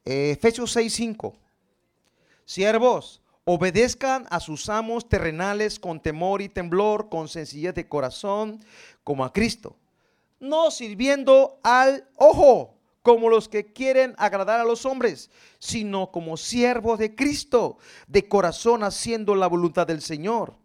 Efesios 0.03 0.75
6:5. 0.75 1.35
Siervos, 2.45 3.20
obedezcan 3.43 4.27
a 4.29 4.39
sus 4.39 4.69
amos 4.69 5.09
terrenales 5.09 5.79
con 5.79 5.99
temor 5.99 6.41
y 6.41 6.49
temblor, 6.49 7.09
con 7.09 7.27
sencillez 7.27 7.73
de 7.73 7.87
corazón, 7.87 8.63
como 9.03 9.25
a 9.25 9.33
Cristo, 9.33 9.75
no 10.39 10.71
sirviendo 10.71 11.59
al 11.63 12.07
ojo 12.15 12.75
como 13.01 13.29
los 13.29 13.49
que 13.49 13.73
quieren 13.73 14.13
agradar 14.17 14.59
a 14.59 14.63
los 14.63 14.85
hombres, 14.85 15.31
sino 15.59 16.11
como 16.11 16.37
siervos 16.37 16.99
de 16.99 17.15
Cristo, 17.15 17.77
de 18.07 18.27
corazón 18.27 18.83
haciendo 18.83 19.33
la 19.35 19.47
voluntad 19.47 19.87
del 19.87 20.01
Señor, 20.01 20.55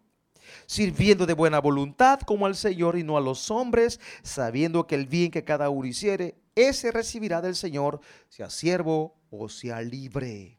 sirviendo 0.67 1.25
de 1.25 1.33
buena 1.33 1.59
voluntad 1.59 2.19
como 2.19 2.45
al 2.45 2.55
Señor 2.55 2.97
y 2.97 3.03
no 3.03 3.17
a 3.17 3.21
los 3.21 3.49
hombres, 3.49 3.99
sabiendo 4.21 4.85
que 4.85 4.95
el 4.95 5.07
bien 5.07 5.31
que 5.31 5.43
cada 5.43 5.69
uno 5.69 5.87
hiciere, 5.87 6.35
ese 6.55 6.91
recibirá 6.91 7.41
del 7.41 7.55
Señor, 7.55 8.01
sea 8.29 8.49
siervo 8.49 9.15
o 9.31 9.49
sea 9.49 9.81
libre. 9.81 10.56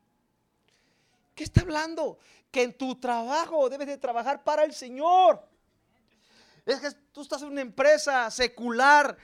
¿Qué 1.38 1.44
está 1.44 1.60
hablando? 1.60 2.18
Que 2.50 2.64
en 2.64 2.76
tu 2.76 2.96
trabajo 2.96 3.70
debes 3.70 3.86
de 3.86 3.96
trabajar 3.96 4.42
para 4.42 4.64
el 4.64 4.74
Señor. 4.74 5.40
Es 6.66 6.80
que 6.80 6.90
tú 7.12 7.22
estás 7.22 7.42
en 7.42 7.48
una 7.52 7.60
empresa 7.60 8.28
secular 8.28 9.16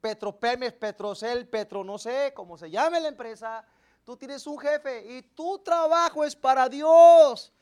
Petropemes, 0.00 0.72
Petrocel, 0.72 1.46
Petro, 1.46 1.84
no 1.84 1.98
sé 1.98 2.32
cómo 2.34 2.56
se 2.56 2.70
llame 2.70 3.00
la 3.00 3.08
empresa, 3.08 3.62
tú 4.02 4.16
tienes 4.16 4.46
un 4.46 4.58
jefe 4.58 5.12
y 5.12 5.20
tu 5.34 5.58
trabajo 5.58 6.24
es 6.24 6.34
para 6.34 6.70
Dios. 6.70 7.52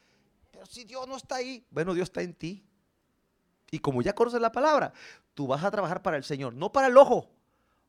Pero 0.53 0.67
si 0.67 0.85
Dios 0.85 1.09
no 1.09 1.17
está 1.17 1.35
ahí, 1.35 1.67
bueno, 1.69 1.95
Dios 1.95 2.07
está 2.07 2.23
en 2.23 2.33
ti. 2.33 2.65
Y 3.73 3.81
como 3.81 4.03
ya 4.03 4.15
conoces 4.15 4.41
la 4.41 4.53
palabra, 4.53 4.93
tú 5.35 5.49
vas 5.49 5.65
a 5.65 5.71
trabajar 5.73 6.01
para 6.01 6.17
el 6.17 6.23
Señor, 6.23 6.55
no 6.55 6.71
para 6.71 6.87
el 6.87 6.97
ojo, 6.97 7.29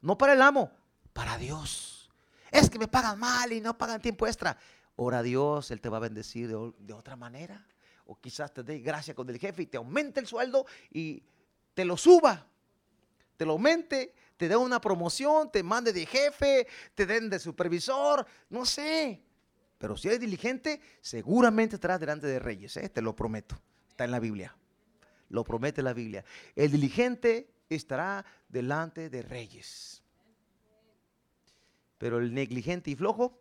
no 0.01 0.17
para 0.17 0.33
el 0.33 0.41
amo, 0.41 0.71
para 1.13 1.37
Dios. 1.37 2.09
Es 2.49 2.71
que 2.71 2.79
me 2.79 2.87
pagan 2.87 3.19
mal 3.19 3.53
y 3.53 3.61
no 3.61 3.77
pagan 3.77 4.01
tiempo 4.01 4.25
extra. 4.25 4.57
Ora 4.95 5.19
a 5.19 5.23
Dios, 5.23 5.71
Él 5.71 5.81
te 5.81 5.89
va 5.89 5.97
a 5.97 6.01
bendecir 6.01 6.47
de, 6.47 6.93
otra 6.93 7.15
manera. 7.15 7.65
O 8.05 8.19
quizás 8.19 8.53
te 8.53 8.63
dé 8.63 8.79
gracia 8.79 9.13
con 9.15 9.29
el 9.29 9.39
jefe 9.39 9.63
y 9.63 9.65
te 9.65 9.77
aumente 9.77 10.19
el 10.19 10.27
sueldo 10.27 10.65
y 10.91 11.23
te 11.73 11.85
lo 11.85 11.97
suba 11.97 12.47
te 13.37 13.45
lo 13.45 13.53
aumente, 13.53 14.13
te 14.37 14.47
dé 14.47 14.55
una 14.55 14.81
promoción, 14.81 15.51
te 15.51 15.63
mande 15.63 15.93
de 15.93 16.05
jefe, 16.05 16.67
te 16.93 17.05
den 17.05 17.29
de 17.29 17.39
supervisor, 17.39 18.25
no 18.49 18.65
sé. 18.65 19.21
Pero 19.77 19.97
si 19.97 20.07
eres 20.07 20.19
diligente, 20.19 20.81
seguramente 21.01 21.75
estarás 21.75 21.99
delante 21.99 22.27
de 22.27 22.39
reyes, 22.39 22.75
¿eh? 22.77 22.89
te 22.89 23.01
lo 23.01 23.15
prometo. 23.15 23.59
Está 23.89 24.05
en 24.05 24.11
la 24.11 24.19
Biblia. 24.19 24.55
Lo 25.29 25.43
promete 25.43 25.81
la 25.81 25.93
Biblia. 25.93 26.23
El 26.55 26.71
diligente 26.71 27.49
estará 27.69 28.25
delante 28.47 29.09
de 29.09 29.21
reyes. 29.21 30.01
Pero 31.97 32.19
el 32.19 32.33
negligente 32.33 32.91
y 32.91 32.95
flojo, 32.95 33.39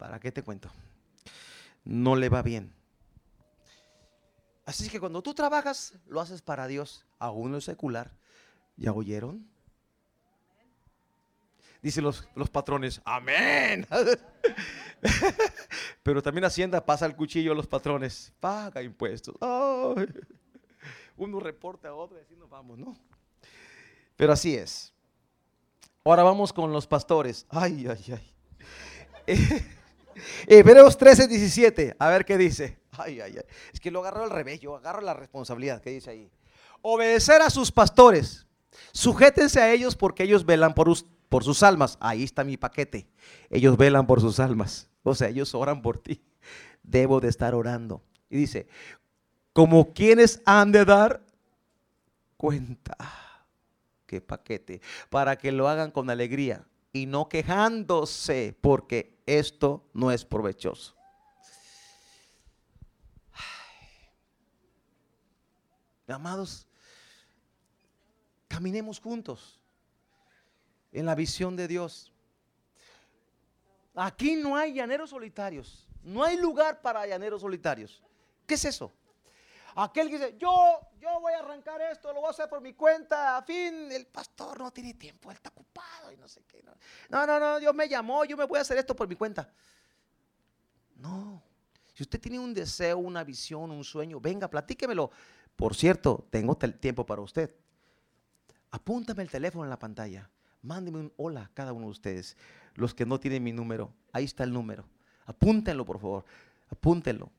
¿para 0.00 0.18
qué 0.18 0.32
te 0.32 0.42
cuento? 0.42 0.70
No 1.84 2.16
le 2.16 2.30
va 2.30 2.40
bien. 2.40 2.72
Así 4.64 4.88
que 4.88 4.98
cuando 4.98 5.22
tú 5.22 5.34
trabajas, 5.34 5.92
lo 6.06 6.22
haces 6.22 6.40
para 6.40 6.66
Dios, 6.66 7.04
aún 7.18 7.52
no 7.52 7.60
secular. 7.60 8.10
¿Ya 8.78 8.92
oyeron? 8.92 9.46
Dicen 11.82 12.02
los, 12.02 12.26
patrones, 12.50 13.02
amén. 13.04 13.86
Pero 16.02 16.22
también 16.22 16.46
Hacienda 16.46 16.84
pasa 16.84 17.04
el 17.04 17.14
cuchillo 17.14 17.52
a 17.52 17.54
los 17.54 17.66
patrones, 17.66 18.32
paga 18.40 18.82
impuestos. 18.82 19.36
Uno 21.18 21.40
reporta 21.40 21.88
a 21.88 21.94
otro 21.94 22.16
y 22.16 22.22
así 22.22 22.34
nos 22.36 22.48
vamos, 22.48 22.78
¿no? 22.78 22.96
Pero 24.16 24.32
así 24.32 24.56
es. 24.56 24.94
Ahora 26.04 26.22
vamos 26.22 26.54
con 26.54 26.72
los 26.72 26.86
pastores. 26.86 27.46
Ay, 27.50 27.86
ay, 27.86 28.18
ay. 29.26 29.66
Hebreos 30.46 30.96
13, 30.96 31.28
17. 31.28 31.96
A 31.98 32.08
ver 32.08 32.24
qué 32.24 32.38
dice. 32.38 32.78
Ay, 32.92 33.20
ay, 33.20 33.36
ay. 33.36 33.44
Es 33.72 33.80
que 33.80 33.90
lo 33.90 34.00
agarro 34.00 34.24
al 34.24 34.30
revés. 34.30 34.60
Yo 34.60 34.76
agarro 34.76 35.00
la 35.00 35.14
responsabilidad. 35.14 35.80
¿Qué 35.80 35.90
dice 35.90 36.10
ahí? 36.10 36.30
Obedecer 36.82 37.42
a 37.42 37.50
sus 37.50 37.70
pastores 37.70 38.46
Sujétense 38.92 39.60
a 39.60 39.72
ellos 39.72 39.96
porque 39.96 40.24
ellos 40.24 40.44
velan 40.44 40.74
por, 40.74 40.88
por 41.28 41.44
sus 41.44 41.62
almas. 41.62 41.96
Ahí 42.00 42.24
está 42.24 42.44
mi 42.44 42.56
paquete. 42.56 43.08
Ellos 43.48 43.76
velan 43.76 44.06
por 44.06 44.20
sus 44.20 44.40
almas. 44.40 44.88
O 45.02 45.14
sea, 45.14 45.28
ellos 45.28 45.54
oran 45.54 45.82
por 45.82 45.98
ti. 45.98 46.22
Debo 46.82 47.20
de 47.20 47.28
estar 47.28 47.54
orando. 47.54 48.02
Y 48.28 48.36
dice, 48.36 48.68
como 49.52 49.92
quienes 49.92 50.40
han 50.44 50.72
de 50.72 50.84
dar 50.84 51.22
cuenta. 52.36 52.96
Qué 54.06 54.20
paquete. 54.20 54.80
Para 55.08 55.36
que 55.36 55.52
lo 55.52 55.68
hagan 55.68 55.90
con 55.90 56.10
alegría 56.10 56.66
y 56.92 57.06
no 57.06 57.28
quejándose 57.28 58.56
porque 58.60 59.22
esto 59.26 59.88
no 59.92 60.10
es 60.10 60.24
provechoso. 60.24 60.96
Amados, 66.08 66.66
Caminemos 68.50 68.98
juntos 68.98 69.60
en 70.90 71.06
la 71.06 71.14
visión 71.14 71.54
de 71.54 71.68
Dios. 71.68 72.12
Aquí 73.94 74.34
no 74.34 74.56
hay 74.56 74.74
llaneros 74.74 75.10
solitarios. 75.10 75.88
No 76.02 76.24
hay 76.24 76.36
lugar 76.36 76.82
para 76.82 77.06
llaneros 77.06 77.42
solitarios. 77.42 78.02
¿Qué 78.44 78.54
es 78.54 78.64
eso? 78.64 78.92
Aquel 79.82 80.10
que 80.10 80.18
dice, 80.18 80.36
yo, 80.38 80.78
yo 81.00 81.20
voy 81.20 81.32
a 81.32 81.38
arrancar 81.38 81.80
esto, 81.80 82.12
lo 82.12 82.20
voy 82.20 82.28
a 82.28 82.30
hacer 82.30 82.48
por 82.50 82.60
mi 82.60 82.74
cuenta. 82.74 83.38
A 83.38 83.42
fin, 83.42 83.90
el 83.90 84.06
pastor 84.06 84.58
no 84.58 84.70
tiene 84.70 84.92
tiempo, 84.94 85.30
él 85.30 85.36
está 85.36 85.48
ocupado 85.48 86.12
y 86.12 86.18
no 86.18 86.28
sé 86.28 86.44
qué. 86.46 86.62
No, 87.08 87.26
no, 87.26 87.40
no, 87.40 87.58
Dios 87.58 87.74
me 87.74 87.88
llamó, 87.88 88.24
yo 88.26 88.36
me 88.36 88.44
voy 88.44 88.58
a 88.58 88.62
hacer 88.62 88.76
esto 88.76 88.94
por 88.94 89.08
mi 89.08 89.16
cuenta. 89.16 89.50
No. 90.96 91.42
Si 91.94 92.02
usted 92.02 92.20
tiene 92.20 92.38
un 92.38 92.52
deseo, 92.52 92.98
una 92.98 93.24
visión, 93.24 93.70
un 93.70 93.82
sueño, 93.82 94.20
venga, 94.20 94.48
platíquemelo. 94.48 95.10
Por 95.56 95.74
cierto, 95.74 96.26
tengo 96.30 96.56
tiempo 96.56 97.06
para 97.06 97.22
usted. 97.22 97.54
Apúntame 98.70 99.22
el 99.22 99.30
teléfono 99.30 99.64
en 99.64 99.70
la 99.70 99.78
pantalla. 99.78 100.30
Mándeme 100.62 100.98
un 100.98 101.12
hola 101.16 101.44
a 101.44 101.50
cada 101.54 101.72
uno 101.72 101.86
de 101.86 101.92
ustedes. 101.92 102.36
Los 102.74 102.94
que 102.94 103.06
no 103.06 103.18
tienen 103.18 103.42
mi 103.42 103.52
número, 103.52 103.92
ahí 104.12 104.24
está 104.24 104.44
el 104.44 104.52
número. 104.52 104.84
Apúntenlo, 105.24 105.86
por 105.86 105.98
favor. 105.98 106.24
Apúntenlo. 106.70 107.30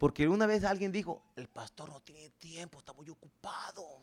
Porque 0.00 0.26
una 0.26 0.46
vez 0.46 0.64
alguien 0.64 0.90
dijo, 0.90 1.22
el 1.36 1.46
pastor 1.46 1.90
no 1.90 2.00
tiene 2.00 2.30
tiempo, 2.30 2.78
está 2.78 2.94
muy 2.94 3.06
ocupado. 3.10 4.02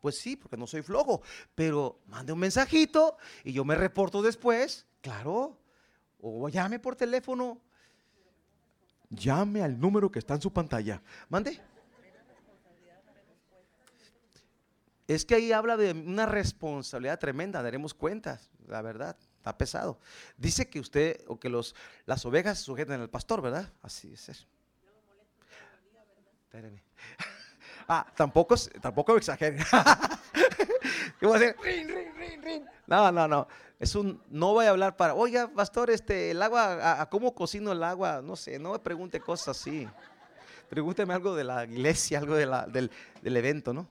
Pues 0.00 0.16
sí, 0.22 0.36
porque 0.36 0.56
no 0.56 0.66
soy 0.66 0.80
flojo, 0.80 1.20
pero 1.54 2.00
mande 2.06 2.32
un 2.32 2.38
mensajito 2.38 3.18
y 3.44 3.52
yo 3.52 3.62
me 3.62 3.74
reporto 3.74 4.22
después, 4.22 4.86
claro. 5.02 5.58
O 6.18 6.48
llame 6.48 6.78
por 6.78 6.96
teléfono. 6.96 7.60
Llame 9.10 9.62
al 9.62 9.78
número 9.78 10.10
que 10.10 10.18
está 10.18 10.32
en 10.32 10.40
su 10.40 10.50
pantalla. 10.50 11.02
Mande. 11.28 11.60
Es 15.06 15.26
que 15.26 15.34
ahí 15.34 15.52
habla 15.52 15.76
de 15.76 15.92
una 15.92 16.24
responsabilidad 16.24 17.18
tremenda, 17.18 17.62
daremos 17.62 17.92
cuentas, 17.92 18.50
la 18.66 18.80
verdad, 18.80 19.18
está 19.36 19.58
pesado. 19.58 20.00
Dice 20.38 20.70
que 20.70 20.80
usted 20.80 21.20
o 21.26 21.38
que 21.38 21.50
los, 21.50 21.74
las 22.06 22.24
ovejas 22.24 22.60
sujetan 22.60 23.02
al 23.02 23.10
pastor, 23.10 23.42
¿verdad? 23.42 23.70
Así 23.82 24.14
es 24.14 24.30
eso. 24.30 24.46
Ah, 27.88 28.04
tampoco, 28.16 28.56
tampoco 28.80 29.16
exageren. 29.16 29.62
¿Qué 31.20 31.26
voy 31.26 31.34
a 31.34 31.36
hacer? 31.36 31.56
No, 32.86 33.12
no, 33.12 33.28
no. 33.28 33.46
Es 33.78 33.94
un, 33.94 34.20
no 34.28 34.54
voy 34.54 34.66
a 34.66 34.70
hablar 34.70 34.96
para, 34.96 35.14
oiga, 35.14 35.48
pastor, 35.48 35.90
este, 35.90 36.32
el 36.32 36.42
agua, 36.42 37.00
a, 37.00 37.08
cómo 37.08 37.32
cocino 37.34 37.70
el 37.70 37.82
agua? 37.84 38.22
No 38.22 38.34
sé, 38.34 38.58
no 38.58 38.72
me 38.72 38.78
pregunte 38.80 39.20
cosas 39.20 39.56
así. 39.56 39.86
Pregúnteme 40.68 41.14
algo 41.14 41.36
de 41.36 41.44
la 41.44 41.64
iglesia, 41.64 42.18
algo 42.18 42.34
de 42.34 42.46
la, 42.46 42.66
del, 42.66 42.90
del, 43.22 43.36
evento, 43.36 43.72
¿no? 43.72 43.86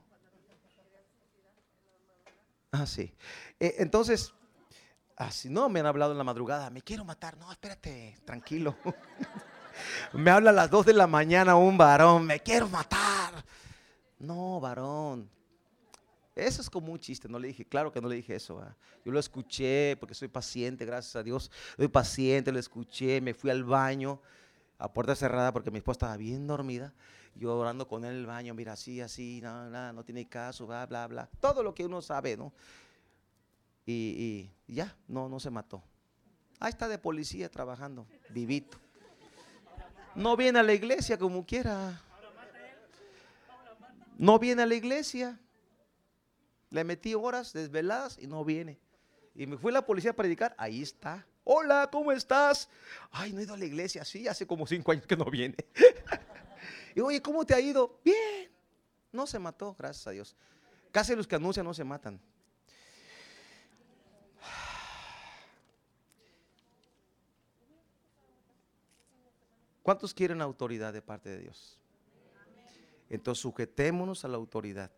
Ah, 2.72 2.84
sí. 2.84 3.14
Eh, 3.58 3.76
entonces, 3.78 4.34
así 5.16 5.48
no 5.48 5.70
me 5.70 5.80
han 5.80 5.86
hablado 5.86 6.12
en 6.12 6.18
la 6.18 6.24
madrugada, 6.24 6.68
me 6.68 6.82
quiero 6.82 7.04
matar. 7.04 7.38
No, 7.38 7.50
espérate, 7.50 8.18
tranquilo. 8.26 8.76
Me 10.12 10.30
habla 10.30 10.50
a 10.50 10.52
las 10.52 10.70
2 10.70 10.86
de 10.86 10.92
la 10.92 11.06
mañana 11.06 11.56
un 11.56 11.76
varón, 11.76 12.26
me 12.26 12.40
quiero 12.40 12.68
matar. 12.68 13.44
No, 14.18 14.60
varón. 14.60 15.28
Eso 16.34 16.60
es 16.60 16.68
como 16.68 16.92
un 16.92 16.98
chiste, 16.98 17.28
no 17.28 17.38
le 17.38 17.48
dije, 17.48 17.64
claro 17.64 17.90
que 17.90 18.00
no 18.00 18.08
le 18.08 18.16
dije 18.16 18.34
eso. 18.34 18.62
Yo 19.04 19.10
lo 19.10 19.18
escuché 19.18 19.96
porque 19.96 20.14
soy 20.14 20.28
paciente, 20.28 20.84
gracias 20.84 21.16
a 21.16 21.22
Dios. 21.22 21.50
Soy 21.76 21.88
paciente, 21.88 22.52
lo 22.52 22.58
escuché, 22.58 23.22
me 23.22 23.32
fui 23.32 23.50
al 23.50 23.64
baño 23.64 24.20
a 24.78 24.92
puerta 24.92 25.14
cerrada 25.14 25.52
porque 25.52 25.70
mi 25.70 25.78
esposa 25.78 25.96
estaba 25.96 26.16
bien 26.18 26.46
dormida. 26.46 26.92
Yo 27.34 27.56
orando 27.56 27.88
con 27.88 28.04
él 28.04 28.12
en 28.12 28.16
el 28.18 28.26
baño, 28.26 28.54
mira, 28.54 28.74
así, 28.74 29.00
así, 29.00 29.40
no, 29.42 29.70
no, 29.70 29.92
no 29.94 30.04
tiene 30.04 30.28
caso, 30.28 30.66
bla, 30.66 30.84
bla, 30.84 31.06
bla. 31.06 31.30
Todo 31.40 31.62
lo 31.62 31.74
que 31.74 31.86
uno 31.86 32.02
sabe, 32.02 32.36
¿no? 32.36 32.52
Y, 33.86 34.50
y 34.66 34.74
ya, 34.74 34.94
no, 35.08 35.28
no 35.30 35.40
se 35.40 35.50
mató. 35.50 35.82
Ahí 36.60 36.70
está 36.70 36.86
de 36.88 36.98
policía 36.98 37.50
trabajando, 37.50 38.06
vivito. 38.30 38.78
No 40.16 40.34
viene 40.34 40.58
a 40.58 40.62
la 40.62 40.72
iglesia 40.72 41.18
como 41.18 41.44
quiera. 41.44 42.00
No 44.16 44.38
viene 44.38 44.62
a 44.62 44.66
la 44.66 44.74
iglesia. 44.74 45.38
Le 46.70 46.84
metí 46.84 47.14
horas 47.14 47.52
desveladas 47.52 48.18
y 48.18 48.26
no 48.26 48.42
viene. 48.42 48.78
Y 49.34 49.46
me 49.46 49.58
fui 49.58 49.70
a 49.70 49.74
la 49.74 49.84
policía 49.84 50.12
a 50.12 50.14
predicar. 50.14 50.54
Ahí 50.56 50.80
está. 50.80 51.26
Hola, 51.44 51.90
¿cómo 51.92 52.10
estás? 52.12 52.68
Ay, 53.10 53.32
no 53.32 53.40
he 53.40 53.42
ido 53.42 53.52
a 53.52 53.58
la 53.58 53.66
iglesia. 53.66 54.04
Sí, 54.06 54.26
hace 54.26 54.46
como 54.46 54.66
cinco 54.66 54.90
años 54.90 55.06
que 55.06 55.16
no 55.16 55.26
viene. 55.26 55.56
y 56.94 57.00
oye, 57.00 57.20
¿cómo 57.20 57.44
te 57.44 57.54
ha 57.54 57.60
ido? 57.60 58.00
Bien. 58.02 58.50
No 59.12 59.26
se 59.26 59.38
mató, 59.38 59.76
gracias 59.78 60.06
a 60.06 60.10
Dios. 60.12 60.34
Casi 60.92 61.14
los 61.14 61.26
que 61.26 61.36
anuncian 61.36 61.66
no 61.66 61.74
se 61.74 61.84
matan. 61.84 62.18
¿Cuántos 69.86 70.12
quieren 70.12 70.42
autoridad 70.42 70.92
de 70.92 71.00
parte 71.00 71.28
de 71.28 71.38
Dios? 71.38 71.78
Entonces 73.08 73.40
sujetémonos 73.40 74.24
a 74.24 74.28
la 74.28 74.36
autoridad. 74.36 74.90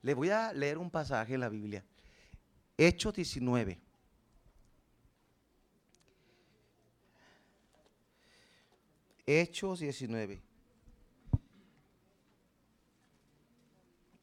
Le 0.00 0.14
voy 0.14 0.30
a 0.30 0.54
leer 0.54 0.78
un 0.78 0.90
pasaje 0.90 1.34
en 1.34 1.40
la 1.40 1.50
Biblia. 1.50 1.84
Hechos 2.78 3.12
19. 3.12 3.78
Hechos 9.26 9.80
19. 9.80 10.42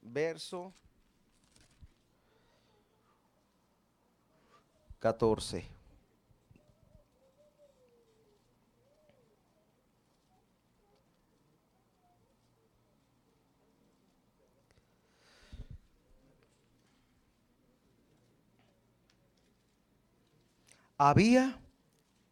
Verso 0.01 0.73
14. 4.97 5.78
Había, 20.99 21.59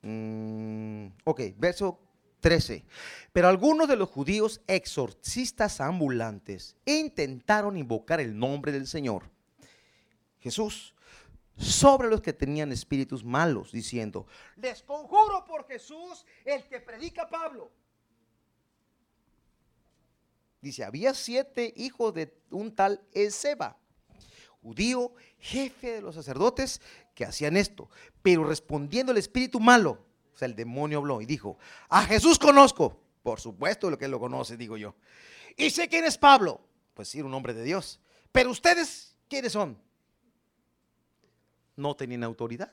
mm, 0.03 1.07
ok, 1.23 1.41
verso 1.57 1.99
13. 2.41 2.85
Pero 3.31 3.47
algunos 3.47 3.87
de 3.87 3.95
los 3.95 4.09
judíos 4.09 4.61
exorcistas 4.67 5.81
ambulantes 5.81 6.75
intentaron 6.85 7.77
invocar 7.77 8.19
el 8.19 8.37
nombre 8.37 8.71
del 8.71 8.85
Señor, 8.85 9.31
Jesús, 10.39 10.93
sobre 11.57 12.09
los 12.09 12.21
que 12.21 12.33
tenían 12.33 12.71
espíritus 12.71 13.23
malos, 13.23 13.71
diciendo, 13.71 14.27
les 14.57 14.83
conjuro 14.83 15.43
por 15.45 15.65
Jesús, 15.65 16.25
el 16.45 16.63
que 16.67 16.79
predica 16.79 17.27
Pablo. 17.27 17.71
Dice, 20.61 20.83
había 20.83 21.13
siete 21.13 21.73
hijos 21.77 22.13
de 22.13 22.35
un 22.51 22.75
tal 22.75 23.01
Ezeba, 23.13 23.77
judío, 24.61 25.13
jefe 25.39 25.93
de 25.93 26.01
los 26.01 26.15
sacerdotes, 26.15 26.81
que 27.17 27.25
hacían 27.25 27.57
esto. 27.57 27.89
Pero 28.21 28.43
respondiendo 28.43 29.11
el 29.11 29.17
espíritu 29.17 29.59
malo, 29.59 30.05
o 30.35 30.37
sea, 30.37 30.45
el 30.45 30.55
demonio 30.55 30.99
habló 30.99 31.19
y 31.19 31.25
dijo, 31.25 31.57
a 31.89 32.03
Jesús 32.03 32.37
conozco. 32.37 33.01
Por 33.23 33.39
supuesto 33.39 33.89
lo 33.89 33.97
que 33.97 34.07
lo 34.07 34.19
conoce, 34.19 34.55
digo 34.55 34.77
yo. 34.77 34.93
Y 35.57 35.71
sé 35.71 35.89
quién 35.89 36.05
es 36.05 36.15
Pablo. 36.15 36.61
Pues 36.93 37.09
sí, 37.09 37.19
un 37.19 37.33
hombre 37.33 37.55
de 37.55 37.63
Dios. 37.63 37.99
Pero 38.31 38.51
ustedes, 38.51 39.17
¿quiénes 39.27 39.51
son? 39.51 39.79
No 41.75 41.95
tenían 41.95 42.23
autoridad. 42.23 42.71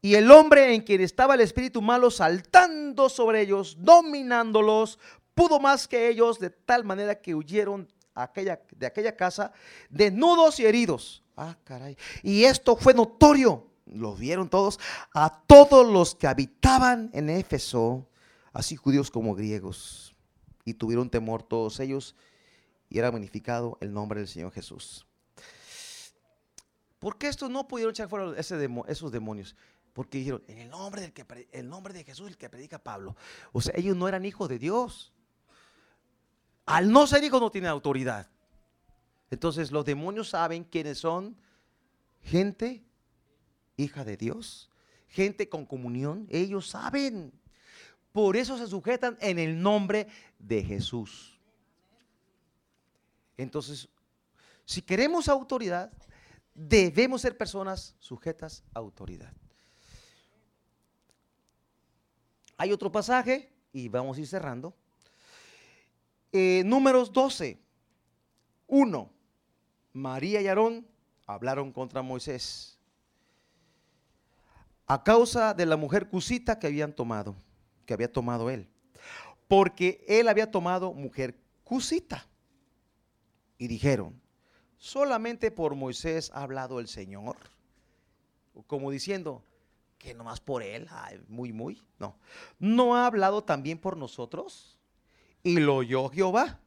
Y 0.00 0.16
el 0.16 0.28
hombre 0.32 0.74
en 0.74 0.82
quien 0.82 1.00
estaba 1.00 1.36
el 1.36 1.42
espíritu 1.42 1.80
malo 1.80 2.10
saltando 2.10 3.08
sobre 3.08 3.42
ellos, 3.42 3.76
dominándolos, 3.78 4.98
pudo 5.32 5.60
más 5.60 5.86
que 5.86 6.08
ellos 6.08 6.40
de 6.40 6.50
tal 6.50 6.82
manera 6.82 7.20
que 7.20 7.36
huyeron 7.36 7.86
de 8.14 8.86
aquella 8.86 9.16
casa 9.16 9.52
desnudos 9.90 10.60
y 10.60 10.66
heridos. 10.66 11.22
Ah, 11.36 11.56
caray. 11.64 11.96
Y 12.22 12.44
esto 12.44 12.76
fue 12.76 12.94
notorio, 12.94 13.66
lo 13.86 14.14
vieron 14.14 14.48
todos, 14.48 14.78
a 15.14 15.42
todos 15.46 15.90
los 15.90 16.14
que 16.14 16.26
habitaban 16.26 17.10
en 17.12 17.30
Éfeso, 17.30 18.06
así 18.52 18.76
judíos 18.76 19.10
como 19.10 19.34
griegos. 19.34 20.14
Y 20.64 20.74
tuvieron 20.74 21.10
temor 21.10 21.42
todos 21.42 21.80
ellos 21.80 22.14
y 22.88 22.98
era 22.98 23.10
magnificado 23.10 23.78
el 23.80 23.92
nombre 23.92 24.20
del 24.20 24.28
Señor 24.28 24.52
Jesús. 24.52 25.06
¿Por 26.98 27.18
qué 27.18 27.28
estos 27.28 27.50
no 27.50 27.66
pudieron 27.66 27.92
echar 27.92 28.08
fuera 28.08 28.34
esos 28.38 29.10
demonios? 29.10 29.56
Porque 29.92 30.18
dijeron, 30.18 30.42
en 30.46 30.58
el 30.58 30.70
nombre, 30.70 31.00
del 31.00 31.12
que, 31.12 31.26
el 31.52 31.68
nombre 31.68 31.92
de 31.92 32.04
Jesús, 32.04 32.28
el 32.28 32.36
que 32.36 32.48
predica 32.48 32.78
Pablo. 32.78 33.16
O 33.52 33.60
sea, 33.60 33.74
ellos 33.76 33.96
no 33.96 34.08
eran 34.08 34.24
hijos 34.24 34.48
de 34.48 34.58
Dios. 34.58 35.12
Al 36.66 36.90
no 36.90 37.06
ser 37.06 37.24
hijos 37.24 37.40
no 37.40 37.50
tienen 37.50 37.70
autoridad. 37.70 38.28
Entonces 39.30 39.72
los 39.72 39.84
demonios 39.84 40.28
saben 40.28 40.64
quiénes 40.64 40.98
son 40.98 41.36
gente 42.22 42.84
hija 43.76 44.04
de 44.04 44.16
Dios, 44.16 44.70
gente 45.08 45.48
con 45.48 45.66
comunión, 45.66 46.26
ellos 46.30 46.68
saben. 46.68 47.32
Por 48.12 48.36
eso 48.36 48.58
se 48.58 48.66
sujetan 48.66 49.16
en 49.20 49.38
el 49.38 49.60
nombre 49.60 50.06
de 50.38 50.62
Jesús. 50.62 51.38
Entonces, 53.36 53.88
Si 54.64 54.80
queremos 54.80 55.28
autoridad, 55.28 55.90
debemos 56.54 57.22
ser 57.22 57.36
personas 57.36 57.96
sujetas 57.98 58.62
a 58.72 58.78
autoridad. 58.78 59.32
Hay 62.56 62.72
otro 62.72 62.90
pasaje 62.92 63.52
y 63.72 63.88
vamos 63.88 64.16
a 64.16 64.20
ir 64.20 64.26
cerrando. 64.26 64.72
Eh, 66.32 66.62
números 66.64 67.12
12. 67.12 67.58
1. 68.66 69.12
María 69.92 70.40
y 70.40 70.46
Aarón 70.46 70.86
hablaron 71.26 71.72
contra 71.72 72.00
Moisés 72.00 72.72
a 74.86 75.02
causa 75.02 75.54
de 75.54 75.64
la 75.66 75.76
mujer 75.76 76.08
cusita 76.08 76.58
que 76.58 76.66
habían 76.66 76.92
tomado, 76.92 77.34
que 77.86 77.94
había 77.94 78.12
tomado 78.12 78.50
él. 78.50 78.68
Porque 79.48 80.04
él 80.08 80.28
había 80.28 80.50
tomado 80.50 80.92
mujer 80.92 81.38
cusita. 81.64 82.26
Y 83.58 83.68
dijeron, 83.68 84.20
solamente 84.76 85.50
por 85.50 85.74
Moisés 85.74 86.30
ha 86.34 86.42
hablado 86.42 86.80
el 86.80 86.88
Señor. 86.88 87.36
Como 88.66 88.90
diciendo, 88.90 89.42
que 89.98 90.14
nomás 90.14 90.40
por 90.40 90.62
él, 90.62 90.88
muy, 91.28 91.52
muy, 91.52 91.82
no. 91.98 92.18
¿No 92.58 92.96
ha 92.96 93.06
hablado 93.06 93.44
también 93.44 93.78
por 93.78 93.96
nosotros? 93.96 94.71
Y 95.42 95.58
lo 95.58 95.76
oyó 95.76 96.08
Jehová. 96.08 96.60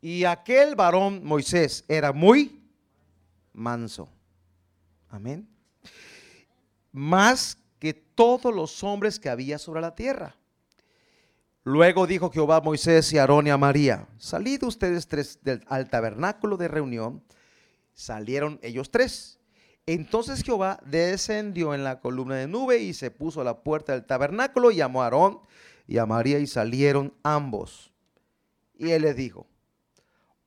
Y 0.00 0.24
aquel 0.24 0.74
varón 0.74 1.24
Moisés 1.24 1.84
era 1.88 2.12
muy 2.12 2.60
manso. 3.52 4.08
Amén. 5.08 5.48
Más 6.90 7.56
que 7.78 7.94
todos 7.94 8.54
los 8.54 8.82
hombres 8.82 9.18
que 9.18 9.28
había 9.28 9.58
sobre 9.58 9.80
la 9.80 9.94
tierra. 9.94 10.36
Luego 11.64 12.06
dijo 12.08 12.30
Jehová 12.30 12.56
a 12.56 12.60
Moisés 12.60 13.12
y 13.12 13.18
Aarón 13.18 13.46
y 13.46 13.50
a 13.50 13.56
María, 13.56 14.08
salid 14.18 14.64
ustedes 14.64 15.06
tres 15.06 15.38
al 15.68 15.88
tabernáculo 15.88 16.56
de 16.56 16.66
reunión. 16.66 17.22
Salieron 17.94 18.58
ellos 18.62 18.90
tres. 18.90 19.38
Entonces 19.86 20.42
Jehová 20.42 20.80
descendió 20.84 21.74
en 21.74 21.84
la 21.84 22.00
columna 22.00 22.36
de 22.36 22.48
nube 22.48 22.78
y 22.78 22.94
se 22.94 23.10
puso 23.12 23.40
a 23.40 23.44
la 23.44 23.62
puerta 23.62 23.92
del 23.92 24.04
tabernáculo 24.04 24.70
y 24.70 24.76
llamó 24.76 25.02
a 25.02 25.06
Aarón 25.06 25.40
y 25.92 25.98
a 25.98 26.06
María 26.06 26.38
y 26.38 26.46
salieron 26.46 27.12
ambos. 27.22 27.92
Y 28.78 28.92
él 28.92 29.02
les 29.02 29.14
dijo, 29.14 29.46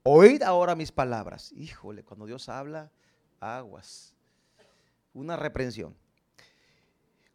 oíd 0.02 0.41
ahora 0.41 0.74
mis 0.74 0.91
palabras. 0.91 1.52
Híjole, 1.52 2.02
cuando 2.02 2.26
Dios 2.26 2.50
habla, 2.50 2.91
aguas. 3.39 4.16
Una 5.14 5.36
reprensión. 5.36 5.96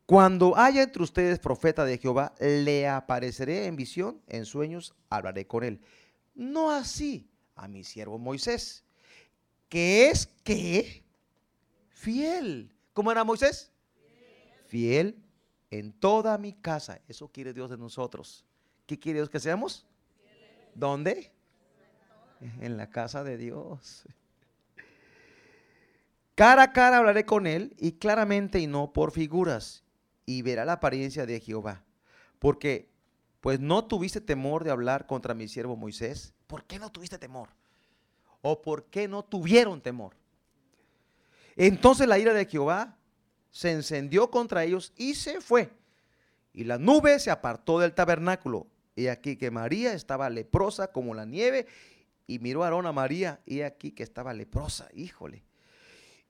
Cuando 0.06 0.56
haya 0.56 0.82
entre 0.82 1.04
ustedes 1.04 1.38
profeta 1.38 1.84
de 1.84 1.98
Jehová, 1.98 2.34
le 2.40 2.88
apareceré 2.88 3.66
en 3.66 3.76
visión, 3.76 4.20
en 4.26 4.44
sueños, 4.44 4.92
hablaré 5.08 5.46
con 5.46 5.62
él. 5.62 5.80
No 6.34 6.72
así 6.72 7.30
a 7.54 7.68
mi 7.68 7.84
siervo 7.84 8.18
Moisés, 8.18 8.82
que 9.68 10.08
es 10.08 10.26
que 10.42 11.04
fiel. 11.90 12.74
¿Cómo 12.92 13.12
era 13.12 13.22
Moisés? 13.22 13.70
Fiel 14.66 15.16
en 15.70 15.92
toda 15.92 16.36
mi 16.38 16.52
casa. 16.52 17.00
Eso 17.08 17.28
quiere 17.28 17.52
Dios 17.52 17.70
de 17.70 17.78
nosotros. 17.78 18.44
¿Qué 18.86 18.98
quiere 18.98 19.20
Dios 19.20 19.30
que 19.30 19.40
seamos? 19.40 19.86
¿Dónde? 20.74 21.32
En 22.60 22.76
la 22.76 22.90
casa 22.90 23.22
de 23.22 23.36
Dios. 23.36 24.04
Cara 26.34 26.62
a 26.62 26.72
cara 26.72 26.98
hablaré 26.98 27.26
con 27.26 27.46
él 27.46 27.74
y 27.78 27.92
claramente 27.92 28.58
y 28.60 28.66
no 28.66 28.92
por 28.92 29.12
figuras 29.12 29.84
y 30.24 30.42
verá 30.42 30.64
la 30.64 30.74
apariencia 30.74 31.26
de 31.26 31.38
Jehová. 31.38 31.84
Porque 32.38 32.88
pues 33.40 33.60
no 33.60 33.84
tuviste 33.84 34.20
temor 34.20 34.64
de 34.64 34.70
hablar 34.70 35.06
contra 35.06 35.34
mi 35.34 35.48
siervo 35.48 35.76
Moisés. 35.76 36.32
¿Por 36.46 36.64
qué 36.64 36.78
no 36.78 36.90
tuviste 36.90 37.18
temor? 37.18 37.50
¿O 38.42 38.62
por 38.62 38.84
qué 38.86 39.06
no 39.06 39.22
tuvieron 39.22 39.80
temor? 39.80 40.14
Entonces 41.56 42.08
la 42.08 42.18
ira 42.18 42.32
de 42.32 42.46
Jehová 42.46 42.96
se 43.50 43.72
encendió 43.72 44.30
contra 44.30 44.64
ellos 44.64 44.92
y 44.96 45.14
se 45.14 45.40
fue. 45.40 45.70
Y 46.52 46.64
la 46.64 46.78
nube 46.78 47.18
se 47.18 47.30
apartó 47.30 47.78
del 47.78 47.94
tabernáculo. 47.94 48.66
Y 48.96 49.06
aquí 49.06 49.36
que 49.36 49.50
María 49.50 49.92
estaba 49.92 50.28
leprosa 50.30 50.92
como 50.92 51.14
la 51.14 51.24
nieve. 51.24 51.66
Y 52.26 52.38
miró 52.38 52.62
a 52.62 52.66
Aarón 52.66 52.86
a 52.86 52.92
María 52.92 53.40
y 53.44 53.62
aquí 53.62 53.92
que 53.92 54.02
estaba 54.02 54.32
leprosa. 54.32 54.88
Híjole. 54.94 55.44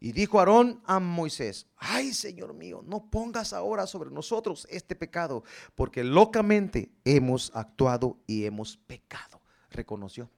Y 0.03 0.13
dijo 0.13 0.39
Aarón 0.39 0.81
a 0.87 0.99
Moisés, 0.99 1.67
ay 1.77 2.15
Señor 2.15 2.55
mío, 2.55 2.83
no 2.87 3.11
pongas 3.11 3.53
ahora 3.53 3.87
sobre 3.87 4.11
nosotros 4.11 4.67
este 4.71 4.97
pecado, 4.97 5.45
porque 5.75 6.03
locamente 6.03 6.91
hemos 7.05 7.55
actuado 7.55 8.19
y 8.27 8.47
hemos 8.47 8.79
pecado. 8.79 9.43
Reconoció. 9.69 10.31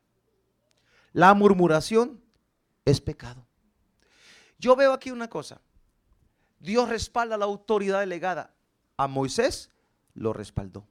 La 1.13 1.33
murmuración 1.35 2.21
es 2.85 3.01
pecado. 3.01 3.47
Yo 4.59 4.75
veo 4.75 4.93
aquí 4.93 5.13
una 5.13 5.29
cosa. 5.29 5.61
Dios 6.63 6.89
respalda 6.89 7.37
la 7.37 7.45
autoridad 7.45 8.01
delegada. 8.01 8.55
A 8.97 9.09
Moisés 9.09 9.71
lo 10.15 10.33
respaldó. 10.33 10.87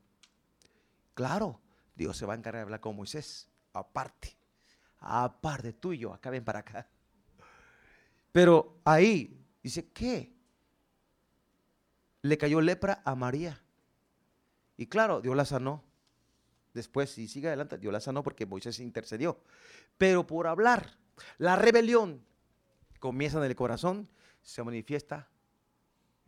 Claro, 1.14 1.62
Dios 1.96 2.18
se 2.18 2.26
va 2.26 2.34
a 2.34 2.38
encargar 2.38 2.60
de 2.60 2.64
hablar 2.64 2.82
con 2.82 2.96
Moisés. 2.96 3.48
Aparte. 3.72 4.36
Aparte 5.00 5.72
tuyo. 5.72 6.14
Acá 6.14 6.30
ven 6.30 6.44
para 6.44 6.60
acá. 6.60 6.88
Pero 8.34 8.82
ahí 8.84 9.42
dice, 9.64 9.90
¿qué? 9.94 10.34
Le 12.22 12.38
cayó 12.38 12.60
lepra 12.60 13.02
a 13.06 13.16
María. 13.16 13.62
Y 14.76 14.88
claro, 14.88 15.22
Dios 15.22 15.38
la 15.38 15.46
sanó. 15.46 15.84
Después, 16.74 17.12
si 17.12 17.30
sigue 17.30 17.48
adelante, 17.48 17.78
Dios 17.78 17.94
la 17.94 18.02
sanó 18.02 18.24
porque 18.24 18.46
Moisés 18.46 18.80
intercedió. 18.82 19.42
Pero 19.98 20.28
por 20.28 20.48
hablar, 20.48 20.98
la 21.38 21.56
rebelión 21.56 22.26
comienza 23.00 23.38
en 23.38 23.46
el 23.46 23.56
corazón, 23.56 24.10
se 24.42 24.64
manifiesta 24.64 25.31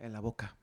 en 0.05 0.13
la 0.13 0.19
boca. 0.19 0.55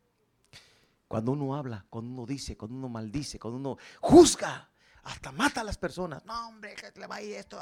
Cuando 1.08 1.32
uno 1.32 1.56
habla, 1.56 1.84
cuando 1.90 2.10
uno 2.10 2.26
dice, 2.26 2.56
cuando 2.56 2.76
uno 2.76 2.88
maldice, 2.88 3.38
cuando 3.38 3.58
uno 3.58 3.78
juzga, 4.00 4.68
hasta 5.02 5.32
mata 5.32 5.62
a 5.62 5.64
las 5.64 5.78
personas. 5.78 6.24
No, 6.24 6.48
hombre, 6.48 6.74
que 6.74 6.98
le 7.00 7.06
va 7.06 7.16
a 7.16 7.22
ir 7.22 7.34
esto. 7.34 7.58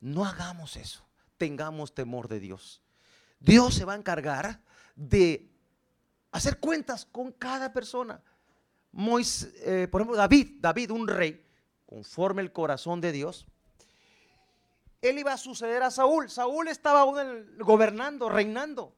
No 0.00 0.24
hagamos 0.24 0.76
eso. 0.76 1.04
Tengamos 1.36 1.94
temor 1.94 2.28
de 2.28 2.38
Dios. 2.38 2.82
Dios 3.40 3.74
se 3.74 3.84
va 3.84 3.94
a 3.94 3.96
encargar 3.96 4.60
de 4.94 5.50
hacer 6.32 6.60
cuentas 6.60 7.06
con 7.06 7.32
cada 7.32 7.72
persona. 7.72 8.22
Moisés, 8.92 9.52
eh, 9.58 9.88
por 9.90 10.00
ejemplo, 10.00 10.16
David, 10.16 10.58
David, 10.60 10.90
un 10.90 11.08
rey, 11.08 11.44
conforme 11.86 12.42
el 12.42 12.52
corazón 12.52 13.00
de 13.00 13.12
Dios, 13.12 13.46
él 15.02 15.18
iba 15.18 15.32
a 15.32 15.38
suceder 15.38 15.82
a 15.82 15.90
Saúl. 15.90 16.30
Saúl 16.30 16.68
estaba 16.68 17.00
aún 17.00 17.56
gobernando, 17.58 18.28
reinando. 18.28 18.94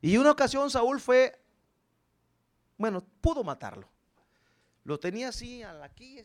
Y 0.00 0.16
una 0.16 0.30
ocasión 0.30 0.70
Saúl 0.70 1.00
fue, 1.00 1.38
bueno, 2.78 3.04
pudo 3.20 3.44
matarlo. 3.44 3.88
Lo 4.84 4.98
tenía 4.98 5.28
así, 5.28 5.62
aquí. 5.62 6.18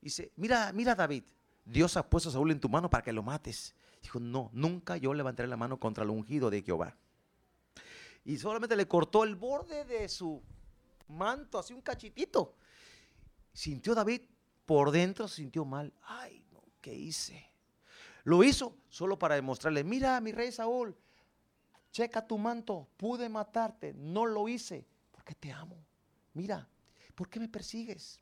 Y 0.00 0.06
dice, 0.06 0.32
mira, 0.36 0.72
mira 0.72 0.94
David, 0.94 1.24
Dios 1.64 1.96
ha 1.96 2.08
puesto 2.08 2.28
a 2.28 2.32
Saúl 2.32 2.50
en 2.50 2.60
tu 2.60 2.68
mano 2.68 2.90
para 2.90 3.02
que 3.02 3.12
lo 3.12 3.22
mates. 3.22 3.74
Dijo, 4.02 4.20
no, 4.20 4.50
nunca 4.52 4.96
yo 4.96 5.14
levantaré 5.14 5.48
la 5.48 5.56
mano 5.56 5.78
contra 5.78 6.04
el 6.04 6.10
ungido 6.10 6.50
de 6.50 6.62
Jehová. 6.62 6.96
Y 8.24 8.36
solamente 8.38 8.76
le 8.76 8.88
cortó 8.88 9.24
el 9.24 9.36
borde 9.36 9.84
de 9.84 10.08
su 10.08 10.42
manto, 11.08 11.58
así 11.58 11.72
un 11.72 11.82
cachitito. 11.82 12.56
Sintió 13.52 13.94
David 13.94 14.22
por 14.66 14.90
dentro, 14.90 15.28
sintió 15.28 15.64
mal. 15.64 15.92
Ay, 16.02 16.44
¿Qué 16.84 16.92
hice? 16.92 17.50
Lo 18.24 18.44
hizo 18.44 18.76
solo 18.90 19.18
para 19.18 19.36
demostrarle, 19.36 19.84
mira 19.84 20.20
mi 20.20 20.32
rey 20.32 20.52
Saúl, 20.52 20.94
checa 21.94 22.26
tu 22.26 22.36
manto, 22.36 22.88
pude 22.96 23.28
matarte, 23.28 23.94
no 23.94 24.26
lo 24.26 24.48
hice 24.48 24.84
porque 25.12 25.32
te 25.32 25.52
amo. 25.52 25.76
Mira, 26.32 26.68
¿por 27.14 27.28
qué 27.28 27.38
me 27.38 27.48
persigues? 27.48 28.18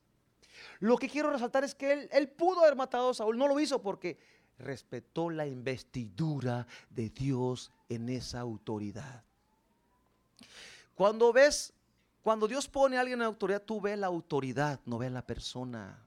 Lo 0.79 0.99
que 0.99 1.09
quiero 1.09 1.31
resaltar 1.31 1.65
es 1.65 1.75
que 1.75 2.07
él, 2.13 2.29
pudo 2.29 2.61
haber 2.61 2.77
matado 2.77 3.09
a 3.09 3.15
Saúl, 3.15 3.39
no 3.39 3.49
lo 3.49 3.59
hizo 3.59 3.81
porque 3.81 4.19
respetó 4.59 5.31
la 5.31 5.47
investidura 5.47 6.67
de 6.91 7.09
Dios 7.09 7.73
en 7.89 8.11
esa 8.11 8.41
autoridad. 8.41 9.25
Cuando 10.95 11.33
ves, 11.33 11.73
cuando 12.23 12.47
Dios 12.47 12.69
pone 12.69 12.99
a 12.99 13.01
alguien 13.01 13.21
en 13.21 13.27
autoridad, 13.27 13.63
tú 13.63 13.81
ves 13.81 13.99
la 13.99 14.09
autoridad, 14.09 14.81
no 14.85 14.99
ves 14.99 15.11
la 15.11 15.27
persona 15.27 16.07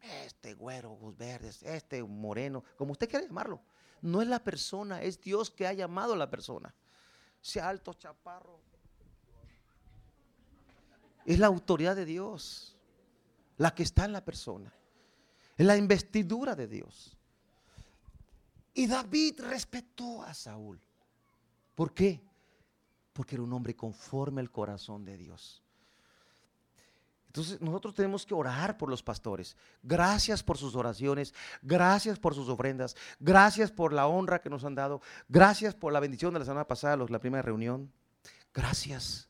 este 0.00 0.54
güero, 0.54 0.92
ojos 0.92 1.14
verdes, 1.18 1.62
este 1.62 2.02
moreno, 2.02 2.64
como 2.78 2.92
usted 2.92 3.06
quiera 3.06 3.26
llamarlo. 3.26 3.60
No 4.02 4.22
es 4.22 4.28
la 4.28 4.42
persona, 4.42 5.02
es 5.02 5.20
Dios 5.20 5.50
que 5.50 5.66
ha 5.66 5.72
llamado 5.72 6.14
a 6.14 6.16
la 6.16 6.30
persona. 6.30 6.74
Sea 7.40 7.68
alto, 7.68 7.94
chaparro. 7.94 8.60
Es 11.24 11.38
la 11.38 11.46
autoridad 11.46 11.94
de 11.94 12.04
Dios, 12.04 12.76
la 13.58 13.74
que 13.74 13.82
está 13.82 14.04
en 14.04 14.12
la 14.12 14.24
persona. 14.24 14.72
Es 15.56 15.66
la 15.66 15.76
investidura 15.76 16.54
de 16.54 16.66
Dios. 16.66 17.16
Y 18.72 18.86
David 18.86 19.40
respetó 19.40 20.22
a 20.22 20.32
Saúl. 20.32 20.80
¿Por 21.74 21.92
qué? 21.92 22.20
Porque 23.12 23.34
era 23.34 23.42
un 23.42 23.52
hombre 23.52 23.76
conforme 23.76 24.40
al 24.40 24.50
corazón 24.50 25.04
de 25.04 25.16
Dios. 25.16 25.62
Entonces 27.30 27.60
nosotros 27.60 27.94
tenemos 27.94 28.26
que 28.26 28.34
orar 28.34 28.76
por 28.76 28.90
los 28.90 29.04
pastores. 29.04 29.56
Gracias 29.84 30.42
por 30.42 30.58
sus 30.58 30.74
oraciones, 30.74 31.32
gracias 31.62 32.18
por 32.18 32.34
sus 32.34 32.48
ofrendas, 32.48 32.96
gracias 33.20 33.70
por 33.70 33.92
la 33.92 34.08
honra 34.08 34.40
que 34.40 34.50
nos 34.50 34.64
han 34.64 34.74
dado, 34.74 35.00
gracias 35.28 35.76
por 35.76 35.92
la 35.92 36.00
bendición 36.00 36.32
de 36.32 36.40
la 36.40 36.44
semana 36.44 36.66
pasada, 36.66 36.96
la 36.96 37.20
primera 37.20 37.40
reunión. 37.40 37.92
Gracias. 38.52 39.28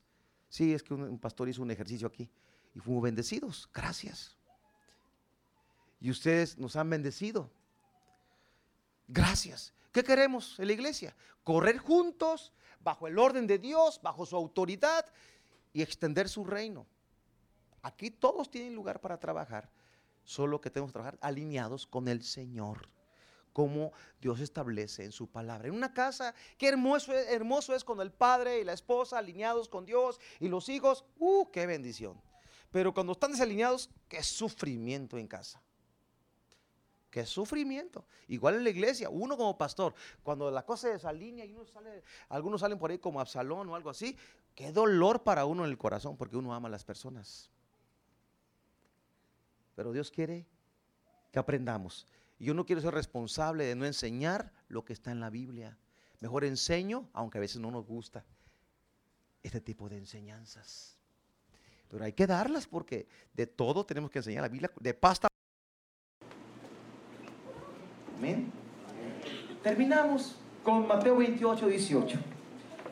Sí, 0.48 0.72
es 0.72 0.82
que 0.82 0.94
un, 0.94 1.18
pastor 1.18 1.50
hizo 1.50 1.60
un 1.60 1.70
ejercicio 1.70 2.08
aquí 2.08 2.30
y 2.74 2.80
fuimos 2.80 3.02
bendecidos. 3.02 3.68
Gracias. 3.70 4.34
Y 6.00 6.10
ustedes 6.10 6.56
nos 6.56 6.76
han 6.76 6.88
bendecido. 6.88 7.50
Gracias. 9.08 9.74
¿Qué 9.92 10.02
queremos 10.02 10.58
en 10.58 10.68
la 10.68 10.72
iglesia? 10.72 11.14
Correr 11.44 11.76
juntos 11.76 12.50
bajo 12.82 13.06
el 13.06 13.18
orden 13.18 13.46
de 13.46 13.58
Dios, 13.58 14.00
bajo 14.02 14.24
su 14.24 14.36
autoridad 14.36 15.04
y 15.74 15.82
extender 15.82 16.30
su 16.30 16.46
reino. 16.46 16.86
Aquí 17.82 18.10
todos 18.10 18.50
tienen 18.50 18.74
lugar 18.74 19.00
para 19.00 19.18
trabajar, 19.18 19.70
solo 20.24 20.60
que 20.60 20.70
tenemos 20.70 20.90
que 20.90 20.94
trabajar 20.94 21.18
alineados 21.20 21.86
con 21.86 22.08
el 22.08 22.22
Señor, 22.22 22.88
como 23.52 23.92
Dios 24.20 24.40
establece 24.40 25.04
en 25.04 25.12
su 25.12 25.28
palabra. 25.28 25.68
En 25.68 25.74
una 25.74 25.92
casa, 25.92 26.34
qué 26.58 26.68
hermoso, 26.68 27.12
hermoso 27.12 27.74
es 27.74 27.84
cuando 27.84 28.02
el 28.02 28.12
padre 28.12 28.60
y 28.60 28.64
la 28.64 28.72
esposa 28.72 29.18
alineados 29.18 29.68
con 29.68 29.86
Dios 29.86 30.20
y 30.38 30.48
los 30.48 30.68
hijos, 30.68 31.04
¡uh, 31.18 31.50
qué 31.50 31.66
bendición! 31.66 32.20
Pero 32.70 32.94
cuando 32.94 33.12
están 33.12 33.32
desalineados, 33.32 33.90
qué 34.08 34.22
sufrimiento 34.22 35.18
en 35.18 35.26
casa. 35.26 35.60
Qué 37.10 37.26
sufrimiento. 37.26 38.06
Igual 38.28 38.54
en 38.54 38.64
la 38.64 38.70
iglesia, 38.70 39.10
uno 39.10 39.36
como 39.36 39.58
pastor, 39.58 39.94
cuando 40.22 40.48
la 40.50 40.64
cosa 40.64 40.82
se 40.82 40.92
desalinea 40.92 41.44
y 41.44 41.52
uno 41.54 41.66
sale, 41.66 42.04
algunos 42.28 42.60
salen 42.60 42.78
por 42.78 42.92
ahí 42.92 42.98
como 42.98 43.20
Absalón 43.20 43.68
o 43.68 43.74
algo 43.74 43.90
así, 43.90 44.16
qué 44.54 44.70
dolor 44.70 45.24
para 45.24 45.44
uno 45.44 45.64
en 45.64 45.70
el 45.70 45.78
corazón 45.78 46.16
porque 46.16 46.36
uno 46.36 46.54
ama 46.54 46.68
a 46.68 46.70
las 46.70 46.84
personas. 46.84 47.50
Pero 49.80 49.92
Dios 49.92 50.10
quiere 50.10 50.44
que 51.32 51.38
aprendamos. 51.38 52.06
Yo 52.38 52.52
no 52.52 52.66
quiero 52.66 52.82
ser 52.82 52.92
responsable 52.92 53.64
de 53.64 53.74
no 53.74 53.86
enseñar 53.86 54.52
lo 54.68 54.84
que 54.84 54.92
está 54.92 55.10
en 55.10 55.20
la 55.20 55.30
Biblia. 55.30 55.78
Mejor 56.20 56.44
enseño, 56.44 57.08
aunque 57.14 57.38
a 57.38 57.40
veces 57.40 57.62
no 57.62 57.70
nos 57.70 57.86
gusta, 57.86 58.22
este 59.42 59.62
tipo 59.62 59.88
de 59.88 59.96
enseñanzas. 59.96 60.98
Pero 61.88 62.04
hay 62.04 62.12
que 62.12 62.26
darlas 62.26 62.66
porque 62.66 63.08
de 63.32 63.46
todo 63.46 63.86
tenemos 63.86 64.10
que 64.10 64.18
enseñar. 64.18 64.42
La 64.42 64.48
Biblia, 64.48 64.70
de 64.78 64.92
pasta. 64.92 65.28
Amén. 68.18 68.52
Terminamos 69.62 70.36
con 70.62 70.86
Mateo 70.86 71.16
28, 71.16 71.66
18. 71.68 72.18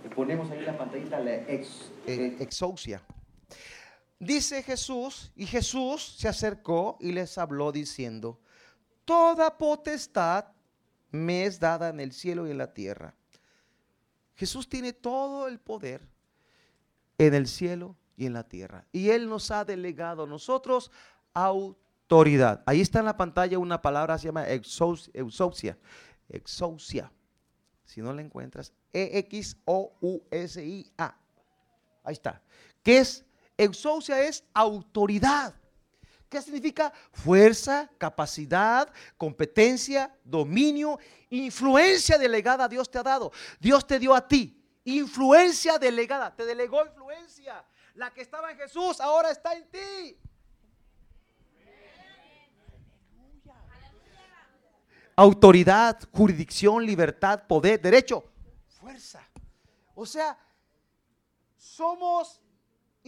Le 0.04 0.08
ponemos 0.08 0.50
ahí 0.50 0.62
la 0.62 0.78
pantallita, 0.78 1.20
la 1.20 1.34
ex, 1.34 1.92
eh, 2.06 2.38
exousia. 2.40 3.02
Dice 4.20 4.62
Jesús, 4.62 5.30
y 5.36 5.46
Jesús 5.46 6.16
se 6.18 6.28
acercó 6.28 6.96
y 7.00 7.12
les 7.12 7.38
habló 7.38 7.70
diciendo, 7.70 8.40
toda 9.04 9.56
potestad 9.56 10.46
me 11.10 11.44
es 11.44 11.60
dada 11.60 11.88
en 11.88 12.00
el 12.00 12.12
cielo 12.12 12.46
y 12.46 12.50
en 12.50 12.58
la 12.58 12.74
tierra. 12.74 13.14
Jesús 14.34 14.68
tiene 14.68 14.92
todo 14.92 15.48
el 15.48 15.58
poder 15.60 16.06
en 17.16 17.34
el 17.34 17.46
cielo 17.46 17.96
y 18.16 18.26
en 18.26 18.32
la 18.32 18.44
tierra. 18.44 18.86
Y 18.92 19.10
Él 19.10 19.28
nos 19.28 19.50
ha 19.50 19.64
delegado 19.64 20.24
a 20.24 20.26
nosotros 20.26 20.90
autoridad. 21.32 22.62
Ahí 22.66 22.80
está 22.80 22.98
en 22.98 23.06
la 23.06 23.16
pantalla 23.16 23.58
una 23.58 23.80
palabra, 23.82 24.18
se 24.18 24.26
llama 24.26 24.48
exousia. 24.48 25.78
Exousia. 26.28 27.12
Si 27.84 28.02
no 28.02 28.12
la 28.12 28.20
encuentras, 28.20 28.72
E-X-O-U-S-I-A. 28.92 29.56
Ahí 32.04 32.12
está. 32.12 32.42
¿Qué 32.82 32.98
es 32.98 33.24
Exousia 33.58 34.22
es 34.22 34.42
autoridad. 34.54 35.54
¿Qué 36.30 36.40
significa? 36.40 36.92
Fuerza, 37.12 37.90
capacidad, 37.98 38.90
competencia, 39.18 40.14
dominio, 40.24 40.98
influencia 41.28 42.16
delegada 42.16 42.68
Dios 42.68 42.90
te 42.90 42.98
ha 42.98 43.02
dado. 43.02 43.32
Dios 43.60 43.86
te 43.86 43.98
dio 43.98 44.14
a 44.14 44.26
ti 44.26 44.54
influencia 44.96 45.78
delegada, 45.78 46.34
te 46.34 46.44
delegó 46.44 46.84
influencia. 46.84 47.64
La 47.94 48.12
que 48.12 48.22
estaba 48.22 48.50
en 48.50 48.58
Jesús 48.58 49.00
ahora 49.00 49.30
está 49.30 49.54
en 49.54 49.68
ti. 49.70 50.18
Autoridad, 55.16 55.98
jurisdicción, 56.12 56.86
libertad, 56.86 57.42
poder, 57.48 57.80
derecho, 57.80 58.24
fuerza. 58.68 59.28
O 59.96 60.06
sea, 60.06 60.38
somos 61.56 62.40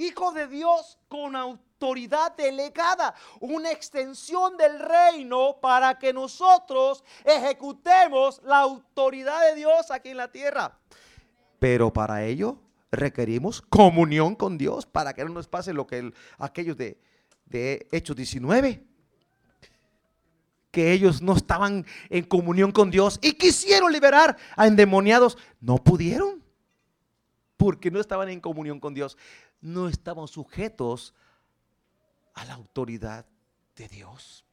hijo 0.01 0.33
de 0.33 0.49
Dios 0.49 0.99
con 1.09 1.37
autoridad 1.37 2.37
delegada, 2.37 3.15
una 3.41 3.71
extensión 3.71 4.57
del 4.57 4.79
reino 4.79 5.59
para 5.61 5.99
que 5.99 6.13
nosotros 6.13 7.05
ejecutemos 7.25 8.41
la 8.45 8.61
autoridad 8.61 9.41
de 9.49 9.57
Dios 9.57 9.91
aquí 9.91 10.11
en 10.11 10.17
la 10.17 10.31
tierra. 10.31 10.79
Pero 11.59 11.93
para 11.93 12.25
ello 12.25 12.59
requerimos 12.91 13.61
comunión 13.63 14.35
con 14.35 14.59
Dios 14.59 14.87
para 14.87 15.15
que 15.15 15.25
no 15.25 15.31
nos 15.31 15.49
pase 15.49 15.73
lo 15.73 15.87
que 15.87 16.13
aquellos 16.39 16.77
de, 16.77 16.99
de 17.47 17.87
Hechos 17.93 18.17
19 18.17 18.85
que 20.71 20.93
ellos 20.93 21.21
no 21.21 21.37
estaban 21.37 21.85
en 22.11 22.25
comunión 22.25 22.71
con 22.71 22.91
Dios 22.91 23.19
y 23.23 23.33
quisieron 23.33 23.93
liberar 23.93 24.37
a 24.57 24.67
endemoniados, 24.67 25.37
no 25.61 25.79
pudieron 25.79 26.45
porque 27.57 27.91
no 27.91 28.01
estaban 28.01 28.31
en 28.31 28.41
comunión 28.41 28.81
con 28.81 28.95
Dios, 28.95 29.19
no 29.61 29.89
estaban 29.89 30.29
sujetos 30.29 31.15
a 32.35 32.45
la 32.45 32.55
autoridad 32.55 33.27
de 33.77 33.89
Dios. 33.89 34.45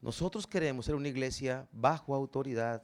Nosotros 0.00 0.46
queremos 0.46 0.84
ser 0.84 0.94
una 0.94 1.08
iglesia 1.08 1.66
bajo 1.72 2.14
autoridad, 2.14 2.82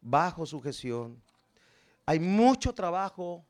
bajo 0.00 0.44
sujeción. 0.44 1.22
Hay 2.04 2.18
mucho 2.18 2.74
trabajo 2.74 3.44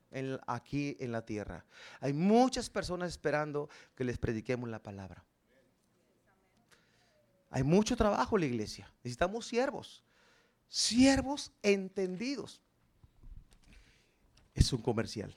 aquí 0.46 0.96
en 1.00 1.10
la 1.10 1.24
tierra. 1.24 1.64
Hay 2.00 2.12
muchas 2.12 2.68
personas 2.68 3.10
esperando 3.10 3.70
que 3.94 4.04
les 4.04 4.18
prediquemos 4.18 4.68
la 4.68 4.82
palabra. 4.82 5.24
Hay 7.50 7.62
mucho 7.62 7.96
trabajo 7.96 8.36
en 8.36 8.40
la 8.40 8.46
iglesia. 8.46 8.92
Necesitamos 8.98 9.46
siervos. 9.46 10.02
Siervos 10.68 11.52
entendidos 11.62 12.60
es 14.54 14.72
un 14.72 14.82
comercial. 14.82 15.34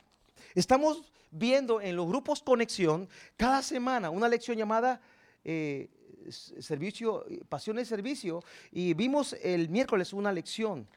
Estamos 0.53 1.03
viendo 1.31 1.81
en 1.81 1.95
los 1.95 2.07
grupos 2.07 2.41
Conexión 2.41 3.09
cada 3.37 3.61
semana 3.61 4.09
una 4.09 4.27
lección 4.29 4.57
llamada 4.57 5.01
eh, 5.43 5.89
servicio, 6.31 7.25
Pasión 7.49 7.79
y 7.79 7.85
Servicio 7.85 8.43
y 8.71 8.93
vimos 8.93 9.33
el 9.43 9.69
miércoles 9.69 10.13
una 10.13 10.31
lección 10.31 10.87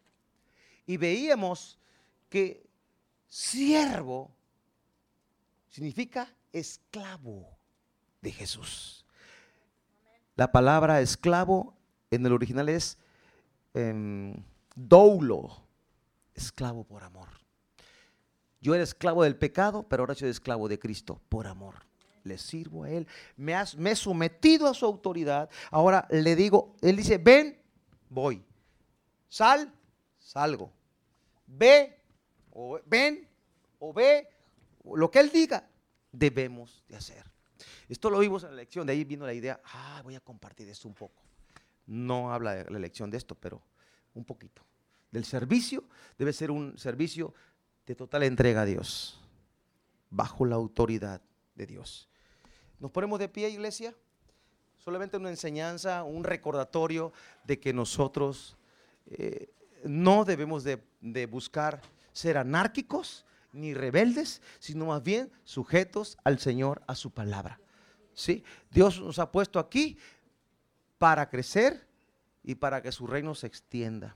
y 0.86 0.96
veíamos 0.96 1.78
que 2.30 2.62
siervo 3.28 4.30
significa 5.68 6.32
esclavo 6.52 7.46
de 8.22 8.32
Jesús. 8.32 9.04
La 10.36 10.50
palabra 10.50 11.00
esclavo 11.00 11.74
en 12.10 12.24
el 12.24 12.32
original 12.32 12.68
es 12.68 12.96
em, 13.74 14.34
doulo, 14.74 15.62
esclavo 16.34 16.84
por 16.84 17.02
amor. 17.02 17.37
Yo 18.60 18.74
era 18.74 18.82
esclavo 18.82 19.22
del 19.22 19.36
pecado, 19.36 19.86
pero 19.88 20.02
ahora 20.02 20.14
soy 20.14 20.30
esclavo 20.30 20.68
de 20.68 20.78
Cristo 20.78 21.20
por 21.28 21.46
amor. 21.46 21.86
Le 22.24 22.38
sirvo 22.38 22.84
a 22.84 22.90
Él. 22.90 23.06
Me, 23.36 23.54
he 23.54 23.96
sometido 23.96 24.66
a 24.66 24.74
su 24.74 24.84
autoridad. 24.84 25.48
Ahora 25.70 26.06
le 26.10 26.34
digo, 26.34 26.76
Él 26.82 26.96
dice, 26.96 27.18
ven, 27.18 27.60
voy. 28.08 28.44
Sal, 29.28 29.72
salgo. 30.18 30.72
Ve, 31.46 32.00
o 32.50 32.80
ven, 32.84 33.28
o 33.78 33.92
ve. 33.92 34.28
Lo 34.94 35.10
que 35.10 35.20
Él 35.20 35.30
diga, 35.30 35.68
debemos 36.10 36.84
de 36.88 36.96
hacer. 36.96 37.24
Esto 37.88 38.10
lo 38.10 38.18
vimos 38.18 38.42
en 38.42 38.50
la 38.50 38.56
lección. 38.56 38.86
De 38.86 38.92
ahí 38.92 39.04
vino 39.04 39.24
la 39.24 39.34
idea, 39.34 39.60
ah, 39.64 40.00
voy 40.02 40.14
a 40.14 40.20
compartir 40.20 40.68
esto 40.68 40.88
un 40.88 40.94
poco. 40.94 41.22
No 41.86 42.32
habla 42.32 42.54
de 42.54 42.70
la 42.70 42.78
lección 42.78 43.10
de 43.10 43.16
esto, 43.16 43.34
pero 43.34 43.62
un 44.14 44.24
poquito. 44.24 44.62
Del 45.10 45.24
servicio 45.24 45.84
debe 46.18 46.32
ser 46.32 46.50
un 46.50 46.76
servicio 46.76 47.32
de 47.88 47.94
total 47.94 48.22
entrega 48.24 48.62
a 48.62 48.64
Dios, 48.66 49.18
bajo 50.10 50.44
la 50.44 50.56
autoridad 50.56 51.22
de 51.54 51.66
Dios. 51.66 52.10
¿Nos 52.80 52.90
ponemos 52.90 53.18
de 53.18 53.30
pie, 53.30 53.48
iglesia? 53.48 53.94
Solamente 54.76 55.16
una 55.16 55.30
enseñanza, 55.30 56.02
un 56.02 56.22
recordatorio 56.22 57.14
de 57.44 57.58
que 57.58 57.72
nosotros 57.72 58.58
eh, 59.06 59.48
no 59.84 60.26
debemos 60.26 60.64
de, 60.64 61.26
buscar 61.26 61.80
ser 62.12 62.36
anárquicos 62.36 63.24
ni 63.52 63.72
rebeldes, 63.72 64.42
sino 64.58 64.86
más 64.86 65.02
bien 65.02 65.32
sujetos 65.44 66.18
al 66.24 66.38
Señor, 66.38 66.82
a 66.86 66.94
su 66.94 67.10
palabra. 67.10 67.58
¿Sí? 68.12 68.44
Dios 68.70 69.00
nos 69.00 69.18
ha 69.18 69.32
puesto 69.32 69.58
aquí 69.58 69.96
para 70.98 71.30
crecer 71.30 71.88
y 72.42 72.54
para 72.54 72.82
que 72.82 72.92
su 72.92 73.06
reino 73.06 73.34
se 73.34 73.46
extienda. 73.46 74.14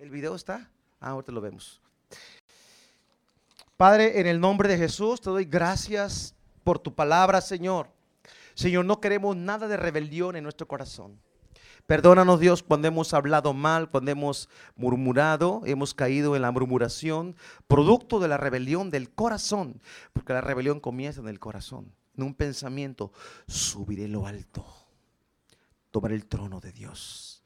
¿El 0.00 0.08
video 0.08 0.34
está? 0.34 0.66
Ah, 0.98 1.10
ahorita 1.10 1.30
lo 1.30 1.42
vemos. 1.42 1.78
Padre, 3.76 4.18
en 4.18 4.26
el 4.26 4.40
nombre 4.40 4.66
de 4.66 4.78
Jesús 4.78 5.20
te 5.20 5.28
doy 5.28 5.44
gracias 5.44 6.34
por 6.64 6.78
tu 6.78 6.94
palabra, 6.94 7.42
Señor. 7.42 7.88
Señor, 8.54 8.86
no 8.86 8.98
queremos 8.98 9.36
nada 9.36 9.68
de 9.68 9.76
rebelión 9.76 10.36
en 10.36 10.44
nuestro 10.44 10.66
corazón. 10.66 11.20
Perdónanos 11.86 12.40
Dios 12.40 12.62
cuando 12.62 12.88
hemos 12.88 13.12
hablado 13.12 13.52
mal, 13.52 13.90
cuando 13.90 14.10
hemos 14.10 14.48
murmurado, 14.74 15.60
hemos 15.66 15.92
caído 15.92 16.34
en 16.34 16.40
la 16.42 16.50
murmuración, 16.50 17.36
producto 17.68 18.20
de 18.20 18.28
la 18.28 18.38
rebelión 18.38 18.88
del 18.88 19.10
corazón, 19.10 19.82
porque 20.14 20.32
la 20.32 20.40
rebelión 20.40 20.80
comienza 20.80 21.20
en 21.20 21.28
el 21.28 21.38
corazón, 21.38 21.92
en 22.16 22.22
un 22.22 22.34
pensamiento, 22.34 23.12
subiré 23.46 24.08
lo 24.08 24.26
alto, 24.26 24.64
tomar 25.90 26.12
el 26.12 26.24
trono 26.24 26.58
de 26.58 26.72
Dios. 26.72 27.39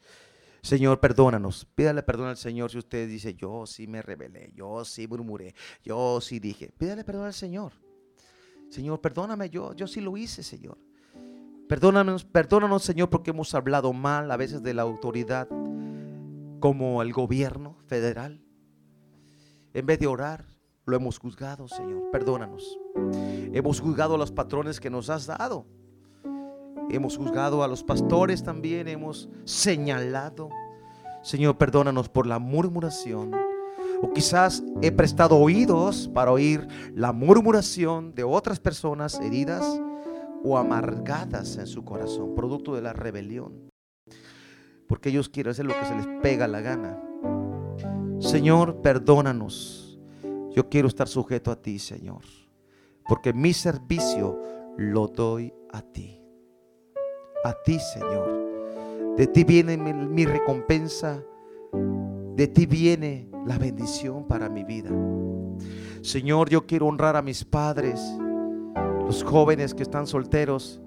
Señor, 0.65 0.99
perdónanos. 0.99 1.67
Pídale 1.75 2.03
perdón 2.03 2.29
al 2.29 2.39
Señor 2.39 2.71
si 2.71 2.79
usted 2.79 3.07
dice, 3.07 3.35
yo 3.35 3.67
sí 3.67 3.87
me 3.87 4.01
rebelé, 4.01 4.51
yo 4.57 4.83
sí 4.87 5.07
murmuré, 5.07 5.55
yo 5.83 6.23
sí 6.23 6.41
dije. 6.41 6.73
Pídale 6.79 7.05
perdón 7.05 7.27
al 7.27 7.35
Señor. 7.35 7.73
Señor, 8.71 9.03
perdóname, 9.03 9.51
yo, 9.51 9.75
yo 9.75 9.87
sí 9.87 10.01
lo 10.01 10.17
hice, 10.17 10.43
Señor. 10.43 10.79
Perdónanos, 11.69 12.25
perdónanos, 12.25 12.83
Señor, 12.83 13.11
porque 13.11 13.33
hemos 13.33 13.55
hablado 13.55 13.93
mal 13.93 14.31
a 14.31 14.39
veces 14.39 14.63
de 14.63 14.73
la 14.73 14.81
autoridad 14.81 15.49
como 16.61 17.03
el 17.03 17.13
gobierno 17.13 17.77
federal. 17.87 18.43
En 19.75 19.85
vez 19.85 19.99
de 19.99 20.07
orar, 20.07 20.47
lo 20.87 20.97
hemos 20.97 21.19
juzgado, 21.19 21.69
Señor. 21.69 22.11
Perdónanos. 22.11 22.79
Hemos 23.53 23.81
juzgado 23.81 24.15
a 24.15 24.19
los 24.19 24.33
patrones 24.33 24.81
que 24.81 24.89
nos 24.89 25.11
has 25.11 25.27
dado. 25.27 25.67
Hemos 26.91 27.17
juzgado 27.17 27.63
a 27.63 27.69
los 27.69 27.83
pastores 27.83 28.43
también. 28.43 28.89
Hemos 28.89 29.29
señalado. 29.45 30.51
Señor, 31.23 31.57
perdónanos 31.57 32.09
por 32.09 32.27
la 32.27 32.39
murmuración. 32.39 33.33
O 34.03 34.13
quizás 34.13 34.63
he 34.83 34.93
prestado 34.93 35.37
oídos 35.37 36.11
para 36.13 36.33
oír 36.33 36.67
la 36.95 37.13
murmuración 37.13 38.15
de 38.15 38.25
otras 38.25 38.61
personas 38.61 39.19
heridas 39.21 39.65
o 40.43 40.59
amargadas 40.59 41.57
en 41.57 41.67
su 41.67 41.85
corazón, 41.85 42.35
producto 42.35 42.75
de 42.75 42.83
la 42.83 42.93
rebelión. 42.93 43.71
Porque 44.87 45.09
ellos 45.09 45.31
quieren 45.31 45.53
hacer 45.53 45.65
lo 45.65 45.75
que 45.75 45.87
se 45.87 45.95
les 45.95 46.07
pega 46.21 46.47
la 46.47 46.61
gana. 46.61 47.01
Señor, 48.19 48.83
perdónanos. 48.83 49.99
Yo 50.55 50.69
quiero 50.69 50.89
estar 50.89 51.09
sujeto 51.09 51.51
a 51.51 51.57
ti, 51.57 51.79
Señor. 51.79 52.23
Porque 53.09 53.33
mi 53.33 53.55
servicio 53.55 54.39
lo 54.77 55.09
doy 55.09 55.53
a 55.73 55.81
ti. 55.81 56.24
A 57.45 57.53
ti, 57.53 57.79
Señor. 57.79 58.45
De 59.19 59.27
ti 59.27 59.45
viene 59.45 59.77
mi, 59.77 60.25
recompensa. 60.25 61.23
De 62.35 62.49
ti 62.49 62.65
viene 62.65 63.29
la 63.47 63.59
bendición 63.59 64.27
para 64.27 64.49
mi 64.49 64.65
vida. 64.65 64.89
Señor, 66.01 66.49
yo 66.49 66.67
quiero 66.67 66.87
honrar 66.87 67.17
a 67.17 67.23
mis 67.23 67.45
padres 67.45 68.01
los 69.05 69.23
jóvenes 69.23 69.75
que 69.75 69.83
están 69.83 70.07
solteros 70.07 70.81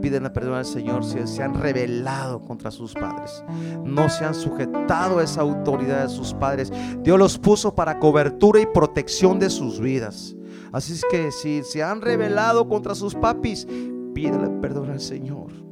piden 0.00 0.22
la 0.22 0.32
perdón 0.32 0.54
al 0.54 0.64
Señor 0.64 1.04
si 1.04 1.18
se 1.26 1.42
han 1.42 1.54
rebelado 1.54 2.40
contra 2.40 2.70
sus 2.70 2.94
padres. 2.94 3.44
No 3.84 4.08
se 4.08 4.24
han 4.24 4.34
sujetado 4.34 5.18
a 5.18 5.24
esa 5.24 5.42
autoridad 5.42 6.04
de 6.04 6.08
sus 6.08 6.32
padres. 6.32 6.72
Dios 7.02 7.18
los 7.18 7.38
puso 7.38 7.74
para 7.74 7.98
cobertura 7.98 8.60
y 8.60 8.66
protección 8.66 9.38
de 9.38 9.50
sus 9.50 9.78
vidas. 9.78 10.34
Así 10.72 10.94
es 10.94 11.04
que 11.10 11.30
si 11.32 11.62
se 11.64 11.82
han 11.82 12.00
rebelado 12.00 12.66
contra 12.66 12.94
sus 12.94 13.14
papis, 13.14 13.66
pídele 14.14 14.48
perdón 14.60 14.90
al 14.90 15.00
Señor 15.00 15.67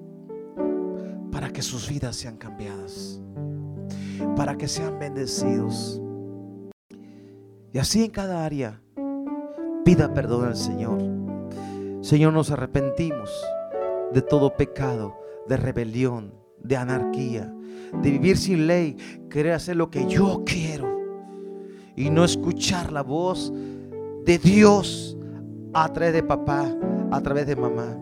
para 1.36 1.50
que 1.50 1.60
sus 1.60 1.86
vidas 1.86 2.16
sean 2.16 2.38
cambiadas, 2.38 3.20
para 4.36 4.56
que 4.56 4.66
sean 4.66 4.98
bendecidos. 4.98 6.00
Y 7.74 7.78
así 7.78 8.02
en 8.04 8.10
cada 8.10 8.46
área, 8.46 8.80
pida 9.84 10.14
perdón 10.14 10.46
al 10.46 10.56
Señor. 10.56 10.98
Señor, 12.00 12.32
nos 12.32 12.50
arrepentimos 12.50 13.30
de 14.14 14.22
todo 14.22 14.56
pecado, 14.56 15.14
de 15.46 15.58
rebelión, 15.58 16.32
de 16.64 16.78
anarquía, 16.78 17.54
de 18.02 18.10
vivir 18.12 18.38
sin 18.38 18.66
ley, 18.66 18.96
querer 19.28 19.52
hacer 19.52 19.76
lo 19.76 19.90
que 19.90 20.06
yo 20.06 20.42
quiero 20.46 20.88
y 21.96 22.08
no 22.08 22.24
escuchar 22.24 22.92
la 22.92 23.02
voz 23.02 23.52
de 24.24 24.38
Dios 24.38 25.18
a 25.74 25.92
través 25.92 26.14
de 26.14 26.22
papá, 26.22 26.74
a 27.10 27.20
través 27.20 27.46
de 27.46 27.56
mamá, 27.56 27.94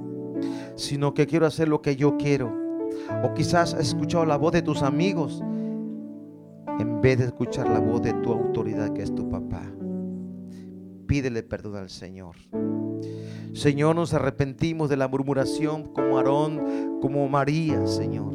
sino 0.77 1.15
que 1.15 1.27
quiero 1.27 1.47
hacer 1.47 1.67
lo 1.67 1.83
que 1.83 1.97
yo 1.97 2.17
quiero. 2.17 2.63
O 3.23 3.35
quizás 3.35 3.75
has 3.75 3.89
escuchado 3.89 4.25
la 4.25 4.37
voz 4.37 4.53
de 4.53 4.63
tus 4.63 4.83
amigos 4.83 5.43
en 6.79 7.01
vez 7.01 7.19
de 7.19 7.27
escuchar 7.27 7.69
la 7.69 7.81
voz 7.81 8.03
de 8.03 8.13
tu 8.15 8.33
autoridad 8.33 8.93
que 8.93 9.03
es 9.03 9.15
tu 9.15 9.29
papá. 9.29 9.63
Pídele 11.07 11.43
perdón 11.43 11.77
al 11.77 11.91
Señor. 11.91 12.37
Señor, 13.53 13.95
nos 13.95 14.13
arrepentimos 14.15 14.89
de 14.89 14.97
la 14.97 15.07
murmuración 15.07 15.85
como 15.85 16.19
Aarón, 16.19 16.99
como 17.01 17.29
María, 17.29 17.87
Señor. 17.87 18.33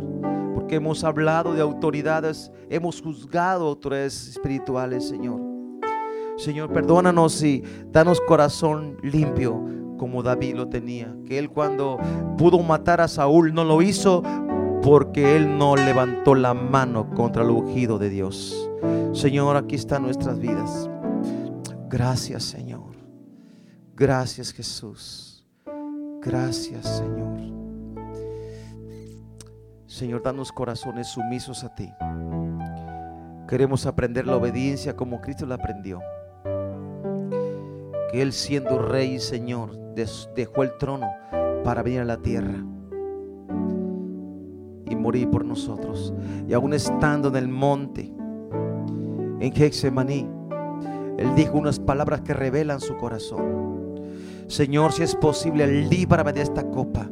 Porque 0.54 0.76
hemos 0.76 1.04
hablado 1.04 1.54
de 1.54 1.62
autoridades, 1.62 2.52
hemos 2.70 3.02
juzgado 3.02 3.68
autoridades 3.68 4.30
espirituales, 4.30 5.08
Señor. 5.08 5.42
Señor, 6.38 6.72
perdónanos 6.72 7.44
y 7.44 7.64
danos 7.92 8.22
corazón 8.22 8.98
limpio 9.02 9.62
como 9.98 10.24
David 10.24 10.56
lo 10.56 10.70
tenía. 10.70 11.14
Que 11.26 11.38
él 11.38 11.50
cuando 11.50 11.98
pudo 12.38 12.60
matar 12.60 13.02
a 13.02 13.10
Saúl 13.10 13.54
no 13.54 13.66
lo 13.66 13.82
hizo 13.82 14.24
porque 14.82 15.36
él 15.36 15.58
no 15.58 15.76
levantó 15.76 16.36
la 16.36 16.54
mano 16.54 17.10
contra 17.10 17.44
el 17.44 17.50
ungido 17.50 17.98
de 17.98 18.10
Dios. 18.10 18.70
Señor, 19.14 19.58
aquí 19.58 19.76
están 19.76 20.04
nuestras 20.04 20.40
vidas. 20.40 20.90
Gracias, 21.90 22.44
Señor. 22.44 22.90
Gracias 24.00 24.54
Jesús. 24.54 25.46
Gracias 26.22 26.88
Señor. 26.88 27.38
Señor, 29.88 30.24
danos 30.24 30.54
corazones 30.54 31.08
sumisos 31.08 31.66
a 31.66 31.76
ti. 31.76 31.92
Queremos 33.50 33.86
aprender 33.86 34.26
la 34.26 34.38
obediencia 34.38 34.96
como 34.96 35.20
Cristo 35.20 35.46
la 35.46 35.56
aprendió. 35.56 36.00
Que 38.10 38.22
Él 38.22 38.32
siendo 38.32 38.80
rey 38.80 39.16
y 39.16 39.20
Señor 39.20 39.78
dejó 39.96 40.64
el 40.64 40.78
trono 40.78 41.12
para 41.66 41.84
venir 41.84 42.00
a 42.00 42.06
la 42.06 42.18
tierra 42.18 42.64
morir 45.00 45.30
por 45.30 45.46
nosotros. 45.46 46.14
Y 46.48 46.54
aún 46.54 46.74
estando 46.74 47.30
en 47.30 47.36
el 47.36 47.48
monte, 47.48 48.14
en 49.40 49.54
Hexemaní, 49.56 50.28
Él 51.18 51.36
dijo 51.36 51.58
unas 51.58 51.80
palabras 51.80 52.22
que 52.22 52.34
revelan 52.34 52.80
su 52.80 52.96
corazón. 52.98 53.70
Señor, 54.48 54.92
si 54.94 55.04
es 55.04 55.16
posible, 55.16 55.68
líbrame 55.68 56.34
de 56.34 56.42
esta 56.42 56.64
copa. 56.70 57.10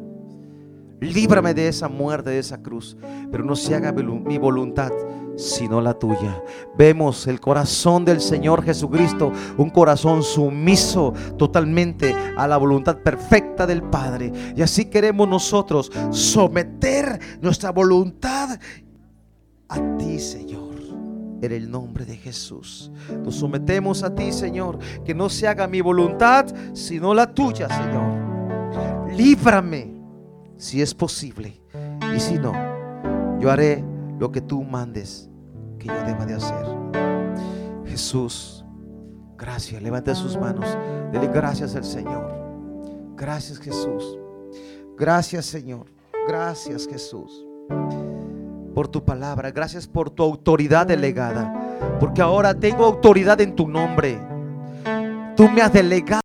Líbrame 0.99 1.53
de 1.53 1.67
esa 1.67 1.87
muerte, 1.87 2.31
de 2.31 2.39
esa 2.39 2.61
cruz. 2.61 2.97
Pero 3.31 3.43
no 3.43 3.55
se 3.55 3.75
haga 3.75 3.91
mi 3.91 4.37
voluntad, 4.37 4.91
sino 5.37 5.79
la 5.79 5.93
tuya. 5.93 6.43
Vemos 6.77 7.27
el 7.27 7.39
corazón 7.39 8.03
del 8.03 8.19
Señor 8.19 8.63
Jesucristo, 8.63 9.31
un 9.57 9.69
corazón 9.69 10.23
sumiso 10.23 11.13
totalmente 11.37 12.13
a 12.35 12.47
la 12.47 12.57
voluntad 12.57 12.97
perfecta 12.97 13.65
del 13.65 13.83
Padre. 13.83 14.33
Y 14.55 14.61
así 14.61 14.85
queremos 14.85 15.27
nosotros 15.27 15.91
someter 16.11 17.19
nuestra 17.39 17.71
voluntad 17.71 18.59
a 19.69 19.97
ti, 19.97 20.19
Señor 20.19 20.67
en 21.41 21.51
el 21.51 21.69
nombre 21.69 22.03
de 22.03 22.17
Jesús. 22.17 22.91
Nos 23.23 23.35
sometemos 23.35 24.03
a 24.03 24.13
ti, 24.13 24.31
Señor, 24.31 24.79
que 25.05 25.13
no 25.13 25.29
se 25.29 25.47
haga 25.47 25.67
mi 25.67 25.81
voluntad, 25.81 26.47
sino 26.73 27.13
la 27.13 27.31
tuya, 27.31 27.67
Señor. 27.69 29.15
Líbrame 29.15 29.93
si 30.57 30.81
es 30.81 30.93
posible. 30.93 31.61
Y 32.15 32.19
si 32.19 32.39
no, 32.39 32.53
yo 33.39 33.51
haré 33.51 33.83
lo 34.19 34.31
que 34.31 34.41
tú 34.41 34.63
mandes 34.63 35.29
que 35.79 35.87
yo 35.87 36.03
deba 36.05 36.25
de 36.25 36.35
hacer. 36.35 36.65
Jesús, 37.85 38.65
gracias. 39.37 39.81
Levante 39.81 40.13
sus 40.15 40.37
manos. 40.37 40.77
Dele 41.11 41.27
gracias 41.27 41.75
al 41.75 41.83
Señor. 41.83 42.33
Gracias, 43.15 43.59
Jesús. 43.59 44.17
Gracias, 44.97 45.45
Señor. 45.45 45.85
Gracias, 46.27 46.87
Jesús 46.87 47.47
por 48.77 48.87
tu 48.87 49.03
palabra, 49.03 49.49
gracias 49.49 49.87
por 49.87 50.11
tu 50.11 50.21
autoridad 50.21 50.85
delegada, 50.85 51.51
porque 51.99 52.21
ahora 52.21 52.53
tengo 52.53 52.85
autoridad 52.85 53.41
en 53.41 53.55
tu 53.55 53.67
nombre. 53.67 54.19
Tú 55.35 55.49
me 55.49 55.63
has 55.63 55.73
delegado 55.73 56.21